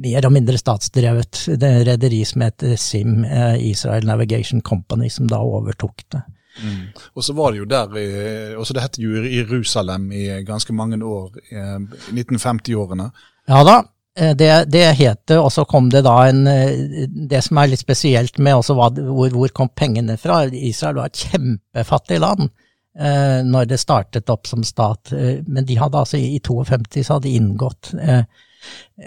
mer 0.00 0.28
og 0.28 0.34
mindre 0.36 0.58
statsdrevet 0.60 1.42
rederi 1.58 2.22
som 2.24 2.46
het 2.46 2.62
SIM, 2.78 3.24
eh, 3.24 3.56
Israel 3.72 4.06
Navigation 4.06 4.62
Company, 4.62 5.10
som 5.10 5.26
da 5.26 5.42
overtok 5.42 6.06
det. 6.14 6.22
Mm. 6.62 6.86
Og 7.14 7.24
så 7.24 7.34
var 7.34 7.52
det 7.52 7.60
jo 7.60 7.66
der 7.70 8.56
også 8.58 8.74
Det 8.74 8.82
het 8.82 8.98
jo 8.98 9.22
Jerusalem 9.22 10.10
i 10.12 10.42
ganske 10.44 10.72
mange 10.72 10.98
år, 11.04 11.30
i 11.50 12.14
1950-årene. 12.14 13.10
Ja 13.48 13.62
da, 13.64 13.76
eh, 14.18 14.34
det, 14.36 14.50
det 14.72 14.86
het 14.98 15.36
og 15.36 15.52
så 15.52 15.64
kom 15.68 15.88
det 15.90 16.04
da 16.06 16.16
en 16.28 16.46
eh, 16.50 17.06
Det 17.08 17.40
som 17.46 17.58
er 17.58 17.72
litt 17.72 17.82
spesielt 17.82 18.38
med 18.38 18.58
også 18.60 18.76
hva, 18.78 18.90
hvor, 18.90 19.30
hvor 19.32 19.54
kom 19.54 19.70
pengene 19.74 20.18
fra? 20.20 20.44
Israel 20.50 21.00
var 21.00 21.10
et 21.10 21.24
kjempefattig 21.24 22.20
land 22.20 22.50
eh, 22.98 23.40
når 23.46 23.70
det 23.70 23.80
startet 23.80 24.30
opp 24.32 24.48
som 24.50 24.64
stat, 24.66 25.12
eh, 25.12 25.40
men 25.46 25.66
de 25.66 25.78
hadde 25.80 25.98
altså 25.98 26.20
i 26.20 26.40
52 26.40 27.04
så 27.04 27.16
hadde 27.16 27.28
de 27.28 27.36
inngått 27.38 27.92
eh, 28.00 28.24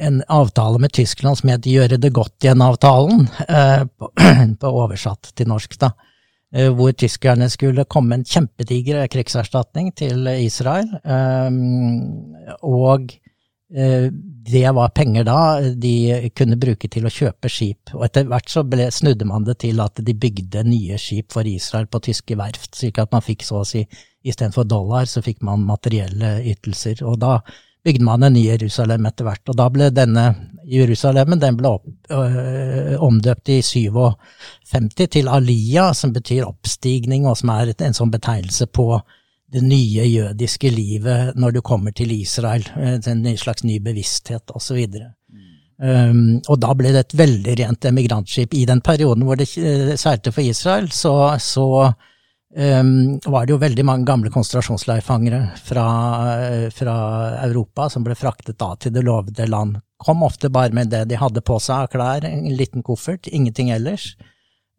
en 0.07 0.23
avtale 0.33 0.79
med 0.81 0.93
Tyskland 0.95 1.37
som 1.37 1.51
het 1.53 1.67
Gjøre 1.69 1.99
det 2.01 2.09
godt 2.13 2.41
igjen-avtalen, 2.41 3.27
eh, 3.47 3.83
på, 3.85 4.09
på, 4.61 4.73
oversatt 4.85 5.33
til 5.37 5.51
norsk, 5.51 5.77
da. 5.81 5.93
Hvor 6.53 6.91
tyskerne 6.93 7.47
skulle 7.49 7.81
komme 7.89 8.13
en 8.13 8.23
kjempediger 8.29 9.07
krigserstatning 9.09 9.87
til 9.97 10.27
Israel. 10.37 10.85
Og 12.61 13.07
det 13.73 14.71
var 14.71 14.89
penger 14.93 15.23
da 15.25 15.37
de 15.61 16.29
kunne 16.37 16.59
bruke 16.61 16.85
til 16.91 17.07
å 17.07 17.11
kjøpe 17.13 17.49
skip, 17.49 17.93
og 17.95 18.03
etter 18.05 18.27
hvert 18.29 18.51
så 18.51 18.61
ble, 18.67 18.85
snudde 18.93 19.25
man 19.25 19.47
det 19.47 19.55
til 19.63 19.81
at 19.81 19.97
de 19.97 20.13
bygde 20.13 20.61
nye 20.67 20.99
skip 21.01 21.33
for 21.33 21.47
Israel 21.49 21.87
på 21.89 22.03
tyske 22.05 22.37
verft, 22.37 22.75
slik 22.77 22.99
at 23.01 23.13
man 23.15 23.25
fikk 23.25 23.45
så 23.47 23.63
å 23.63 23.67
si 23.67 23.81
istedenfor 24.23 24.67
dollar, 24.69 25.07
så 25.09 25.23
fikk 25.25 25.41
man 25.43 25.65
materielle 25.65 26.35
ytelser. 26.53 27.01
Og 27.07 27.17
da 27.23 27.39
bygde 27.83 28.05
man 28.05 28.23
en 28.23 28.35
ny 28.37 28.45
Jerusalem 28.45 29.07
etter 29.09 29.27
hvert, 29.27 29.43
og 29.49 29.57
da 29.59 29.67
ble 29.73 29.89
denne 29.95 30.27
Jerusalemen 30.69 31.41
den 31.41 31.57
ble 31.59 31.73
opp, 31.75 31.89
øh, 32.13 32.93
omdøpt 33.03 33.51
i 33.51 33.59
57 33.65 35.09
til 35.11 35.27
Aliyah, 35.27 35.91
som 35.97 36.13
betyr 36.15 36.45
oppstigning, 36.47 37.27
og 37.27 37.37
som 37.41 37.51
er 37.55 37.73
en 37.73 37.97
sånn 37.97 38.13
betegnelse 38.13 38.69
på 38.71 39.01
det 39.53 39.61
nye 39.61 40.05
jødiske 40.09 40.69
livet 40.73 41.35
når 41.37 41.57
du 41.57 41.61
kommer 41.61 41.93
til 41.93 42.11
Israel, 42.15 42.65
eh, 42.77 42.97
en 42.97 43.27
slags 43.37 43.63
ny 43.63 43.77
bevissthet 43.83 44.53
osv. 44.55 44.81
Um, 45.83 46.39
og 46.47 46.59
da 46.61 46.71
ble 46.77 46.93
det 46.93 47.01
et 47.01 47.15
veldig 47.17 47.53
rent 47.59 47.85
emigrantskip. 47.89 48.53
I 48.55 48.65
den 48.69 48.81
perioden 48.85 49.25
hvor 49.27 49.39
det 49.39 49.49
eh, 49.59 49.95
seilte 49.99 50.31
for 50.31 50.45
Israel, 50.45 50.87
så, 50.93 51.13
så 51.41 51.65
um, 51.89 52.93
var 53.25 53.45
det 53.45 53.55
jo 53.55 53.61
veldig 53.61 53.85
mange 53.85 54.07
gamle 54.07 54.31
konsentrasjonsleirfangere 54.31 55.41
fra, 55.65 55.87
eh, 56.45 56.67
fra, 56.73 56.95
Europa 57.49 57.89
som 57.91 58.05
ble 58.05 58.15
fraktet 58.15 58.59
da 58.61 58.71
til 58.77 58.93
det 58.95 59.03
lovede 59.03 59.49
land. 59.49 59.81
Kom 60.03 60.23
ofte 60.23 60.51
bare 60.53 60.75
med 60.75 60.93
det 60.93 61.07
de 61.11 61.19
hadde 61.19 61.43
på 61.43 61.59
seg 61.61 61.83
av 61.83 61.91
klær, 61.91 62.29
en 62.29 62.47
liten 62.53 62.85
koffert, 62.85 63.27
ingenting 63.27 63.73
ellers. 63.73 64.13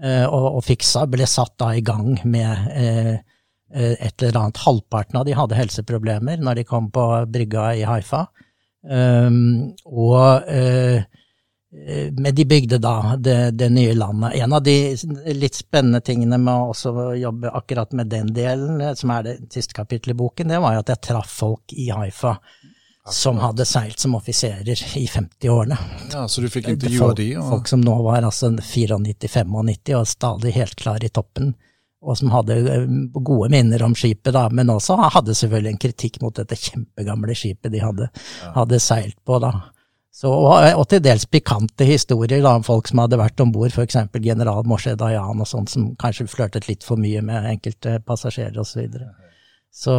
Uh, 0.02 0.24
og, 0.26 0.48
og 0.58 0.64
fiksa, 0.66 1.04
ble 1.06 1.26
satt 1.30 1.54
da 1.60 1.74
i 1.76 1.84
gang 1.84 2.16
med 2.26 2.70
uh, 2.74 3.33
et 3.72 4.22
eller 4.22 4.40
annet. 4.40 4.62
Halvparten 4.66 5.18
av 5.20 5.26
de 5.26 5.34
hadde 5.34 5.58
helseproblemer 5.58 6.42
når 6.42 6.60
de 6.60 6.64
kom 6.68 6.90
på 6.94 7.04
brygga 7.32 7.70
i 7.80 7.84
Haifa. 7.88 8.26
Um, 8.84 9.72
og 9.88 10.44
uh, 10.50 11.04
men 12.12 12.34
de 12.34 12.44
bygde 12.46 12.78
da 12.78 13.16
det, 13.18 13.50
det, 13.58 13.68
nye 13.74 13.94
landet. 13.94 14.36
En 14.44 14.52
av 14.52 14.62
de 14.62 14.94
litt 15.34 15.56
spennende 15.58 15.98
tingene 16.06 16.38
med 16.38 16.70
å 16.86 17.06
jobbe 17.18 17.50
akkurat 17.50 17.96
med 17.98 18.12
den 18.12 18.30
delen, 18.36 18.78
som 18.94 19.10
er 19.10 19.26
det 19.26 19.34
siste 19.50 19.74
kapittelet 19.74 20.14
i 20.14 20.20
boken, 20.20 20.52
det 20.52 20.60
var 20.62 20.76
jo 20.76 20.84
at 20.84 20.92
jeg 20.94 21.02
traff 21.08 21.34
folk 21.40 21.74
i 21.74 21.88
Haifa 21.90 22.36
som 23.10 23.38
hadde 23.42 23.66
seilt 23.68 24.00
som 24.00 24.14
offiserer 24.16 24.98
i 24.98 25.06
50-årene. 25.06 25.76
Ja, 26.12 26.28
Så 26.28 26.40
du 26.40 26.48
fikk 26.48 26.70
intervjua 26.72 27.12
de? 27.18 27.26
Og... 27.36 27.48
Folk 27.50 27.68
som 27.68 27.82
nå 27.84 27.96
var 28.06 28.24
altså 28.24 28.48
94-95 28.54 29.98
og 29.98 30.08
stadig 30.08 30.54
helt 30.56 30.78
klar 30.80 31.04
i 31.04 31.10
toppen 31.12 31.52
og 32.04 32.18
som 32.20 32.32
hadde 32.34 32.56
eh, 32.60 32.88
gode 33.16 33.50
minner 33.52 33.82
om 33.86 33.94
skipet, 33.96 34.32
da, 34.36 34.46
men 34.52 34.72
også 34.72 34.96
hadde 35.16 35.36
selvfølgelig 35.36 35.72
en 35.72 35.84
kritikk 35.86 36.20
mot 36.22 36.36
dette 36.36 36.58
kjempegamle 36.60 37.36
skipet 37.38 37.72
de 37.72 37.80
hadde, 37.82 38.10
ja. 38.10 38.52
hadde 38.58 38.82
seilt 38.82 39.16
på. 39.26 39.40
da. 39.42 39.52
Så, 40.14 40.30
og, 40.30 40.52
og, 40.78 40.84
til 40.90 41.02
dels 41.02 41.26
pikante 41.26 41.86
historier 41.88 42.38
da, 42.38 42.52
om 42.54 42.62
folk 42.66 42.86
som 42.86 43.00
hadde 43.02 43.18
vært 43.18 43.40
om 43.42 43.50
bord, 43.54 43.72
f.eks. 43.74 43.96
general 44.22 44.62
Moshe 44.70 44.94
Dayan 44.98 45.42
og 45.42 45.48
sånt, 45.50 45.72
som 45.72 45.90
kanskje 45.98 46.28
flørtet 46.30 46.68
litt 46.68 46.86
for 46.86 47.00
mye 47.00 47.22
med 47.24 47.48
enkelte 47.56 47.96
passasjerer 48.06 48.60
osv. 48.62 48.84
Så, 49.74 49.90
så 49.90 49.96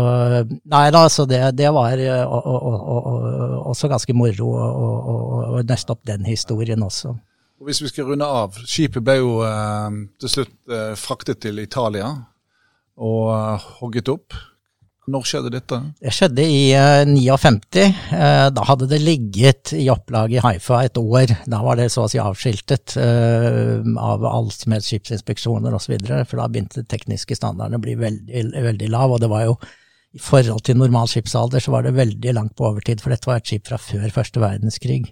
nei 0.71 0.85
da, 0.95 1.03
så 1.11 1.27
det, 1.27 1.41
det 1.59 1.67
var 1.75 1.99
og, 2.29 2.47
og, 2.47 3.27
også 3.73 3.91
ganske 3.91 4.15
moro 4.15 4.53
å 4.55 5.63
nøste 5.67 5.97
opp 5.97 6.05
den 6.07 6.23
historien 6.29 6.85
også. 6.85 7.17
Og 7.59 7.69
Hvis 7.69 7.81
vi 7.81 7.91
skal 7.91 8.09
runde 8.09 8.27
av, 8.27 8.57
skipet 8.67 9.03
ble 9.05 9.19
jo 9.21 9.37
eh, 9.47 10.01
til 10.19 10.31
slutt 10.31 10.55
eh, 10.67 10.91
fraktet 10.99 11.39
til 11.45 11.61
Italia 11.63 12.09
og 12.95 13.31
eh, 13.31 13.69
hogget 13.79 14.11
opp. 14.11 14.35
Når 15.05 15.25
skjedde 15.29 15.51
dette? 15.53 15.77
Det 16.01 16.11
skjedde 16.17 16.43
i 16.49 16.61
uh, 16.73 17.03
59. 17.05 17.83
Uh, 18.09 18.47
da 18.49 18.63
hadde 18.65 18.87
det 18.89 18.97
ligget 19.03 19.75
i 19.77 19.83
opplag 19.93 20.33
i 20.33 20.41
Haifa 20.41 20.79
et 20.81 20.97
år. 20.97 21.29
Da 21.45 21.59
var 21.61 21.77
det 21.77 21.91
så 21.93 22.07
å 22.07 22.09
si 22.09 22.17
avskiltet 22.17 22.95
uh, 22.97 23.85
av 24.01 24.25
alt 24.25 24.65
med 24.71 24.81
skipsinspeksjoner 24.81 25.77
osv. 25.77 25.93
For 26.25 26.41
da 26.41 26.47
begynte 26.49 26.87
tekniske 26.89 27.37
standardene 27.37 27.77
å 27.77 27.85
bli 27.85 27.93
veldig, 28.01 28.47
veldig 28.65 28.89
lav. 28.95 29.13
Og 29.13 29.21
det 29.21 29.29
var 29.29 29.45
jo 29.45 29.59
i 30.15 30.23
forhold 30.23 30.65
til 30.65 30.81
normal 30.81 31.11
skipsalder 31.11 31.61
så 31.61 31.75
var 31.75 31.85
det 31.85 31.93
veldig 31.99 32.33
langt 32.33 32.57
på 32.57 32.65
overtid, 32.71 33.03
for 33.03 33.13
dette 33.13 33.29
var 33.29 33.41
et 33.43 33.49
skip 33.49 33.69
fra 33.69 33.77
før 33.77 34.09
første 34.15 34.41
verdenskrig. 34.41 35.11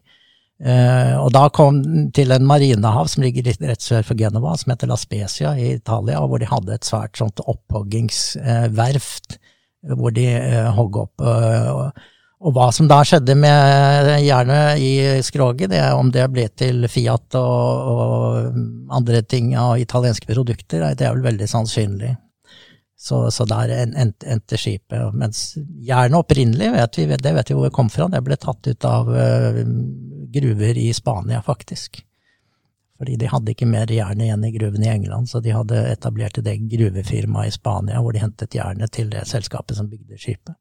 Uh, 0.64 1.20
og 1.20 1.34
da 1.36 1.50
kom 1.52 1.82
den 1.84 2.06
til 2.16 2.32
en 2.32 2.46
marinehav 2.48 3.10
som 3.12 3.26
ligger 3.26 3.50
rett 3.52 3.84
sør 3.84 4.06
for 4.08 4.16
Genova, 4.20 4.56
som 4.56 4.72
heter 4.72 4.88
La 4.88 4.96
Spezia 5.00 5.52
i 5.60 5.74
Italia, 5.76 6.22
hvor 6.24 6.40
de 6.40 6.48
hadde 6.48 6.78
et 6.78 6.88
svært 6.88 7.20
sånt 7.20 7.44
opphoggingsverft. 7.44 9.36
Uh, 9.36 9.50
hvor 9.92 10.14
de 10.16 10.28
uh, 10.40 10.72
hogg 10.78 11.00
opp. 11.02 11.24
Uh, 11.24 11.92
og 12.44 12.56
hva 12.56 12.68
som 12.76 12.90
da 12.92 13.00
skjedde 13.08 13.36
med 13.40 14.10
jernet 14.26 14.82
i 14.84 15.22
skroget, 15.24 15.72
det, 15.72 15.80
om 15.96 16.10
det 16.12 16.26
ble 16.32 16.50
til 16.60 16.84
Fiat 16.92 17.38
og, 17.40 17.92
og 17.94 18.92
andre 18.92 19.22
ting 19.24 19.54
av 19.56 19.78
italienske 19.80 20.28
produkter, 20.28 20.84
det 20.92 21.08
er 21.08 21.16
vel 21.16 21.24
veldig 21.24 21.48
sannsynlig. 21.48 22.12
Så, 23.00 23.22
så 23.36 23.48
der 23.48 23.72
endte 23.84 24.60
skipet. 24.60 25.16
Mens 25.16 25.54
jernet 25.88 26.20
opprinnelig, 26.20 26.74
vet 26.76 27.00
vi, 27.00 27.08
det 27.16 27.34
vet 27.36 27.52
vi 27.52 27.56
hvor 27.56 27.70
det 27.70 27.76
kom 27.76 27.92
fra, 27.92 28.10
det 28.12 28.24
ble 28.28 28.36
tatt 28.40 28.68
ut 28.68 28.88
av 28.92 29.12
gruver 30.34 30.80
i 30.80 30.90
Spania, 30.94 31.42
faktisk. 31.46 32.02
Fordi 32.98 33.16
de 33.20 33.30
hadde 33.30 33.52
ikke 33.52 33.68
mer 33.68 33.92
jern 33.92 34.22
igjen 34.22 34.44
i 34.48 34.52
gruvene 34.54 34.86
i 34.88 34.92
England, 34.94 35.30
så 35.32 35.42
de 35.44 35.54
hadde 35.56 35.80
etablert 35.92 36.38
et 36.40 36.48
eget 36.48 36.70
gruvefirma 36.72 37.48
i 37.48 37.54
Spania 37.54 38.02
hvor 38.02 38.14
de 38.16 38.22
hentet 38.24 38.56
jernet 38.56 38.94
til 38.94 39.10
det 39.12 39.26
selskapet 39.30 39.80
som 39.80 39.90
bygde 39.92 40.20
skipet. 40.22 40.56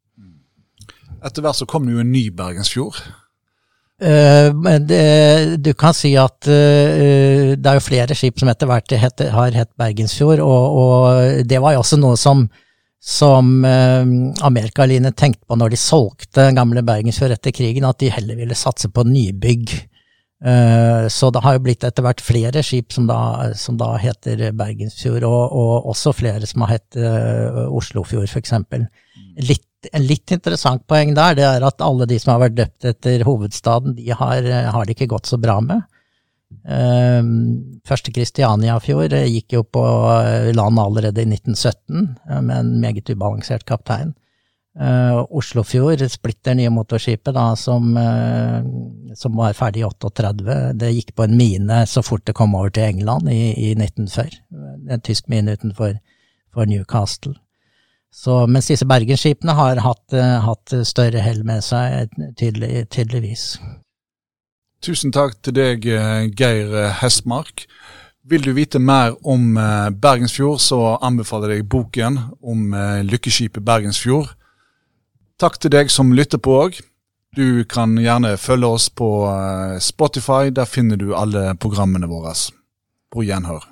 Etter 1.23 1.45
hvert 1.45 1.61
så 1.61 1.69
kom 1.71 1.87
det 1.87 1.95
jo 1.95 2.03
en 2.03 2.11
ny 2.13 2.25
Bergensfjord. 2.35 2.99
Uh, 4.03 4.51
det, 4.83 5.63
du 5.63 5.71
kan 5.79 5.95
si 5.95 6.17
at 6.19 6.49
uh, 6.51 7.53
det 7.55 7.69
er 7.69 7.79
jo 7.79 7.85
flere 7.85 8.17
skip 8.19 8.41
som 8.41 8.51
etter 8.51 8.67
hvert 8.67 8.97
het, 8.99 9.23
har 9.31 9.55
hett 9.55 9.71
Bergensfjord, 9.79 10.43
og, 10.43 10.79
og, 10.83 11.45
det 11.47 11.61
var 11.63 11.77
jo 11.77 11.85
også 11.85 12.01
noe 12.01 12.19
som, 12.19 12.49
som 13.03 13.65
eh, 13.67 14.05
Amerikaline 14.47 15.11
tenkte 15.19 15.49
på 15.51 15.59
når 15.59 15.75
de 15.75 15.81
solgte 15.81 16.51
gamle 16.55 16.85
Bergensfjord 16.87 17.35
etter 17.35 17.55
krigen, 17.55 17.89
at 17.89 17.99
de 17.99 18.13
heller 18.15 18.39
ville 18.39 18.59
satse 18.59 18.93
på 18.95 19.07
nybygg 19.09 19.73
Eh, 20.45 21.09
så 21.09 21.31
det 21.31 21.41
har 21.45 21.55
jo 21.55 21.63
blitt 21.63 21.85
etter 21.87 22.03
hvert 22.03 22.23
flere 22.23 22.65
skip 22.67 22.91
som 22.95 23.07
da, 23.07 23.53
som 23.55 23.77
da 23.79 23.93
heter 24.03 24.49
Bergensfjord, 24.59 25.23
og, 25.29 25.43
og, 25.55 25.91
også 25.93 26.15
flere 26.19 26.49
som 26.51 26.65
har 26.65 26.75
hett 26.75 26.99
uh, 26.99 27.69
Oslofjord, 27.71 28.27
f.eks. 28.27 28.57
Litt, 29.47 29.69
en 29.93 30.07
litt 30.07 30.35
interessant 30.35 30.83
poeng 30.91 31.15
der, 31.15 31.39
det 31.39 31.47
er 31.47 31.67
at 31.67 31.85
alle 31.85 32.09
de 32.11 32.19
som 32.19 32.35
har 32.35 32.43
vært 32.49 32.59
døpt 32.59 32.91
etter 32.91 33.23
hovedstaden, 33.27 33.95
de 33.99 34.11
har, 34.11 34.51
har 34.75 34.89
det 34.89 34.97
ikke 34.97 35.13
gått 35.15 35.31
så 35.31 35.39
bra 35.43 35.61
med. 35.63 35.87
Uh, 36.63 37.21
første 37.89 38.13
Kristianiafjord 38.15 39.15
gikk 39.31 39.57
jo 39.57 39.63
på 39.67 39.85
land 40.55 40.81
allerede 40.81 41.25
i 41.25 41.29
1917, 41.29 42.11
med 42.41 42.57
en 42.57 42.75
meget 42.83 43.11
ubalansert 43.11 43.67
kaptein. 43.69 44.15
Oslofjord, 44.73 46.01
splitter 46.09 46.55
nye 46.57 46.71
motorskipet 46.73 47.35
da, 47.37 47.51
som, 47.61 47.91
som, 49.21 49.35
var 49.37 49.53
ferdig 49.53 49.83
i 49.83 49.85
38, 49.85 50.55
det 50.81 50.95
gikk 50.95 51.11
på 51.13 51.27
en 51.27 51.37
mine 51.37 51.83
så 51.85 52.01
fort 52.01 52.25
det 52.25 52.33
kom 52.39 52.57
over 52.57 52.73
til 52.73 52.89
England 52.89 53.29
i, 53.29 53.53
i 53.53 53.75
1940. 53.77 54.39
En 54.89 55.05
tysk 55.05 55.29
mine 55.29 55.59
utenfor 55.59 55.99
Newcastle. 56.71 57.35
Så, 58.13 58.47
mens 58.47 58.69
disse 58.69 58.89
bergensskipene 58.89 59.55
har 59.57 59.79
hatt, 59.81 60.17
hatt 60.45 60.75
større 60.89 61.21
hell 61.25 61.45
med 61.49 61.65
seg, 61.65 62.13
tydelig, 62.41 62.87
tydeligvis. 62.93 63.55
Tusen 64.83 65.13
takk 65.15 65.37
til 65.43 65.55
deg, 65.55 65.87
Geir 66.35 66.73
Hestmark. 66.99 67.67
Vil 68.27 68.43
du 68.43 68.53
vite 68.55 68.79
mer 68.83 69.15
om 69.27 69.55
Bergensfjord, 70.03 70.59
så 70.63 70.97
anbefaler 71.03 71.57
jeg 71.57 71.69
boken 71.71 72.19
om 72.43 72.75
lykkeskipet 73.07 73.63
Bergensfjord 73.67 74.33
Takk 75.43 75.57
til 75.59 75.73
deg 75.75 75.89
som 75.91 76.13
lytter 76.15 76.39
på 76.39 76.53
òg. 76.55 76.77
Du 77.35 77.65
kan 77.67 77.97
gjerne 77.99 78.37
følge 78.39 78.69
oss 78.77 78.85
på 78.95 79.09
eh, 79.27 79.81
Spotify. 79.83 80.53
Der 80.55 80.69
finner 80.71 81.01
du 81.01 81.17
alle 81.19 81.57
programmene 81.59 82.07
våre. 82.07 82.35
På 83.11 83.25
gjenhør. 83.27 83.65